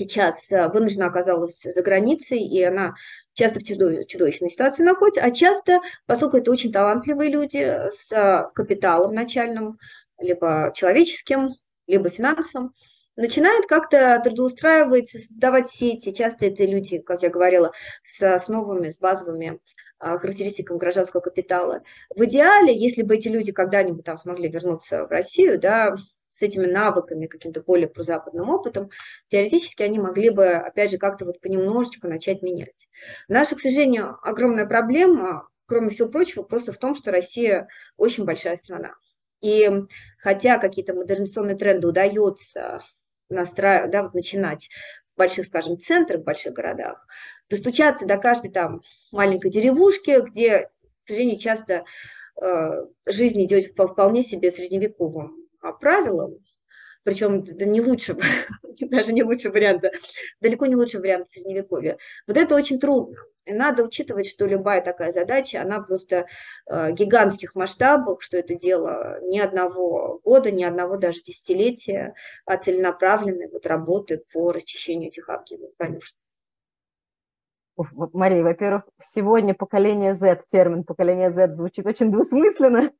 сейчас 0.00 0.50
э, 0.50 0.68
вынуждена 0.68 1.06
оказалась 1.06 1.60
за 1.62 1.82
границей, 1.82 2.38
и 2.38 2.62
она 2.62 2.94
часто 3.34 3.60
в 3.60 3.64
чудовищной 3.64 4.50
ситуации 4.50 4.82
находится, 4.82 5.22
а 5.22 5.30
часто, 5.30 5.80
поскольку 6.06 6.38
это 6.38 6.50
очень 6.50 6.72
талантливые 6.72 7.30
люди 7.30 7.58
с 7.90 8.10
э, 8.10 8.48
капиталом 8.54 9.14
начальным, 9.14 9.78
либо 10.18 10.72
человеческим, 10.74 11.50
либо 11.86 12.08
финансовым, 12.08 12.72
начинают 13.16 13.66
как-то 13.66 14.20
трудоустраиваться, 14.24 15.18
создавать 15.18 15.68
сети. 15.68 16.12
Часто 16.12 16.46
это 16.46 16.64
люди, 16.64 16.98
как 16.98 17.22
я 17.22 17.28
говорила, 17.28 17.72
с 18.02 18.22
основами, 18.22 18.88
с 18.88 18.98
базовыми 18.98 19.60
э, 20.00 20.16
характеристиками 20.16 20.78
гражданского 20.78 21.20
капитала. 21.20 21.82
В 22.16 22.24
идеале, 22.24 22.74
если 22.74 23.02
бы 23.02 23.16
эти 23.16 23.28
люди 23.28 23.52
когда-нибудь 23.52 24.04
там 24.04 24.16
смогли 24.16 24.48
вернуться 24.48 25.06
в 25.06 25.10
Россию, 25.10 25.60
да, 25.60 25.94
с 26.30 26.42
этими 26.42 26.64
навыками, 26.64 27.26
каким-то 27.26 27.60
более 27.60 27.88
прозападным 27.88 28.48
опытом, 28.48 28.88
теоретически 29.28 29.82
они 29.82 29.98
могли 29.98 30.30
бы, 30.30 30.46
опять 30.46 30.92
же, 30.92 30.96
как-то 30.96 31.24
вот 31.26 31.40
понемножечку 31.40 32.08
начать 32.08 32.40
менять. 32.40 32.88
Наша, 33.28 33.56
к 33.56 33.60
сожалению, 33.60 34.16
огромная 34.22 34.64
проблема, 34.64 35.48
кроме 35.66 35.90
всего 35.90 36.08
прочего, 36.08 36.42
просто 36.42 36.72
в 36.72 36.78
том, 36.78 36.94
что 36.94 37.10
Россия 37.10 37.68
очень 37.96 38.24
большая 38.24 38.56
страна. 38.56 38.94
И 39.40 39.68
хотя 40.18 40.58
какие-то 40.58 40.94
модернизационные 40.94 41.56
тренды 41.56 41.88
удается 41.88 42.82
настраивать, 43.28 43.90
да, 43.90 44.02
вот 44.04 44.14
начинать 44.14 44.68
в 45.14 45.18
больших, 45.18 45.46
скажем, 45.46 45.78
центрах, 45.78 46.20
в 46.20 46.24
больших 46.24 46.52
городах, 46.52 47.06
достучаться 47.48 48.06
до 48.06 48.18
каждой 48.18 48.52
там 48.52 48.82
маленькой 49.10 49.50
деревушки, 49.50 50.20
где, 50.20 50.70
к 51.04 51.08
сожалению, 51.08 51.38
часто 51.38 51.84
э, 52.40 52.86
жизнь 53.06 53.44
идет 53.44 53.74
по 53.74 53.88
вполне 53.88 54.22
себе 54.22 54.50
средневековым 54.52 55.40
правилам, 55.80 56.38
причем 57.02 57.42
это 57.42 57.64
не 57.64 57.80
лучше, 57.80 58.16
даже 58.80 59.12
не 59.12 59.22
лучший 59.22 59.50
вариант, 59.50 59.84
далеко 60.40 60.66
не 60.66 60.76
лучший 60.76 61.00
вариант 61.00 61.30
средневековья. 61.30 61.98
Вот 62.26 62.36
это 62.36 62.54
очень 62.54 62.78
трудно. 62.78 63.16
И 63.46 63.52
надо 63.52 63.82
учитывать, 63.82 64.28
что 64.28 64.46
любая 64.46 64.82
такая 64.82 65.12
задача, 65.12 65.62
она 65.62 65.80
просто 65.80 66.26
э, 66.66 66.92
гигантских 66.92 67.54
масштабов, 67.54 68.22
что 68.22 68.36
это 68.36 68.54
дело 68.54 69.18
ни 69.22 69.38
одного 69.38 70.20
года, 70.22 70.50
ни 70.50 70.62
одного 70.62 70.98
даже 70.98 71.22
десятилетия, 71.22 72.14
а 72.44 72.58
целенаправленной 72.58 73.48
вот 73.48 73.66
работы 73.66 74.22
по 74.32 74.52
расчищению 74.52 75.08
этих 75.08 75.28
архивов, 75.28 75.70
конечно. 75.78 76.18
Мария, 78.12 78.42
во-первых, 78.42 78.82
сегодня 79.00 79.54
поколение 79.54 80.12
Z, 80.12 80.42
термин 80.48 80.84
поколение 80.84 81.32
Z 81.32 81.54
звучит 81.54 81.86
очень 81.86 82.12
двусмысленно. 82.12 82.90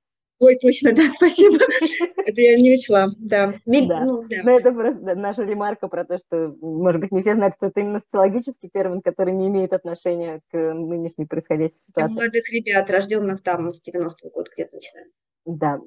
Ой, 0.41 0.57
точно, 0.57 0.95
да, 0.95 1.03
спасибо. 1.15 1.59
Это 2.17 2.41
я 2.41 2.57
не 2.57 2.73
учла, 2.73 3.09
да. 3.19 3.53
да. 3.67 4.05
Ну, 4.05 4.23
да. 4.23 4.37
Но 4.43 4.59
это 4.59 4.73
просто 4.73 5.15
наша 5.15 5.45
ремарка 5.45 5.87
про 5.87 6.07
то, 6.07 6.17
что, 6.17 6.57
может 6.63 6.99
быть, 6.99 7.13
не 7.13 7.21
все 7.21 7.35
знают, 7.35 7.55
что 7.55 7.67
это 7.67 7.81
именно 7.81 8.01
социологический 8.01 8.71
термин, 8.71 9.03
который 9.03 9.35
не 9.35 9.49
имеет 9.49 9.75
отношения 9.75 10.41
к 10.51 10.57
нынешней 10.57 11.27
происходящей 11.27 11.77
ситуации. 11.77 12.13
Для 12.13 12.23
молодых 12.23 12.51
ребят, 12.51 12.89
рожденных 12.91 13.43
там 13.43 13.71
с 13.71 13.83
90-го 13.87 14.31
года 14.31 14.51
где-то 14.51 14.77
начинаем. 14.77 15.09
Да, 15.45 15.79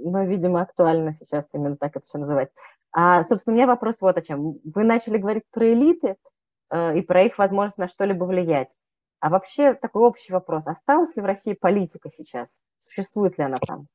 но, 0.00 0.24
видимо, 0.24 0.60
актуально 0.60 1.12
сейчас 1.12 1.48
именно 1.54 1.78
так 1.78 1.96
это 1.96 2.04
все 2.04 2.18
называть. 2.18 2.50
А, 2.92 3.22
собственно, 3.22 3.54
у 3.54 3.56
меня 3.56 3.66
вопрос 3.66 4.02
вот 4.02 4.18
о 4.18 4.22
чем. 4.22 4.58
Вы 4.62 4.84
начали 4.84 5.16
говорить 5.16 5.44
про 5.50 5.72
элиты 5.72 6.16
э, 6.70 6.98
и 6.98 7.00
про 7.00 7.22
их 7.22 7.38
возможность 7.38 7.78
на 7.78 7.88
что-либо 7.88 8.24
влиять. 8.24 8.76
А 9.20 9.30
вообще 9.30 9.72
такой 9.72 10.02
общий 10.02 10.34
вопрос. 10.34 10.66
Осталась 10.66 11.16
ли 11.16 11.22
в 11.22 11.24
России 11.24 11.54
политика 11.54 12.10
сейчас? 12.10 12.62
Существует 12.78 13.38
ли 13.38 13.44
она 13.44 13.56
там? 13.56 13.86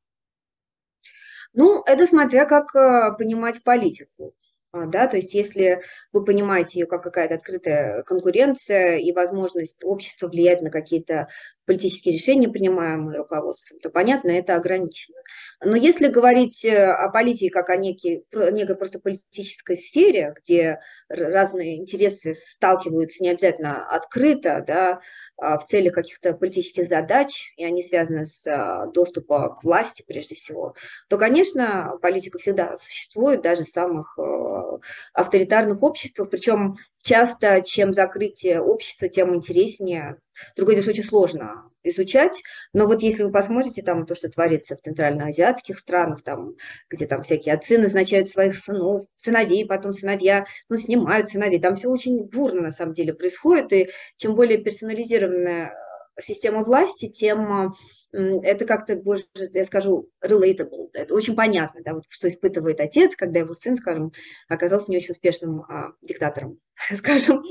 Ну, 1.54 1.84
это 1.86 2.08
смотря 2.08 2.46
как 2.46 2.76
э, 2.76 3.16
понимать 3.18 3.64
политику. 3.64 4.34
А, 4.72 4.86
да, 4.86 5.08
то 5.08 5.18
есть 5.18 5.34
если 5.34 5.82
вы 6.12 6.24
понимаете 6.24 6.80
ее 6.80 6.86
как 6.86 7.02
какая-то 7.02 7.36
открытая 7.36 8.04
конкуренция 8.04 8.98
и 8.98 9.12
возможность 9.14 9.84
общества 9.84 10.28
влиять 10.28 10.62
на 10.62 10.70
какие-то 10.70 11.30
политические 11.66 12.16
решения, 12.16 12.50
принимаемые 12.50 13.18
руководством, 13.18 13.80
то, 13.80 13.90
понятно, 13.90 14.30
это 14.30 14.56
ограничено. 14.56 15.18
Но 15.64 15.76
если 15.76 16.08
говорить 16.08 16.64
э, 16.66 16.92
о 16.92 17.10
политике 17.10 17.50
как 17.50 17.72
о 17.72 17.78
некой, 17.78 18.24
некой 18.32 18.76
просто 18.76 19.00
политической 19.00 19.76
сфере, 19.76 20.36
где 20.38 20.80
разные 21.10 21.78
интересы 21.78 22.36
сталкиваются 22.36 23.24
не 23.24 23.30
обязательно 23.32 23.88
открыто, 23.90 24.64
да, 24.66 25.02
а 25.36 25.58
в 25.58 25.66
целях 25.66 25.94
каких-то 25.94 26.34
политических 26.34 26.88
задач, 26.88 27.54
и 27.58 27.66
они 27.66 27.82
связаны 27.82 28.28
с 28.28 28.46
а, 28.46 28.86
доступом 28.88 29.56
к 29.56 29.64
власти 29.64 30.04
прежде 30.08 30.36
всего, 30.36 30.76
то, 31.10 31.18
конечно, 31.18 31.94
политика 32.04 32.38
всегда 32.38 32.78
существует 32.78 33.42
даже 33.42 33.64
в 33.64 33.70
самых 33.70 34.18
э, 34.20 34.78
авторитарных 35.14 35.82
обществах, 35.82 36.30
причем 36.30 36.76
часто 37.02 37.62
чем 37.62 37.94
закрытие 37.94 38.62
общества, 38.62 39.08
тем 39.08 39.34
интереснее 39.34 40.20
Другое 40.56 40.76
дело, 40.76 40.84
что 40.84 40.92
очень 40.92 41.04
сложно 41.04 41.70
изучать, 41.84 42.42
но 42.74 42.86
вот 42.86 43.02
если 43.02 43.24
вы 43.24 43.32
посмотрите 43.32 43.82
там 43.82 44.06
то, 44.06 44.16
что 44.16 44.30
творится 44.30 44.76
в 44.76 44.82
центральноазиатских 44.82 45.80
странах, 45.80 46.24
там, 46.24 46.56
где 46.90 47.08
там 47.08 47.24
всякие 47.24 47.56
отцы 47.56 47.78
назначают 47.78 48.28
своих 48.28 48.58
сынов, 48.58 49.06
сыновей, 49.16 49.66
потом 49.66 49.94
сыновья, 49.94 50.46
ну, 50.70 50.78
снимают 50.78 51.30
сыновей, 51.30 51.60
там 51.60 51.76
все 51.76 51.90
очень 51.90 52.24
бурно 52.26 52.62
на 52.62 52.72
самом 52.72 52.94
деле 52.94 53.14
происходит, 53.14 53.74
и 53.74 53.90
чем 54.18 54.36
более 54.36 54.58
персонализированная 54.58 55.74
система 56.20 56.64
власти, 56.64 57.08
тем 57.08 57.74
это 58.12 58.66
как-то, 58.66 58.96
больше, 58.96 59.26
я 59.54 59.66
скажу, 59.66 60.10
relatable, 60.24 60.90
это 60.94 61.14
очень 61.14 61.36
понятно, 61.36 61.82
да, 61.84 61.94
вот 61.94 62.06
что 62.10 62.30
испытывает 62.30 62.80
отец, 62.80 63.16
когда 63.16 63.40
его 63.40 63.54
сын, 63.54 63.76
скажем, 63.76 64.14
оказался 64.48 64.90
не 64.90 64.98
очень 64.98 65.12
успешным 65.12 65.62
а, 65.62 65.92
диктатором, 66.02 66.60
скажем. 66.98 67.44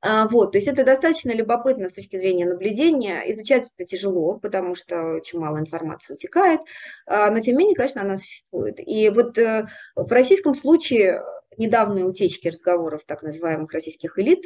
А, 0.00 0.28
вот, 0.28 0.52
то 0.52 0.58
есть 0.58 0.68
это 0.68 0.84
достаточно 0.84 1.32
любопытно 1.32 1.88
с 1.88 1.94
точки 1.94 2.16
зрения 2.16 2.46
наблюдения, 2.46 3.22
изучать 3.32 3.70
это 3.74 3.84
тяжело, 3.84 4.38
потому 4.38 4.76
что 4.76 5.16
очень 5.16 5.40
мало 5.40 5.58
информации 5.58 6.14
утекает, 6.14 6.60
а, 7.06 7.30
но 7.30 7.40
тем 7.40 7.54
не 7.54 7.60
менее, 7.60 7.76
конечно, 7.76 8.02
она 8.02 8.16
существует. 8.16 8.76
И 8.78 9.08
вот 9.08 9.36
а, 9.38 9.68
в 9.96 10.10
российском 10.12 10.54
случае 10.54 11.22
недавние 11.56 12.04
утечки 12.04 12.48
разговоров 12.48 13.04
так 13.04 13.22
называемых 13.22 13.72
российских 13.72 14.18
элит, 14.18 14.44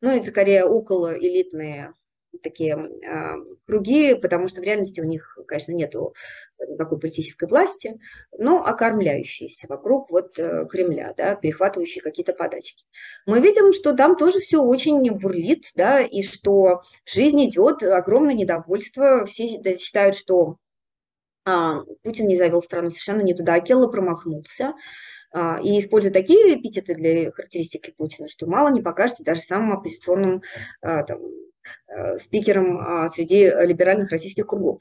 ну, 0.00 0.10
это 0.10 0.30
скорее 0.30 0.64
около 0.64 1.16
элитные 1.18 1.92
такие 2.42 2.76
э, 2.76 3.36
круги, 3.66 4.14
потому 4.14 4.48
что 4.48 4.60
в 4.60 4.64
реальности 4.64 5.00
у 5.00 5.04
них, 5.04 5.38
конечно, 5.46 5.72
нету 5.72 6.14
никакой 6.68 6.98
политической 6.98 7.48
власти, 7.48 7.98
но 8.38 8.64
окормляющиеся 8.64 9.66
вокруг 9.68 10.10
вот 10.10 10.38
э, 10.38 10.66
Кремля, 10.66 11.14
да, 11.16 11.34
перехватывающие 11.34 12.02
какие-то 12.02 12.32
подачки. 12.32 12.84
Мы 13.26 13.40
видим, 13.40 13.72
что 13.72 13.94
там 13.94 14.16
тоже 14.16 14.40
все 14.40 14.62
очень 14.62 15.10
бурлит, 15.12 15.64
да, 15.74 16.00
и 16.00 16.22
что 16.22 16.82
жизнь 17.04 17.44
идет, 17.46 17.82
огромное 17.82 18.34
недовольство, 18.34 19.26
все 19.26 19.60
считают, 19.76 20.16
что 20.16 20.56
а, 21.44 21.80
Путин 22.02 22.26
не 22.26 22.36
завел 22.36 22.62
страну 22.62 22.90
совершенно 22.90 23.22
не 23.22 23.34
туда, 23.34 23.54
Акелло 23.54 23.88
промахнулся, 23.88 24.74
а, 25.32 25.58
и 25.62 25.78
используя 25.80 26.12
такие 26.12 26.58
эпитеты 26.58 26.94
для 26.94 27.30
характеристики 27.32 27.94
Путина, 27.96 28.28
что 28.28 28.46
мало 28.46 28.68
не 28.68 28.82
покажется 28.82 29.24
даже 29.24 29.40
самым 29.40 29.72
оппозиционным 29.72 30.42
а, 30.82 31.02
там, 31.02 31.20
Э, 31.22 31.49
спикером 32.18 32.78
а, 32.78 33.08
среди 33.08 33.44
либеральных 33.44 34.10
российских 34.10 34.46
кругов. 34.46 34.80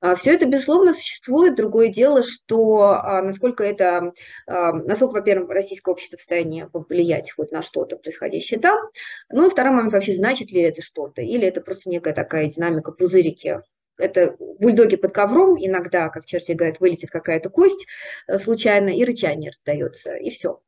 А, 0.00 0.14
Все 0.14 0.34
это, 0.34 0.46
безусловно, 0.46 0.94
существует. 0.94 1.54
Другое 1.54 1.88
дело, 1.88 2.22
что 2.22 3.00
а, 3.02 3.22
насколько 3.22 3.64
это, 3.64 4.12
насколько, 4.46 5.14
во-первых, 5.14 5.50
российское 5.50 5.90
общество 5.90 6.16
в 6.16 6.20
состоянии 6.20 6.66
повлиять 6.72 7.32
хоть 7.32 7.52
на 7.52 7.62
что-то, 7.62 7.96
происходящее 7.96 8.60
там, 8.60 8.78
ну 9.30 9.46
и 9.46 9.50
второй 9.50 9.72
момент, 9.72 9.92
вообще 9.92 10.14
значит 10.14 10.50
ли 10.50 10.62
это 10.62 10.82
что-то, 10.82 11.22
или 11.22 11.46
это 11.46 11.60
просто 11.60 11.90
некая 11.90 12.14
такая 12.14 12.46
динамика 12.46 12.92
пузырики, 12.92 13.60
это 13.98 14.36
бульдоги 14.38 14.96
под 14.96 15.12
ковром, 15.12 15.56
иногда, 15.58 16.08
как 16.08 16.24
черти 16.24 16.52
говорят, 16.52 16.80
вылетит 16.80 17.10
какая-то 17.10 17.50
кость 17.50 17.86
э, 18.26 18.38
случайно, 18.38 18.90
и 18.90 19.04
рычание 19.04 19.50
раздается, 19.50 20.14
и 20.16 20.30
все. 20.30 20.60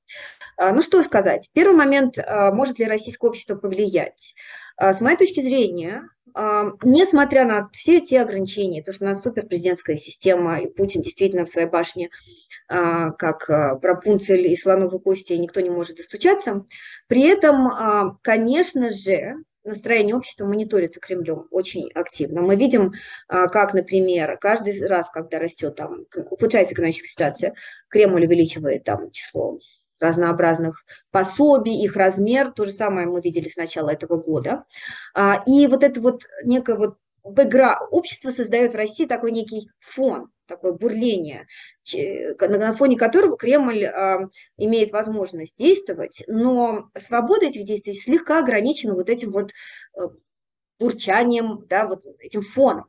Ну 0.60 0.82
что 0.82 1.02
сказать. 1.04 1.50
Первый 1.52 1.76
момент, 1.76 2.16
может 2.52 2.80
ли 2.80 2.86
российское 2.86 3.28
общество 3.28 3.54
повлиять? 3.54 4.34
А, 4.78 4.94
с 4.94 5.00
моей 5.00 5.16
точки 5.16 5.40
зрения, 5.40 6.08
а, 6.34 6.70
несмотря 6.84 7.44
на 7.44 7.68
все 7.72 8.00
те 8.00 8.20
ограничения, 8.20 8.82
то, 8.82 8.92
что 8.92 9.04
у 9.04 9.08
нас 9.08 9.22
суперпрезидентская 9.22 9.96
система, 9.96 10.60
и 10.60 10.68
Путин 10.68 11.02
действительно 11.02 11.44
в 11.44 11.48
своей 11.48 11.66
башне, 11.66 12.10
а, 12.68 13.10
как 13.10 13.48
Рапунцель 13.48 14.46
и 14.46 14.56
слоновой 14.56 15.00
кости, 15.00 15.32
никто 15.32 15.60
не 15.60 15.70
может 15.70 15.96
достучаться, 15.96 16.64
при 17.08 17.22
этом, 17.22 18.18
конечно 18.22 18.90
же, 18.90 19.34
настроение 19.68 20.16
общества 20.16 20.46
мониторится 20.46 21.00
Кремлем 21.00 21.46
очень 21.50 21.90
активно. 21.92 22.42
Мы 22.42 22.56
видим, 22.56 22.92
а, 23.28 23.48
как, 23.48 23.74
например, 23.74 24.36
каждый 24.38 24.86
раз, 24.86 25.10
когда 25.10 25.38
растет 25.38 25.76
там, 25.76 26.06
ухудшается 26.14 26.74
экономическая 26.74 27.08
ситуация, 27.08 27.54
Кремль 27.88 28.26
увеличивает 28.26 28.84
там 28.84 29.10
число 29.10 29.58
разнообразных 30.00 30.84
пособий, 31.10 31.82
их 31.82 31.96
размер, 31.96 32.52
то 32.52 32.64
же 32.64 32.72
самое 32.72 33.06
мы 33.06 33.20
видели 33.20 33.48
с 33.48 33.56
начала 33.56 33.90
этого 33.90 34.16
года. 34.16 34.64
А, 35.14 35.42
и 35.46 35.66
вот 35.66 35.82
это 35.82 36.00
вот 36.00 36.22
некое 36.44 36.76
вот 36.76 36.96
бэкграунд, 37.24 37.88
общество 37.90 38.30
создает 38.30 38.72
в 38.72 38.76
России 38.76 39.06
такой 39.06 39.32
некий 39.32 39.68
фон, 39.80 40.30
такое 40.46 40.72
бурление, 40.72 41.46
на 42.40 42.74
фоне 42.74 42.96
которого 42.96 43.36
Кремль 43.36 43.84
э, 43.84 44.28
имеет 44.56 44.92
возможность 44.92 45.56
действовать, 45.56 46.22
но 46.26 46.90
свобода 46.98 47.46
этих 47.46 47.64
действий 47.64 47.94
слегка 47.94 48.40
ограничена 48.40 48.94
вот 48.94 49.10
этим 49.10 49.30
вот 49.30 49.52
э, 49.96 50.00
бурчанием, 50.78 51.64
да, 51.68 51.86
вот 51.86 52.04
этим 52.20 52.42
фоном. 52.42 52.86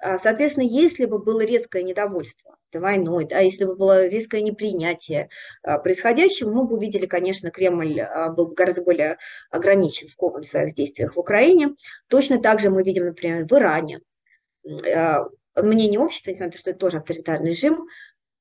А, 0.00 0.18
соответственно, 0.18 0.64
если 0.64 1.04
бы 1.04 1.18
было 1.18 1.42
резкое 1.44 1.82
недовольство 1.82 2.56
войной, 2.72 3.24
да, 3.24 3.38
если 3.38 3.64
бы 3.64 3.76
было 3.76 4.06
резкое 4.06 4.42
непринятие 4.42 5.28
а, 5.62 5.78
происходящего, 5.78 6.52
мы 6.52 6.64
бы 6.64 6.76
увидели, 6.76 7.06
конечно, 7.06 7.50
Кремль 7.50 8.00
а, 8.00 8.30
был 8.30 8.48
гораздо 8.48 8.82
более 8.82 9.18
ограничен, 9.50 10.06
в 10.08 10.42
своих 10.44 10.74
действиях 10.74 11.16
в 11.16 11.20
Украине. 11.20 11.74
Точно 12.08 12.40
так 12.40 12.60
же 12.60 12.70
мы 12.70 12.82
видим, 12.82 13.06
например, 13.06 13.46
в 13.46 13.52
Иране. 13.52 14.00
Мнение 15.56 15.98
общества, 15.98 16.30
несмотря 16.30 16.46
на 16.46 16.52
то, 16.52 16.58
что 16.58 16.70
это 16.70 16.78
тоже 16.78 16.98
авторитарный 16.98 17.50
режим, 17.50 17.86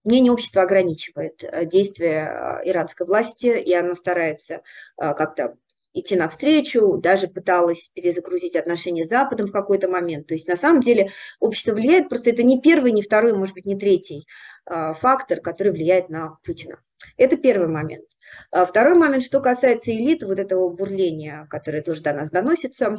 мнение 0.03 0.31
общества 0.31 0.61
ограничивает 0.61 1.43
действия 1.63 2.61
иранской 2.63 3.07
власти, 3.07 3.47
и 3.47 3.73
оно 3.73 3.95
старается 3.95 4.61
как-то 4.97 5.55
идти 5.99 6.15
навстречу, 6.15 6.97
даже 6.97 7.27
пыталась 7.27 7.89
перезагрузить 7.93 8.55
отношения 8.55 9.05
с 9.05 9.09
Западом 9.09 9.47
в 9.47 9.51
какой-то 9.51 9.89
момент. 9.89 10.27
То 10.27 10.33
есть 10.33 10.47
на 10.47 10.55
самом 10.55 10.81
деле 10.81 11.11
общество 11.39 11.73
влияет, 11.73 12.09
просто 12.09 12.29
это 12.29 12.43
не 12.43 12.61
первый, 12.61 12.91
не 12.91 13.01
второй, 13.01 13.33
может 13.33 13.55
быть, 13.55 13.65
не 13.65 13.77
третий 13.77 14.27
а, 14.65 14.93
фактор, 14.93 15.39
который 15.39 15.71
влияет 15.71 16.09
на 16.09 16.37
Путина. 16.43 16.79
Это 17.15 17.37
первый 17.37 17.67
момент. 17.67 18.05
А 18.51 18.65
второй 18.65 18.95
момент, 18.95 19.23
что 19.23 19.39
касается 19.39 19.91
элиты, 19.91 20.25
вот 20.25 20.39
этого 20.39 20.69
бурления, 20.69 21.47
которое 21.49 21.81
тоже 21.81 22.01
до 22.01 22.13
нас 22.13 22.31
доносится, 22.31 22.97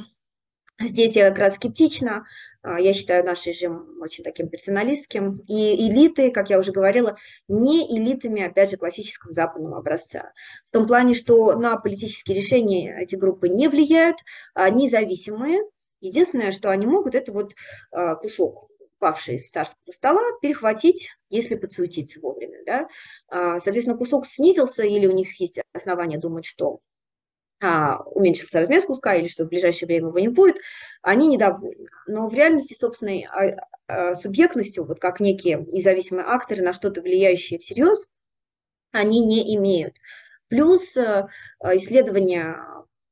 Здесь 0.80 1.16
я 1.16 1.28
как 1.30 1.38
раз 1.38 1.54
скептична. 1.56 2.26
А, 2.62 2.80
я 2.80 2.92
считаю 2.92 3.24
наш 3.24 3.44
режим 3.46 4.00
очень 4.00 4.22
таким 4.22 4.48
персоналистским. 4.48 5.36
И 5.48 5.88
элиты, 5.88 6.30
как 6.30 6.50
я 6.50 6.58
уже 6.58 6.70
говорила, 6.70 7.16
не 7.48 7.84
элитами, 7.96 8.42
опять 8.42 8.70
же, 8.70 8.76
классического 8.76 9.32
западного 9.32 9.78
образца. 9.78 10.32
В 10.66 10.70
том 10.70 10.86
плане, 10.86 11.14
что 11.14 11.54
на 11.54 11.76
политические 11.76 12.36
решения 12.36 12.96
эти 12.96 13.16
группы 13.16 13.48
не 13.48 13.68
влияют, 13.68 14.18
они 14.54 14.88
зависимые. 14.88 15.62
Единственное, 16.00 16.52
что 16.52 16.70
они 16.70 16.86
могут, 16.86 17.16
это 17.16 17.32
вот 17.32 17.54
а, 17.90 18.14
кусок 18.14 18.68
павший 19.00 19.38
с 19.38 19.50
царского 19.50 19.92
стола, 19.92 20.22
перехватить, 20.42 21.10
если 21.28 21.54
подсуетиться 21.54 22.20
вовремя. 22.20 22.58
Да? 22.66 22.88
А, 23.28 23.60
соответственно, 23.60 23.96
кусок 23.98 24.26
снизился, 24.26 24.82
или 24.82 25.06
у 25.06 25.12
них 25.12 25.40
есть 25.40 25.60
основания 25.72 26.18
думать, 26.18 26.44
что 26.44 26.80
уменьшился 27.60 28.60
размер 28.60 28.82
куска 28.82 29.14
или 29.14 29.28
что 29.28 29.44
в 29.44 29.48
ближайшее 29.48 29.86
время 29.86 30.08
его 30.08 30.18
не 30.18 30.28
будет, 30.28 30.58
они 31.02 31.28
недовольны. 31.28 31.88
Но 32.06 32.28
в 32.28 32.34
реальности 32.34 32.74
собственной 32.74 33.26
а, 33.30 33.56
а, 33.88 34.14
субъектностью, 34.14 34.84
вот 34.84 35.00
как 35.00 35.20
некие 35.20 35.66
независимые 35.72 36.24
акторы, 36.26 36.62
на 36.62 36.72
что-то 36.72 37.02
влияющие 37.02 37.58
всерьез, 37.58 38.10
они 38.92 39.20
не 39.20 39.56
имеют. 39.56 39.94
Плюс 40.48 40.96
э, 40.96 41.26
исследования 41.62 42.56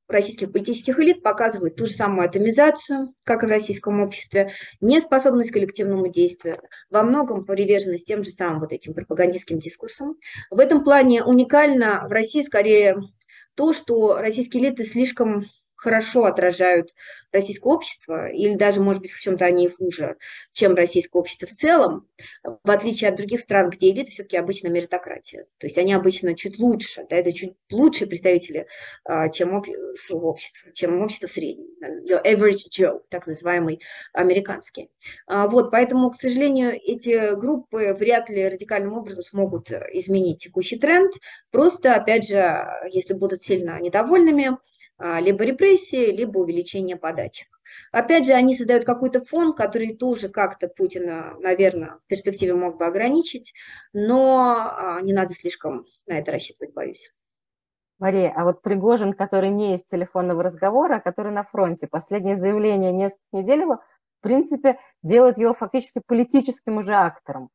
российских 0.09 0.53
политических 0.53 0.99
элит 1.01 1.22
показывают 1.22 1.76
ту 1.76 1.86
же 1.86 1.92
самую 1.92 2.28
атомизацию, 2.28 3.12
как 3.24 3.42
и 3.42 3.47
в 3.47 3.51
российском 3.51 4.01
обществе, 4.01 4.53
неспособность 4.80 5.51
к 5.51 5.55
коллективному 5.55 6.09
действию, 6.09 6.62
во 6.90 7.03
многом 7.03 7.44
приверженность 7.44 8.07
тем 8.07 8.22
же 8.22 8.30
самым 8.30 8.61
вот 8.61 8.72
этим 8.72 8.94
пропагандистским 8.94 9.59
дискурсам. 9.59 10.16
В 10.51 10.61
этом 10.61 10.84
плане 10.84 11.24
уникально 11.24 12.07
в 12.09 12.12
России 12.12 12.42
скорее 12.42 12.97
то, 13.57 13.72
что 13.72 14.18
российские 14.18 14.62
элиты 14.64 14.84
слишком 14.84 15.46
хорошо 15.87 16.24
отражают 16.24 16.97
российское 17.30 17.68
общество, 17.68 18.26
или 18.26 18.57
даже, 18.57 18.80
может 18.80 19.03
быть, 19.03 19.12
в 19.12 19.20
чем-то 19.20 19.45
они 19.45 19.68
хуже, 19.68 20.16
чем 20.53 20.74
российское 20.74 21.16
общество 21.16 21.47
в 21.47 21.53
целом, 21.53 22.09
в 22.43 22.68
отличие 22.68 23.09
от 23.09 23.16
других 23.16 23.41
стран, 23.41 23.70
где 23.70 23.91
элиты 23.91 24.11
все-таки 24.11 24.37
обычно 24.37 24.66
меритократия. 24.66 25.45
То 25.59 25.68
есть 25.68 25.78
они 25.78 25.93
обычно 25.93 26.34
чуть 26.34 26.59
лучше, 26.59 27.07
да, 27.09 27.14
это 27.14 27.32
чуть 27.32 27.53
лучшие 27.70 28.09
представители, 28.09 28.66
а, 29.05 29.28
чем 29.28 29.55
об, 29.55 29.66
общества, 30.11 30.72
чем 30.72 31.03
общество 31.03 31.28
your 31.28 32.24
average 32.24 32.68
Joe, 32.76 33.03
так 33.09 33.28
называемый 33.28 33.80
американский. 34.12 34.91
А, 35.28 35.47
вот, 35.47 35.70
поэтому, 35.70 36.11
к 36.11 36.16
сожалению, 36.16 36.72
эти 36.72 37.37
группы 37.37 37.95
вряд 37.97 38.28
ли 38.28 38.49
радикальным 38.49 38.95
образом 38.95 39.22
смогут 39.22 39.70
изменить 39.93 40.43
текущий 40.43 40.78
тренд, 40.80 41.12
просто, 41.53 41.95
опять 41.95 42.26
же, 42.26 42.66
если 42.91 43.14
будут 43.14 43.41
сильно 43.41 43.78
недовольными, 43.80 44.57
либо 44.99 45.44
репрессии, 45.44 46.11
либо 46.11 46.38
увеличение 46.38 46.97
подачек. 46.97 47.49
Опять 47.92 48.26
же, 48.26 48.32
они 48.32 48.57
создают 48.57 48.84
какой-то 48.84 49.24
фон, 49.24 49.53
который 49.53 49.94
тоже 49.97 50.28
как-то 50.28 50.68
Путина, 50.68 51.34
наверное, 51.40 51.99
в 52.05 52.07
перспективе 52.07 52.55
мог 52.55 52.78
бы 52.78 52.86
ограничить, 52.86 53.53
но 53.92 54.72
а, 54.76 55.01
не 55.03 55.12
надо 55.12 55.34
слишком 55.34 55.84
на 56.07 56.18
это 56.18 56.32
рассчитывать, 56.32 56.74
боюсь. 56.74 57.12
Мария, 57.99 58.32
а 58.36 58.44
вот 58.44 58.61
Пригожин, 58.61 59.14
который 59.14 59.49
не 59.49 59.74
из 59.74 59.84
телефонного 59.84 60.42
разговора, 60.42 60.97
а 60.97 61.01
который 61.01 61.32
на 61.32 61.44
фронте, 61.44 61.88
последнее 61.88 62.36
заявление 62.36 62.92
несколько 62.92 63.24
недель 63.32 63.62
его, 63.62 63.76
в 64.18 64.22
принципе, 64.22 64.78
делает 65.03 65.38
его 65.38 65.55
фактически 65.55 66.03
политическим 66.07 66.76
уже 66.76 66.94
актором. 66.94 67.51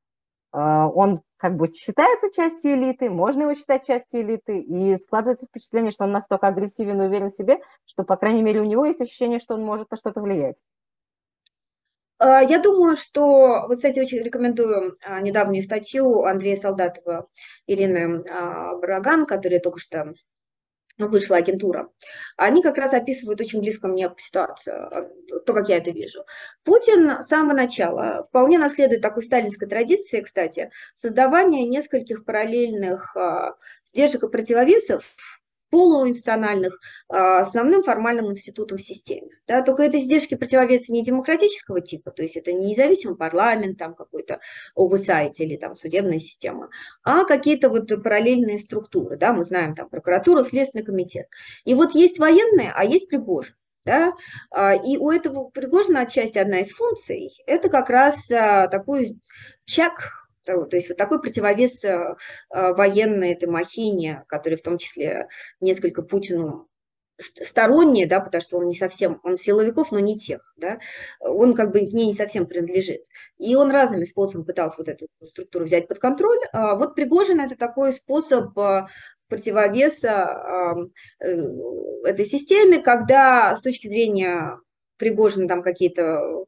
А, 0.52 0.88
он 0.88 1.22
как 1.38 1.56
бы 1.56 1.74
считается 1.74 2.32
частью 2.32 2.74
элиты, 2.74 3.10
можно 3.10 3.43
его 3.43 3.56
считать 3.56 3.86
частью 3.86 4.22
элиты, 4.22 4.60
и 4.60 4.97
складывается 4.97 5.47
впечатление, 5.47 5.91
что 5.91 6.04
он 6.04 6.12
настолько 6.12 6.47
агрессивен 6.47 7.02
и 7.02 7.06
уверен 7.06 7.30
в 7.30 7.36
себе, 7.36 7.60
что, 7.86 8.04
по 8.04 8.18
крайней 8.18 8.43
мере, 8.43 8.62
у 8.62 8.66
него 8.66 8.86
есть 8.86 9.02
ощущение, 9.02 9.39
что 9.39 9.56
он 9.56 9.64
может 9.64 9.89
на 9.89 9.97
что-то 9.97 10.22
влиять. 10.22 10.64
А, 12.20 12.41
я 12.41 12.60
думаю, 12.60 12.95
что, 12.95 13.66
вот, 13.68 13.78
кстати, 13.78 13.99
очень 13.99 14.20
рекомендую 14.20 14.95
а, 15.04 15.22
недавнюю 15.22 15.64
статью 15.64 16.24
Андрея 16.26 16.58
Солдатова, 16.58 17.28
Ирины 17.66 18.24
Браган, 18.80 19.26
которая 19.26 19.60
только 19.62 19.80
что 19.80 20.14
вышла 21.08 21.38
агентура, 21.38 21.89
они 22.38 22.62
как 22.62 22.78
раз 22.78 22.93
описывают 22.93 23.41
очень 23.41 23.60
близко 23.60 23.88
мне 23.88 24.12
ситуацию, 24.18 25.10
то, 25.45 25.54
как 25.54 25.70
я 25.70 25.78
это 25.78 25.91
вижу. 25.91 26.24
Путин 26.64 27.22
с 27.22 27.28
самого 27.28 27.56
начала 27.56 28.24
вполне 28.28 28.58
наследует 28.58 29.02
такой 29.02 29.24
сталинской 29.24 29.68
традиции, 29.68 30.22
кстати, 30.22 30.72
создавания 30.93 31.66
нескольких 31.66 32.26
параллельных 32.26 33.16
а, 33.16 33.56
сдержек 33.86 34.24
и 34.24 34.30
противовесов 34.30 35.12
полуинституциональных 35.72 36.78
а, 37.09 37.39
основным 37.39 37.82
формальным 37.82 38.30
институтом 38.30 38.78
в 38.78 38.84
системе. 38.84 39.30
Да, 39.47 39.61
только 39.61 39.84
это 39.84 39.97
издержки 39.97 40.36
противовеса 40.36 40.91
не 40.91 41.03
демократического 41.03 41.82
типа, 41.82 42.11
то 42.11 42.22
есть 42.22 42.36
это 42.36 42.53
не 42.53 42.67
независимый 42.67 43.17
парламент, 43.17 43.80
там 43.80 43.95
какой-то 43.95 44.39
oversight 44.78 45.34
или 45.39 45.55
там 45.55 45.76
судебная 45.76 46.19
система, 46.19 46.69
а 47.03 47.24
какие-то 47.24 47.69
вот 47.69 47.88
параллельные 48.03 48.59
структуры. 48.59 49.17
Да, 49.17 49.34
мы 49.34 49.43
знаем 49.43 49.74
там 49.74 49.89
прокуратура, 49.89 50.43
Следственный 50.43 50.86
комитет. 50.86 51.28
И 51.63 51.74
вот 51.74 51.93
есть 51.93 52.19
военные, 52.19 52.72
а 52.76 52.84
есть 52.84 53.07
Пригожин. 53.07 53.55
Да? 53.84 54.13
А, 54.51 54.76
и 54.76 54.97
у 54.97 55.09
этого 55.09 55.49
Пригожина 55.49 56.01
отчасти 56.01 56.38
одна 56.38 56.59
из 56.59 56.72
функций– 56.72 57.32
это 57.47 57.69
как 57.69 57.89
раз 57.89 58.30
а, 58.30 58.67
такой 58.67 59.19
чек 59.65 60.20
то 60.70 60.76
есть 60.76 60.89
вот 60.89 60.97
такой 60.97 61.22
противовес 61.22 61.84
э, 61.84 62.16
э, 62.54 62.74
военной 62.74 63.34
этой 63.34 63.49
махине, 63.49 64.24
который 64.28 64.58
в 64.58 64.62
том 64.62 64.78
числе 64.78 65.28
несколько 65.60 66.02
Путину 66.02 66.68
сторонние, 67.20 68.08
да, 68.08 68.20
потому 68.20 68.41
что 68.41 68.58
он 68.58 68.68
не 68.68 68.76
совсем, 68.76 69.20
он 69.24 69.38
силовиков, 69.38 69.91
но 69.91 69.99
не 69.99 70.18
тех, 70.18 70.54
да, 70.58 70.80
он 71.20 71.54
как 71.54 71.72
бы 71.72 71.82
к 71.82 71.93
ней 71.93 72.08
не 72.08 72.14
совсем 72.14 72.47
принадлежит. 72.47 73.06
И 73.38 73.56
он 73.56 73.70
разными 73.70 74.06
способами 74.06 74.45
пытался 74.45 74.78
вот 74.80 74.89
эту 74.89 75.08
структуру 75.22 75.66
взять 75.66 75.88
под 75.88 75.99
контроль. 75.99 76.39
А 76.52 76.76
вот 76.76 76.95
Пригожин– 76.95 77.39
это 77.41 77.56
такой 77.56 77.93
способ 77.93 78.58
э, 78.58 78.88
противовеса 79.28 80.89
этой 81.20 82.26
системе, 82.26 82.80
когда 82.80 83.56
с 83.56 83.62
точки 83.62 83.88
зрения 83.88 84.60
Пригожина 84.97 85.47
там 85.47 85.62
какие-то 85.62 86.45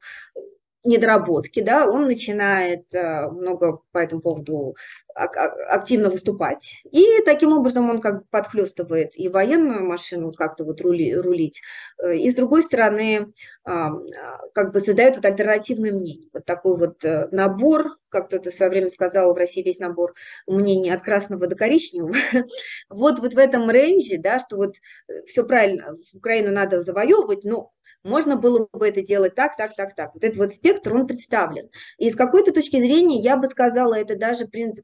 недоработки, 0.83 1.61
да, 1.61 1.89
он 1.89 2.03
начинает 2.05 2.93
э, 2.93 3.29
много 3.29 3.79
по 3.91 3.99
этому 3.99 4.21
поводу 4.21 4.75
активно 5.15 6.09
выступать. 6.09 6.83
И 6.91 7.21
таким 7.25 7.53
образом 7.53 7.89
он 7.89 7.99
как 7.99 8.19
бы 8.19 8.25
подхлестывает 8.29 9.17
и 9.17 9.29
военную 9.29 9.85
машину 9.85 10.31
как-то 10.31 10.63
вот 10.63 10.81
рули, 10.81 11.15
рулить, 11.15 11.61
э, 12.03 12.17
и 12.17 12.31
с 12.31 12.35
другой 12.35 12.63
стороны 12.63 13.33
как 13.63 14.73
бы 14.73 14.79
создает 14.81 15.15
вот 15.15 15.25
альтернативное 15.25 15.93
мнение. 15.93 16.29
Вот 16.33 16.45
такой 16.45 16.77
вот 16.77 17.03
э, 17.05 17.27
набор, 17.31 17.97
как 18.09 18.27
кто-то 18.27 18.51
в 18.51 18.53
свое 18.53 18.69
время 18.69 18.89
сказал, 18.89 19.33
в 19.33 19.37
России 19.37 19.63
весь 19.63 19.79
набор 19.79 20.13
мнений 20.47 20.91
от 20.91 21.01
красного 21.01 21.47
до 21.47 21.55
коричневого. 21.55 22.13
вот, 22.89 23.19
вот 23.19 23.33
в 23.33 23.37
этом 23.37 23.69
рейнже, 23.71 24.17
да, 24.17 24.39
что 24.39 24.57
вот 24.57 24.75
э, 25.07 25.23
все 25.25 25.45
правильно, 25.45 25.97
Украину 26.13 26.51
надо 26.51 26.81
завоевывать, 26.81 27.43
но 27.43 27.71
можно 28.03 28.35
было 28.35 28.67
бы 28.73 28.87
это 28.87 29.01
делать 29.01 29.33
так, 29.33 29.55
так, 29.55 29.75
так, 29.75 29.95
так. 29.95 30.13
Вот 30.13 30.23
этот 30.23 30.37
вот 30.37 30.51
спектр, 30.51 30.93
он 30.93 31.07
представлен. 31.07 31.69
И 31.97 32.11
с 32.11 32.15
какой-то 32.15 32.51
точки 32.51 32.77
зрения, 32.77 33.21
я 33.21 33.37
бы 33.37 33.47
сказала, 33.47 33.93
это 33.93 34.17
даже 34.17 34.45
признак, 34.45 34.83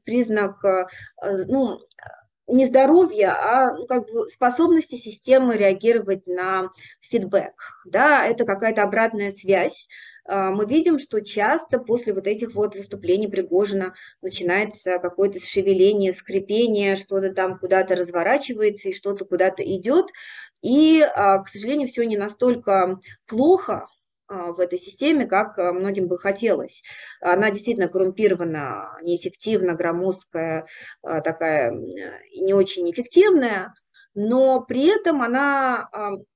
э, 0.64 0.86
ну, 1.22 1.80
не 2.50 2.66
здоровья, 2.66 3.34
а 3.38 3.72
ну, 3.72 3.86
как 3.86 4.10
бы 4.10 4.28
способности 4.28 4.96
системы 4.96 5.56
реагировать 5.56 6.26
на 6.26 6.70
фидбэк. 7.00 7.54
Да, 7.86 8.26
это 8.26 8.44
какая-то 8.44 8.82
обратная 8.82 9.30
связь. 9.30 9.88
А, 10.24 10.50
мы 10.50 10.66
видим, 10.66 10.98
что 10.98 11.20
часто 11.20 11.78
после 11.78 12.12
вот 12.12 12.26
этих 12.26 12.54
вот 12.54 12.74
выступлений 12.74 13.28
Пригожина 13.28 13.94
начинается 14.20 14.98
какое-то 14.98 15.38
шевеление, 15.40 16.12
скрипение, 16.12 16.96
что-то 16.96 17.32
там 17.32 17.58
куда-то 17.58 17.94
разворачивается 17.94 18.88
и 18.88 18.94
что-то 18.94 19.24
куда-то 19.24 19.62
идет. 19.62 20.06
И, 20.62 21.00
к 21.00 21.48
сожалению, 21.48 21.88
все 21.88 22.04
не 22.04 22.18
настолько 22.18 22.98
плохо 23.26 23.86
в 24.30 24.60
этой 24.60 24.78
системе, 24.78 25.26
как 25.26 25.58
а, 25.58 25.72
многим 25.72 26.06
бы 26.06 26.18
хотелось. 26.18 26.82
Она 27.20 27.50
действительно 27.50 27.88
коррумпирована, 27.88 28.96
неэффективна, 29.02 29.74
громоздкая, 29.74 30.66
такая 31.02 31.72
не 31.72 32.54
очень 32.54 32.90
эффективная, 32.90 33.74
но 34.14 34.60
при 34.60 34.86
этом 34.86 35.22
она, 35.22 35.88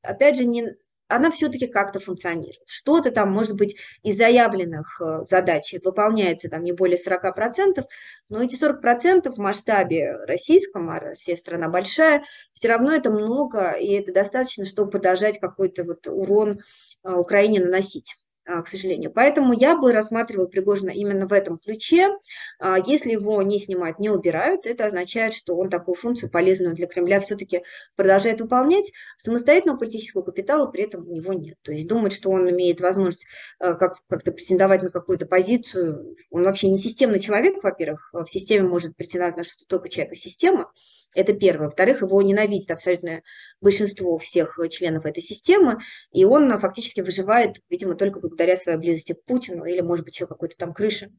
опять 0.03 0.37
же, 0.37 0.45
не, 0.45 0.77
она 1.09 1.31
все-таки 1.31 1.67
как-то 1.67 2.01
функционирует. 2.01 2.59
Что-то 2.67 3.11
там, 3.11 3.31
может 3.33 3.57
быть, 3.57 3.77
из 4.03 4.17
заявленных 4.17 5.01
задач 5.29 5.75
выполняется 5.85 6.49
там 6.49 6.63
не 6.63 6.73
более 6.73 6.99
40%, 6.99 7.85
но 8.29 8.43
эти 8.43 8.55
40% 8.55 9.31
в 9.31 9.39
масштабе 9.39 10.17
российском, 10.27 10.91
а 10.91 11.01
Россия 11.01 11.37
страна 11.37 11.69
большая, 11.69 12.25
все 12.53 12.69
равно 12.69 12.93
это 12.93 13.11
много, 13.11 13.73
и 13.73 13.93
это 13.93 14.13
достаточно, 14.13 14.65
чтобы 14.65 14.91
продолжать 14.91 15.41
какой-то 15.41 15.85
вот 15.85 16.07
урон 16.07 16.61
Украине 17.05 17.61
наносить. 17.61 18.15
А, 18.47 18.61
к 18.61 18.69
сожалению. 18.69 19.11
Поэтому 19.11 19.55
я 19.55 19.75
бы 19.75 19.91
рассматривала 19.93 20.47
Пригожина 20.47 20.91
именно 20.91 21.27
в 21.27 21.33
этом 21.33 21.57
ключе. 21.57 22.11
А, 22.59 22.79
если 22.79 23.13
его 23.13 23.41
не 23.41 23.59
снимают, 23.59 23.99
не 23.99 24.11
убирают, 24.11 24.67
это 24.67 24.85
означает, 24.85 25.33
что 25.33 25.57
он 25.57 25.71
такую 25.71 25.95
функцию, 25.95 26.31
полезную 26.31 26.75
для 26.75 26.87
Кремля, 26.87 27.21
все-таки 27.21 27.63
продолжает 27.97 28.43
выполнять. 28.43 28.93
Самостоятельного 29.17 29.79
политического 29.79 30.21
капитала 30.21 30.67
при 30.67 30.83
этом 30.83 31.09
у 31.09 31.15
него 31.15 31.33
нет. 31.33 31.57
То 31.63 31.73
есть 31.73 31.89
думать, 31.89 32.13
что 32.13 32.29
он 32.31 32.51
имеет 32.51 32.83
возможность 32.83 33.25
а, 33.61 33.73
как- 33.75 33.97
как-то 34.11 34.31
претендовать 34.31 34.83
на 34.83 34.91
какую-то 34.91 35.25
позицию, 35.25 36.15
он 36.31 36.43
вообще 36.43 36.69
не 36.69 36.77
системный 36.77 37.21
человек, 37.21 37.63
во-первых, 37.63 38.11
в 38.13 38.27
системе 38.27 38.69
может 38.69 38.95
претендовать 38.95 39.39
на 39.39 39.45
что-то 39.45 39.65
только 39.67 39.89
человек 39.89 40.13
и 40.13 40.17
система, 40.17 40.71
это 41.15 41.33
первое. 41.33 41.67
Во-вторых, 41.67 42.03
его 42.03 42.21
ненавидит 42.23 42.71
абсолютное 42.71 43.23
большинство 43.61 44.19
всех 44.19 44.59
членов 44.71 45.07
этой 45.07 45.23
системы, 45.23 45.79
и 46.13 46.25
он 46.25 46.57
фактически 46.59 47.01
выживает, 47.01 47.57
видимо, 47.71 47.95
только 47.95 48.21
благодаря 48.21 48.57
своей 48.57 48.79
близости 48.79 49.13
к 49.15 49.25
Путину 49.25 49.65
или, 49.65 49.81
может 49.81 50.05
быть, 50.05 50.15
еще 50.15 50.27
какой-то 50.27 50.57
там 50.57 50.75
крыше. 50.75 51.11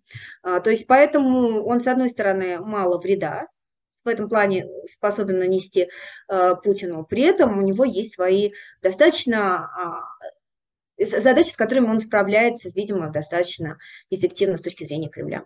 А, 0.43 0.59
то 0.59 0.69
есть 0.69 0.87
поэтому 0.87 1.63
он, 1.63 1.81
с 1.81 1.87
одной 1.87 2.09
стороны, 2.09 2.59
мало 2.59 2.99
вреда, 2.99 3.47
в 4.03 4.07
этом 4.07 4.29
плане 4.29 4.67
способен 4.87 5.39
нанести 5.39 5.89
э, 6.27 6.55
Путину. 6.63 7.05
При 7.05 7.23
этом 7.23 7.57
у 7.57 7.61
него 7.61 7.83
есть 7.83 8.13
свои 8.13 8.51
достаточно 8.81 10.05
э, 10.97 11.05
задачи, 11.05 11.49
с 11.49 11.57
которыми 11.57 11.87
он 11.87 11.99
справляется, 11.99 12.69
видимо, 12.73 13.09
достаточно 13.09 13.77
эффективно 14.11 14.57
с 14.57 14.61
точки 14.61 14.83
зрения 14.83 15.09
Кремля. 15.09 15.45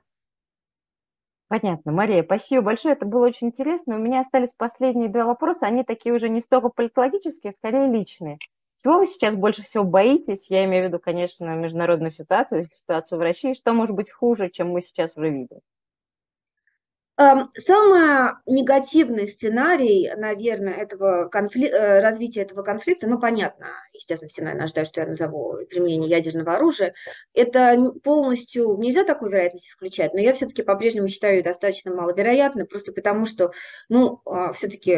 Понятно. 1.49 1.91
Мария, 1.91 2.23
спасибо 2.23 2.61
большое. 2.61 2.93
Это 2.93 3.05
было 3.05 3.25
очень 3.25 3.47
интересно. 3.47 3.95
У 3.95 3.99
меня 3.99 4.21
остались 4.21 4.53
последние 4.53 5.09
два 5.09 5.25
вопроса. 5.25 5.65
Они 5.65 5.83
такие 5.83 6.13
уже 6.13 6.29
не 6.29 6.41
столько 6.41 6.69
политологические, 6.69 7.51
скорее 7.51 7.87
личные. 7.87 8.37
Чего 8.81 8.99
вы 8.99 9.07
сейчас 9.07 9.35
больше 9.35 9.63
всего 9.63 9.83
боитесь? 9.83 10.49
Я 10.51 10.63
имею 10.65 10.85
в 10.85 10.87
виду, 10.87 10.99
конечно, 10.99 11.53
международную 11.55 12.11
ситуацию, 12.11 12.69
ситуацию 12.71 13.17
в 13.17 13.21
России. 13.21 13.53
Что 13.53 13.73
может 13.73 13.95
быть 13.95 14.11
хуже, 14.11 14.49
чем 14.49 14.69
мы 14.69 14.81
сейчас 14.83 15.17
уже 15.17 15.29
видим? 15.31 15.59
Самый 17.19 18.31
негативный 18.45 19.27
сценарий, 19.27 20.09
наверное, 20.15 20.73
этого 20.73 21.27
конфли... 21.27 21.67
Э, 21.67 21.99
развития 21.99 22.43
этого 22.43 22.63
конфликта, 22.63 23.07
ну, 23.07 23.19
понятно, 23.19 23.67
естественно, 23.93 24.29
все, 24.29 24.41
наверное, 24.41 24.63
ожидают, 24.63 24.87
что 24.87 25.01
я 25.01 25.07
назову 25.07 25.57
применение 25.69 26.09
ядерного 26.09 26.55
оружия, 26.55 26.93
это 27.33 27.91
полностью, 28.05 28.77
нельзя 28.77 29.03
такую 29.03 29.31
вероятность 29.31 29.67
исключать, 29.67 30.13
но 30.13 30.21
я 30.21 30.33
все-таки 30.33 30.63
по-прежнему 30.63 31.09
считаю 31.09 31.43
достаточно 31.43 31.93
маловероятной, 31.93 32.63
просто 32.63 32.93
потому 32.93 33.25
что, 33.25 33.51
ну, 33.89 34.21
а, 34.25 34.53
все-таки 34.53 34.97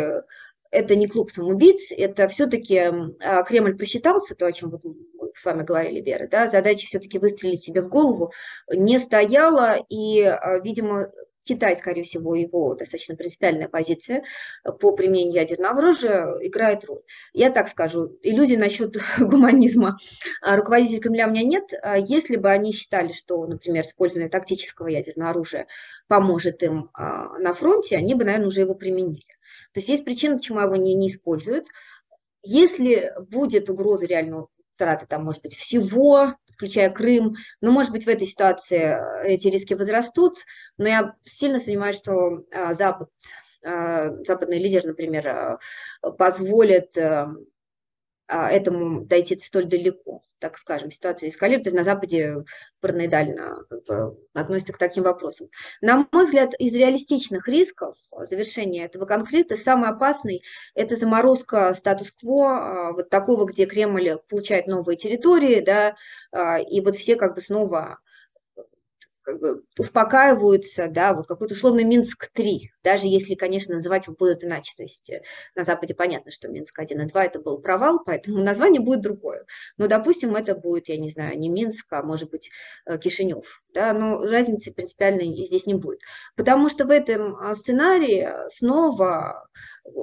это 0.70 0.96
не 0.96 1.08
клуб 1.08 1.32
самоубийц, 1.32 1.92
это 1.92 2.28
все-таки 2.28 2.78
а, 2.78 3.44
Кремль 3.44 3.76
посчитался, 3.76 4.36
то, 4.36 4.46
о 4.46 4.52
чем 4.52 4.70
мы 4.70 5.32
с 5.34 5.44
вами 5.44 5.64
говорили, 5.64 6.02
Вера, 6.02 6.28
да, 6.28 6.48
задача 6.48 6.86
все-таки 6.86 7.18
выстрелить 7.18 7.64
себе 7.64 7.82
в 7.82 7.90
голову 7.90 8.32
не 8.72 9.00
стояла, 9.00 9.80
и, 9.90 10.22
а, 10.22 10.60
видимо, 10.60 11.12
Китай, 11.44 11.76
скорее 11.76 12.04
всего, 12.04 12.36
его 12.36 12.76
достаточно 12.76 13.16
принципиальная 13.16 13.68
позиция 13.68 14.24
по 14.64 14.92
применению 14.94 15.34
ядерного 15.36 15.80
оружия 15.80 16.38
играет 16.42 16.86
роль. 16.86 17.02
Я 17.34 17.50
так 17.50 17.68
скажу, 17.68 18.18
иллюзий 18.22 18.58
насчет 18.58 18.96
гуманизма 19.20 19.98
руководителей 20.42 21.00
Кремля 21.00 21.28
у 21.28 21.32
меня 21.32 21.44
нет. 21.44 21.72
А 21.82 21.98
если 21.98 22.36
бы 22.36 22.50
они 22.50 22.74
считали, 22.74 23.12
что, 23.12 23.46
например, 23.48 23.86
использование 23.86 24.30
тактического 24.30 24.88
ядерного 24.88 25.32
оружия 25.32 25.68
поможет 26.08 26.62
им 26.64 26.90
а, 26.94 27.38
на 27.40 27.54
фронте, 27.54 27.98
они 27.98 28.14
бы, 28.14 28.24
наверное, 28.24 28.48
уже 28.48 28.62
его 28.62 28.76
применили. 28.76 29.24
То 29.74 29.80
есть 29.80 29.90
есть 29.90 30.06
причина, 30.06 30.38
почему 30.38 30.60
его 30.60 30.76
не, 30.76 30.94
не 30.94 31.08
используют. 31.08 31.68
Если 32.44 33.14
будет 33.30 33.70
угроза 33.70 34.06
реального 34.06 34.50
траты, 34.82 35.06
там, 35.06 35.24
может 35.24 35.44
быть, 35.44 35.56
всего, 35.56 36.34
включая 36.54 36.90
Крым. 36.90 37.36
Но, 37.62 37.72
может 37.72 37.92
быть, 37.92 38.06
в 38.06 38.10
этой 38.10 38.26
ситуации 38.26 38.80
э, 38.80 39.28
эти 39.28 39.48
риски 39.48 39.76
возрастут, 39.76 40.40
но 40.78 40.88
я 40.88 41.16
сильно 41.24 41.60
сомневаюсь, 41.60 41.98
что 41.98 42.44
а, 42.52 42.74
Запад, 42.74 43.10
а, 43.64 44.10
западный 44.26 44.58
лидер, 44.58 44.84
например, 44.84 45.28
а, 45.28 45.60
позволит 46.18 46.98
этому 48.32 49.02
дойти 49.06 49.38
столь 49.38 49.66
далеко 49.66 50.24
так 50.42 50.58
скажем, 50.58 50.92
ситуация 50.92 51.30
эскалирует, 51.30 51.72
на 51.72 51.84
Западе 51.84 52.44
параноидально 52.82 53.58
относятся 54.34 54.74
к 54.74 54.80
таким 54.80 55.04
вопросам. 55.04 55.48
На 55.82 56.08
мой 56.12 56.26
взгляд, 56.26 56.54
из 56.58 56.74
реалистичных 56.74 57.48
рисков 57.48 57.96
завершения 58.22 58.86
этого 58.86 59.06
конфликта 59.06 59.56
самый 59.56 59.90
опасный– 59.90 60.42
это 60.76 60.96
заморозка 60.96 61.74
статус-кво, 61.76 62.48
а, 62.48 62.92
вот 62.94 63.10
такого, 63.10 63.46
где 63.46 63.66
Кремль 63.66 64.18
получает 64.28 64.66
новые 64.66 64.98
территории, 64.98 65.62
да, 65.62 65.96
а, 66.32 66.58
и 66.58 66.82
вот 66.82 66.96
все 66.96 67.16
как 67.16 67.36
бы 67.36 67.42
снова 67.42 68.00
успокаиваются, 69.78 70.88
да, 70.88 71.14
вот 71.14 71.28
какой-то 71.28 71.54
условный 71.54 71.84
Минск-3, 71.84 72.60
даже 72.84 73.08
если, 73.08 73.36
конечно, 73.36 73.76
называть 73.76 74.08
его 74.08 74.16
будут 74.18 74.44
иначе. 74.44 74.74
То 74.76 74.84
есть 74.84 75.10
э, 75.10 75.24
на 75.56 75.64
Западе 75.64 75.94
понятно, 75.94 76.32
что 76.32 76.48
Минск-1 76.48 77.04
и 77.04 77.08
2 77.08 77.26
это 77.26 77.40
был 77.40 77.60
провал, 77.60 78.02
поэтому 78.06 78.38
название 78.44 78.82
будет 78.82 79.02
другое. 79.02 79.46
Но, 79.78 79.88
допустим, 79.88 80.36
это 80.36 80.56
будет, 80.56 80.90
я 80.90 80.98
не 80.98 81.12
знаю, 81.12 81.38
не 81.38 81.50
Минск, 81.50 81.86
а 81.92 82.04
может 82.04 82.30
быть 82.30 82.50
э, 82.86 82.98
Кишинев, 82.98 83.64
да, 83.74 83.94
но 83.94 84.22
разницы 84.22 84.72
принципиальной 84.72 85.46
здесь 85.46 85.66
не 85.66 85.76
будет. 85.76 86.02
Потому 86.36 86.70
что 86.70 86.86
в 86.86 86.90
этом 86.90 87.36
а, 87.36 87.56
сценарии 87.56 88.28
снова 88.50 89.48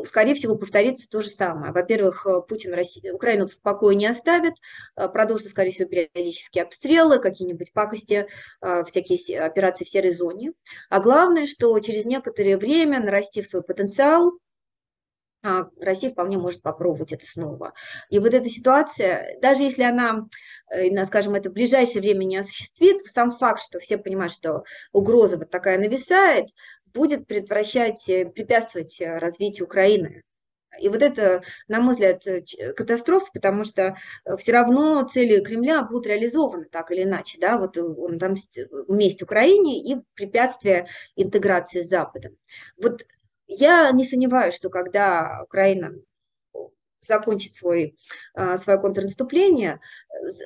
скорее 0.05 0.35
всего, 0.35 0.57
повторится 0.57 1.09
то 1.09 1.21
же 1.23 1.31
самое. 1.31 1.73
Во-первых, 1.73 2.27
э, 2.27 2.41
Путин 2.43 2.75
Россию, 2.75 3.15
Украину 3.15 3.47
в 3.47 3.59
покое 3.59 3.97
не 3.97 4.07
оставит, 4.07 4.55
э, 4.97 5.09
продолжится, 5.09 5.51
скорее 5.51 5.71
всего, 5.71 5.89
периодические 5.89 6.65
обстрелы, 6.65 7.19
какие-нибудь 7.19 7.73
пакости, 7.73 8.27
э, 8.61 8.85
всякие 9.19 9.43
операции 9.43 9.85
в 9.85 9.89
серой 9.89 10.13
зоне. 10.13 10.53
А 10.89 11.01
главное, 11.01 11.47
что 11.47 11.79
через 11.81 12.05
некоторое 12.05 12.57
время, 12.57 13.01
нарастив 13.01 13.47
свой 13.47 13.63
потенциал, 13.63 14.33
а, 15.43 15.69
Россия 15.81 16.11
вполне 16.11 16.37
может 16.37 16.63
попробовать 16.63 17.13
это 17.13 17.25
снова. 17.27 17.73
И 18.11 18.19
вот 18.19 18.35
эта 18.35 18.49
ситуация, 18.49 19.39
даже 19.41 19.63
если 19.63 19.85
она, 19.85 20.27
скажем, 21.07 21.35
это 21.35 21.51
в 21.51 21.53
ближайшее 21.53 22.03
время 22.03 22.25
не 22.25 22.39
осуществит, 22.39 23.01
сам 23.07 23.31
факт, 23.31 23.63
что 23.63 23.79
все 23.79 23.99
понимают, 23.99 24.33
что 24.33 24.65
угроза 24.93 25.37
вот 25.37 25.51
такая 25.51 25.79
нависает, 25.79 26.49
будет 26.93 27.27
предотвращать, 27.27 28.09
э, 28.09 28.27
препятствовать 28.27 29.01
э, 29.01 29.19
развитию 29.19 29.67
Украины. 29.67 30.23
И 30.81 30.89
вот 30.89 31.03
это, 31.03 31.43
на 31.67 31.81
мой 31.81 31.95
взгляд, 31.95 32.25
катастрофа, 32.77 33.27
потому 33.33 33.65
что 33.65 33.97
все 34.39 34.53
равно 34.53 35.03
цели 35.03 35.41
Кремля 35.43 35.83
будут 35.83 36.07
реализованы 36.07 36.67
так 36.67 36.91
или 36.91 37.05
иначе, 37.05 37.39
да, 37.41 37.59
вот 37.59 37.79
он 37.79 38.19
там 38.19 38.35
месть 38.89 39.23
Украине 39.23 39.83
и 39.83 39.97
препятствие 40.15 40.87
интеграции 41.17 41.83
с 41.83 41.89
Западом. 41.89 42.37
Вот 42.77 43.07
я 43.47 43.91
не 43.93 44.05
сомневаюсь, 44.05 44.55
что 44.55 44.69
когда 44.69 45.41
Украина 45.45 45.95
закончит 47.01 47.55
свой, 47.55 47.97
а, 48.35 48.59
свое 48.59 48.79
контрнаступление, 48.79 49.81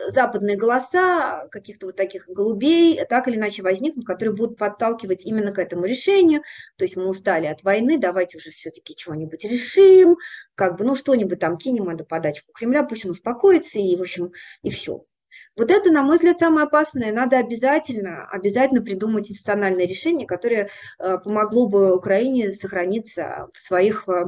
западные 0.09 0.57
голоса 0.57 1.49
каких-то 1.51 1.87
вот 1.87 1.97
таких 1.97 2.27
голубей 2.29 3.01
так 3.09 3.29
или 3.29 3.37
иначе 3.37 3.63
возникнут, 3.63 4.07
которые 4.07 4.35
будут 4.35 4.59
подталкивать 4.59 5.25
именно 5.25 5.53
к 5.53 5.59
этому 5.59 5.85
решению. 5.85 6.43
То 6.77 6.85
есть 6.85 6.97
мы 6.97 7.07
устали 7.09 7.47
от 7.47 7.63
войны, 7.63 7.99
давайте 7.99 8.39
уже 8.39 8.51
все-таки 8.51 8.95
чего-нибудь 8.95 9.45
решим, 9.45 10.17
как 10.55 10.77
бы, 10.77 10.85
ну, 10.85 10.97
что-нибудь 10.97 11.39
там 11.39 11.57
кинем 11.57 11.89
эту 11.89 12.05
подачку 12.05 12.53
Кремля, 12.53 12.83
пусть 12.85 13.05
он 13.05 13.13
успокоится, 13.13 13.79
и, 13.79 13.97
в 13.97 14.03
общем, 14.03 14.33
и 14.63 14.71
все. 14.71 15.05
Вот 15.57 15.71
это, 15.71 15.91
на 15.91 16.03
мой 16.03 16.17
взгляд, 16.17 16.39
самое 16.39 16.65
опасное. 16.67 17.13
Надо 17.13 17.37
обязательно, 17.37 18.27
обязательно 18.27 18.81
придумать 18.81 19.31
институциональное 19.31 19.87
решение, 19.87 20.27
которое 20.27 20.71
э, 20.99 21.19
помогло 21.19 21.69
бы 21.69 21.95
Украине 21.95 22.53
сохраниться 22.53 23.49
в 23.53 23.61
своих 23.61 24.09
э, 24.09 24.25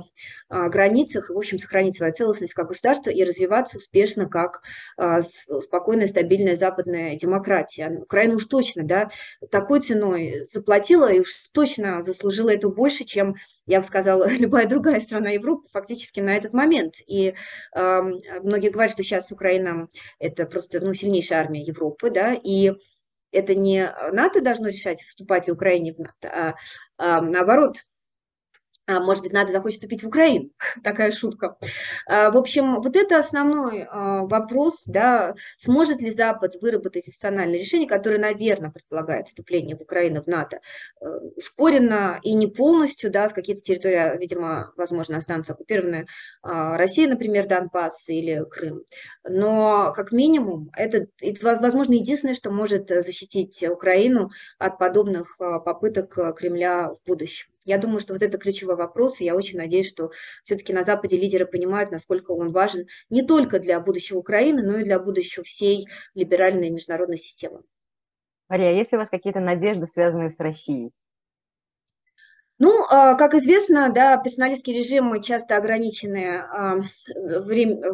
а, 0.51 0.69
границах, 0.69 1.31
и, 1.31 1.33
в 1.33 1.39
общем, 1.39 1.59
сохранить 1.59 1.97
свою 1.97 2.13
целостность 2.13 2.53
как 2.53 2.69
государство 2.69 3.09
и 3.09 3.25
развиваться 3.25 3.79
успешно 3.79 4.29
как 4.29 4.61
э, 4.99 5.23
спокойная, 5.63 6.09
стабильная 6.09 6.57
западная 6.57 7.17
демократия. 7.17 8.01
Украина 8.03 8.35
уж 8.35 8.45
точно, 8.45 8.85
да, 8.85 9.11
такой 9.51 9.81
ценой 9.81 10.43
заплатила 10.53 11.11
и 11.11 11.21
уж 11.21 11.29
точно 11.53 12.03
заслужила 12.03 12.51
это 12.51 12.69
больше, 12.69 13.05
чем 13.05 13.37
я 13.67 13.81
бы 13.81 13.87
сказала, 13.87 14.29
любая 14.31 14.67
другая 14.67 15.01
страна 15.01 15.31
Европы 15.31 15.69
фактически 15.73 16.21
на 16.21 16.37
этот 16.37 16.53
момент. 16.53 16.97
И 17.07 17.35
э, 17.75 18.03
многие 18.43 18.69
говорят, 18.69 18.93
что 18.93 19.03
сейчас 19.03 19.33
Украина 19.33 19.89
это 20.19 20.47
просто 20.47 20.81
ну, 20.81 20.93
сильнейшая 21.15 21.41
армия 21.41 21.63
Европы, 21.63 22.11
да, 22.11 22.35
и 22.35 22.73
это 23.31 23.55
не 23.55 23.93
НАТО 24.13 24.41
должно 24.41 24.69
решать, 24.69 25.03
вступать 25.03 25.47
ли 25.47 25.53
Украине 25.53 25.93
в 25.93 25.99
НАТО, 25.99 26.15
а, 26.25 26.55
а 26.99 27.21
наоборот, 27.21 27.79
может 28.87 29.23
быть, 29.23 29.33
надо 29.33 29.53
захочет 29.53 29.79
вступить 29.79 30.03
в 30.03 30.09
Украину. 30.09 30.51
Такая 30.85 31.11
шутка. 31.11 31.57
А, 32.07 32.31
в 32.31 32.37
общем, 32.37 32.81
вот 32.83 32.97
это 32.97 33.19
основной 33.19 33.87
а, 33.89 34.23
вопрос, 34.27 34.85
да, 34.87 35.35
сможет 35.57 36.01
ли 36.03 36.11
Запад 36.11 36.57
выработать 36.61 37.09
институциональное 37.09 37.59
решение, 37.59 37.89
которое, 37.89 38.19
наверное, 38.19 38.71
предполагает 38.71 39.29
вступление 39.29 39.77
в 39.77 39.81
Украину 39.81 40.23
в 40.23 40.27
НАТО, 40.27 40.61
э, 41.01 41.07
ускоренно 41.37 42.21
и 42.23 42.35
не 42.35 42.47
полностью, 42.47 43.11
да, 43.11 43.29
с 43.29 43.33
какие-то 43.33 43.63
территории, 43.63 44.19
видимо, 44.19 44.73
возможно, 44.77 45.17
останутся 45.17 45.55
оккупированы 45.55 46.07
Россия, 46.43 47.09
например, 47.09 47.47
Донбасс 47.47 48.09
или 48.09 48.45
Крым. 48.51 48.83
Но, 49.25 49.93
как 49.95 50.13
минимум, 50.13 50.71
это, 50.77 51.07
возможно, 51.43 51.95
единственное, 51.95 52.35
что 52.35 52.51
может 52.51 52.89
защитить 52.89 53.63
Украину 53.69 54.31
от 54.59 54.79
подобных 54.79 55.37
попыток 55.39 56.37
Кремля 56.37 56.91
в 56.91 57.07
будущем. 57.07 57.54
Я 57.65 57.79
думаю, 57.79 58.01
что 58.01 58.13
вот 58.13 58.23
это 58.23 58.39
ключевой 58.39 58.77
вопрос, 58.77 59.21
и 59.21 59.25
я 59.25 59.35
очень 59.35 59.59
надеюсь, 59.59 59.89
что 59.89 60.11
все-таки 60.43 60.73
на 60.73 60.85
Западе 60.85 61.17
лидеры 61.17 61.47
понимают, 61.47 61.91
насколько 61.91 62.33
он 62.33 62.53
важен 62.53 62.87
не 63.11 63.23
только 63.23 63.59
для 63.59 63.81
будущего 63.81 64.19
Украины, 64.19 64.63
но 64.63 64.79
и 64.79 64.85
для 64.85 64.99
будущего 64.99 65.45
всей 65.45 65.89
либеральной 66.15 66.71
международной 66.71 67.19
системы. 67.19 67.63
Мария, 68.49 68.69
а 68.69 68.73
есть 68.73 68.93
ли 68.93 68.97
у 68.97 69.01
вас 69.01 69.09
какие-то 69.09 69.41
надежды, 69.41 69.87
связанные 69.87 70.29
с 70.29 70.39
Россией? 70.39 70.93
Ну, 72.59 72.85
а, 72.89 73.15
как 73.15 73.35
известно, 73.35 73.91
да, 73.91 74.17
персоналистские 74.17 74.79
режимы 74.79 75.23
часто 75.23 75.57
ограничены 75.57 76.37
а, 76.37 76.77
время, 77.15 77.93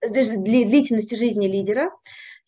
длительностью 0.00 1.18
жизни 1.18 1.46
лидера. 1.46 1.90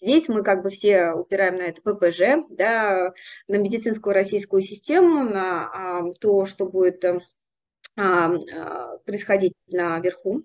Здесь 0.02 0.28
мы 0.28 0.42
как 0.42 0.64
бы 0.64 0.70
все 0.70 1.12
упираем 1.12 1.54
на 1.54 1.62
это 1.62 1.80
ППЖ, 1.80 2.44
да, 2.50 3.12
на 3.46 3.54
медицинскую 3.54 4.14
российскую 4.14 4.60
систему, 4.60 5.22
на 5.22 5.70
а, 5.72 6.12
то, 6.20 6.44
что 6.44 6.66
будет 6.66 7.04
а, 7.04 7.20
а, 7.96 8.96
происходить 9.06 9.52
наверху. 9.68 10.42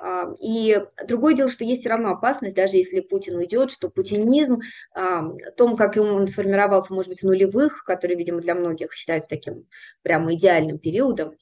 А, 0.00 0.34
и 0.40 0.80
другое 1.06 1.34
дело, 1.34 1.48
что 1.48 1.64
есть 1.64 1.82
все 1.82 1.90
равно 1.90 2.10
опасность, 2.10 2.56
даже 2.56 2.76
если 2.76 2.98
Путин 2.98 3.36
уйдет, 3.36 3.70
что 3.70 3.88
путинизм, 3.88 4.62
о 4.92 5.30
том, 5.56 5.76
как 5.76 5.96
он 5.96 6.26
сформировался, 6.26 6.92
может 6.92 7.10
быть, 7.10 7.20
в 7.20 7.24
нулевых, 7.24 7.84
который, 7.84 8.16
видимо, 8.16 8.40
для 8.40 8.56
многих 8.56 8.92
считается 8.94 9.28
таким 9.28 9.68
прямо 10.02 10.34
идеальным 10.34 10.80
периодом, 10.80 11.36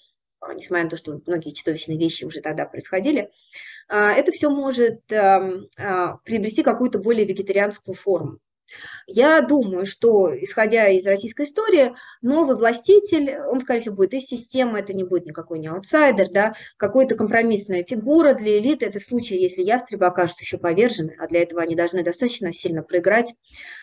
несмотря 0.54 0.84
на 0.84 0.90
то, 0.90 0.98
что 0.98 1.20
многие 1.26 1.50
чудовищные 1.50 1.98
вещи 1.98 2.24
уже 2.24 2.42
тогда 2.42 2.66
происходили, 2.66 3.22
а, 3.22 3.30
это 3.88 4.32
все 4.32 4.50
может 4.50 5.00
эм, 5.10 5.68
а, 5.78 6.16
приобрести 6.24 6.62
какую-то 6.62 6.98
более 6.98 7.24
вегетарианскую 7.24 7.94
форму. 7.94 8.38
Я 9.06 9.40
думаю, 9.42 9.86
что, 9.86 10.34
исходя 10.36 10.88
из 10.88 11.06
российской 11.06 11.46
истории, 11.46 11.94
новый 12.20 12.56
властитель, 12.56 13.38
он, 13.38 13.60
скорее 13.60 13.80
всего, 13.80 13.94
будет 13.94 14.14
из 14.14 14.26
системы, 14.26 14.80
это 14.80 14.92
не 14.92 15.04
будет 15.04 15.26
никакой 15.26 15.60
не 15.60 15.68
аутсайдер, 15.68 16.30
да, 16.30 16.54
какая-то 16.76 17.14
компромиссная 17.14 17.84
фигура 17.84 18.34
для 18.34 18.58
элиты. 18.58 18.86
Это 18.86 18.98
в 18.98 19.04
случае, 19.04 19.40
если 19.40 19.62
ястребы 19.62 20.06
окажутся 20.06 20.42
еще 20.42 20.58
повержены, 20.58 21.14
а 21.18 21.28
для 21.28 21.42
этого 21.42 21.62
они 21.62 21.76
должны 21.76 22.02
достаточно 22.02 22.52
сильно 22.52 22.82
проиграть. 22.82 23.32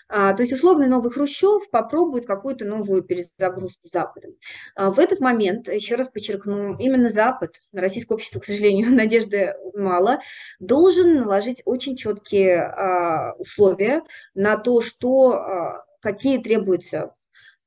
А, 0.10 0.34
то 0.34 0.44
есть 0.44 0.54
условный 0.54 0.88
новый 0.88 1.12
Хрущев 1.12 1.70
попробует 1.70 2.26
какую-то 2.26 2.66
новую 2.66 3.04
перезагрузку 3.04 3.88
Западом. 3.88 4.32
А, 4.76 4.92
в 4.92 5.00
этот 5.00 5.20
момент, 5.20 5.68
еще 5.68 5.96
раз 5.96 6.10
подчеркну, 6.10 6.78
именно 6.78 7.10
Запад, 7.10 7.62
российское 7.72 8.16
общество, 8.16 8.40
к 8.40 8.46
сожалению, 8.46 8.92
надежды 8.96 9.56
мало, 9.74 10.20
должен 10.60 11.16
наложить 11.16 11.62
очень 11.66 11.96
четкие 11.96 12.62
а, 12.62 13.34
условия 13.38 14.04
на 14.34 14.58
то, 14.58 14.82
что, 14.82 15.84
какие 16.02 16.38
требуются 16.38 17.14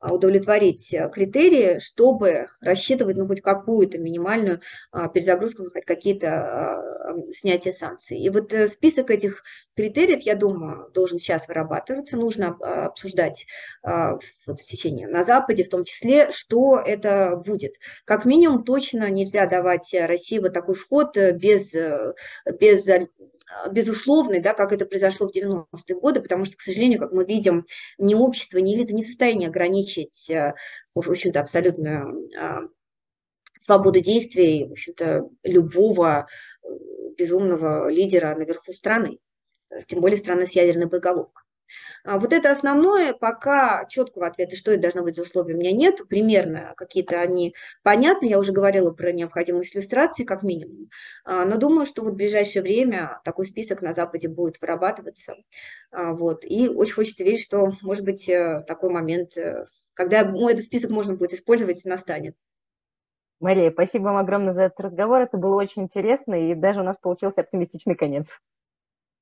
удовлетворить 0.00 0.92
э, 0.92 1.10
критерии, 1.12 1.78
чтобы 1.78 2.48
рассчитывать 2.60 3.16
ну, 3.16 3.26
хоть 3.26 3.40
какую-то 3.40 3.98
минимальную 3.98 4.60
а, 4.92 5.08
перезагрузку, 5.08 5.70
хоть 5.70 5.84
какие-то 5.84 6.28
а, 6.28 7.14
снятия 7.32 7.72
санкций. 7.72 8.18
И 8.18 8.28
вот 8.28 8.52
э, 8.52 8.68
список 8.68 9.10
этих 9.10 9.42
критериев, 9.74 10.20
я 10.22 10.34
думаю, 10.34 10.90
должен 10.92 11.18
сейчас 11.18 11.48
вырабатываться, 11.48 12.16
нужно 12.16 12.56
а, 12.60 12.86
обсуждать 12.86 13.46
а, 13.82 14.18
вот, 14.46 14.60
в 14.60 14.64
течение 14.66 15.08
на 15.08 15.24
Западе 15.24 15.64
в 15.64 15.70
том 15.70 15.84
числе, 15.84 16.30
что 16.30 16.78
это 16.78 17.36
будет. 17.36 17.74
Как 18.04 18.24
минимум 18.26 18.64
точно 18.64 19.08
нельзя 19.10 19.46
давать 19.46 19.94
России 19.94 20.38
вот 20.38 20.52
такой 20.52 20.74
вход 20.74 21.16
э, 21.16 21.32
без, 21.32 21.74
без 22.60 22.86
а, 23.46 23.68
безусловный, 23.68 24.40
да, 24.40 24.54
как 24.54 24.72
это 24.72 24.86
произошло 24.86 25.28
в 25.28 25.36
90-е 25.36 26.00
годы, 26.00 26.20
потому 26.20 26.44
что, 26.44 26.56
к 26.56 26.60
сожалению, 26.60 26.98
как 26.98 27.12
мы 27.12 27.24
видим, 27.24 27.66
ни 27.98 28.14
общество, 28.14 28.58
ни 28.58 28.74
элита 28.74 28.92
не 28.92 29.02
в 29.02 29.06
состоянии 29.06 29.48
ограничить, 29.48 30.28
э, 30.30 30.54
в 30.94 31.08
общем-то, 31.08 31.40
абсолютную 31.40 32.28
а, 32.38 32.62
свободу 33.58 34.00
действий, 34.00 34.66
в 34.66 34.72
общем-то, 34.72 35.28
любого 35.44 36.26
э, 36.62 36.68
безумного 37.16 37.88
лидера 37.88 38.34
наверху 38.34 38.72
страны, 38.72 39.18
тем 39.86 40.00
более 40.00 40.18
страны 40.18 40.46
с 40.46 40.52
ядерной 40.52 40.86
боеголовкой. 40.86 41.45
А 42.04 42.18
вот 42.18 42.32
это 42.32 42.50
основное, 42.50 43.12
пока 43.12 43.84
четкого 43.86 44.26
ответа, 44.26 44.56
что 44.56 44.72
это 44.72 44.82
должно 44.82 45.02
быть 45.02 45.16
за 45.16 45.22
условия, 45.22 45.54
у 45.54 45.58
меня 45.58 45.72
нет. 45.72 46.00
Примерно 46.08 46.74
какие-то 46.76 47.20
они 47.20 47.54
понятны. 47.82 48.26
Я 48.26 48.38
уже 48.38 48.52
говорила 48.52 48.92
про 48.92 49.12
необходимость 49.12 49.76
иллюстрации, 49.76 50.24
как 50.24 50.42
минимум. 50.42 50.88
А, 51.24 51.44
но 51.44 51.56
думаю, 51.56 51.86
что 51.86 52.02
вот 52.02 52.12
в 52.12 52.16
ближайшее 52.16 52.62
время 52.62 53.20
такой 53.24 53.46
список 53.46 53.82
на 53.82 53.92
Западе 53.92 54.28
будет 54.28 54.60
вырабатываться. 54.60 55.36
А, 55.90 56.12
вот. 56.12 56.44
И 56.44 56.68
очень 56.68 56.94
хочется 56.94 57.24
верить, 57.24 57.42
что, 57.42 57.72
может 57.82 58.04
быть, 58.04 58.28
э, 58.28 58.62
такой 58.66 58.90
момент, 58.90 59.36
э, 59.36 59.64
когда 59.94 60.24
ну, 60.24 60.48
этот 60.48 60.64
список 60.64 60.90
можно 60.90 61.14
будет 61.14 61.34
использовать, 61.34 61.84
настанет. 61.84 62.36
Мария, 63.38 63.70
спасибо 63.70 64.04
вам 64.04 64.16
огромное 64.16 64.52
за 64.52 64.64
этот 64.64 64.80
разговор. 64.80 65.22
Это 65.22 65.36
было 65.36 65.56
очень 65.56 65.82
интересно, 65.82 66.34
и 66.34 66.54
даже 66.54 66.80
у 66.80 66.84
нас 66.84 66.96
получился 66.96 67.42
оптимистичный 67.42 67.94
конец. 67.94 68.40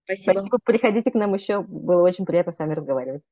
Спасибо. 0.09 0.41
Спасибо. 0.41 0.59
Приходите 0.65 1.11
к 1.11 1.15
нам 1.15 1.35
еще. 1.35 1.61
Было 1.63 2.03
очень 2.03 2.27
приятно 2.27 2.53
с 2.53 2.59
вами 2.59 2.75
разговаривать. 2.75 3.23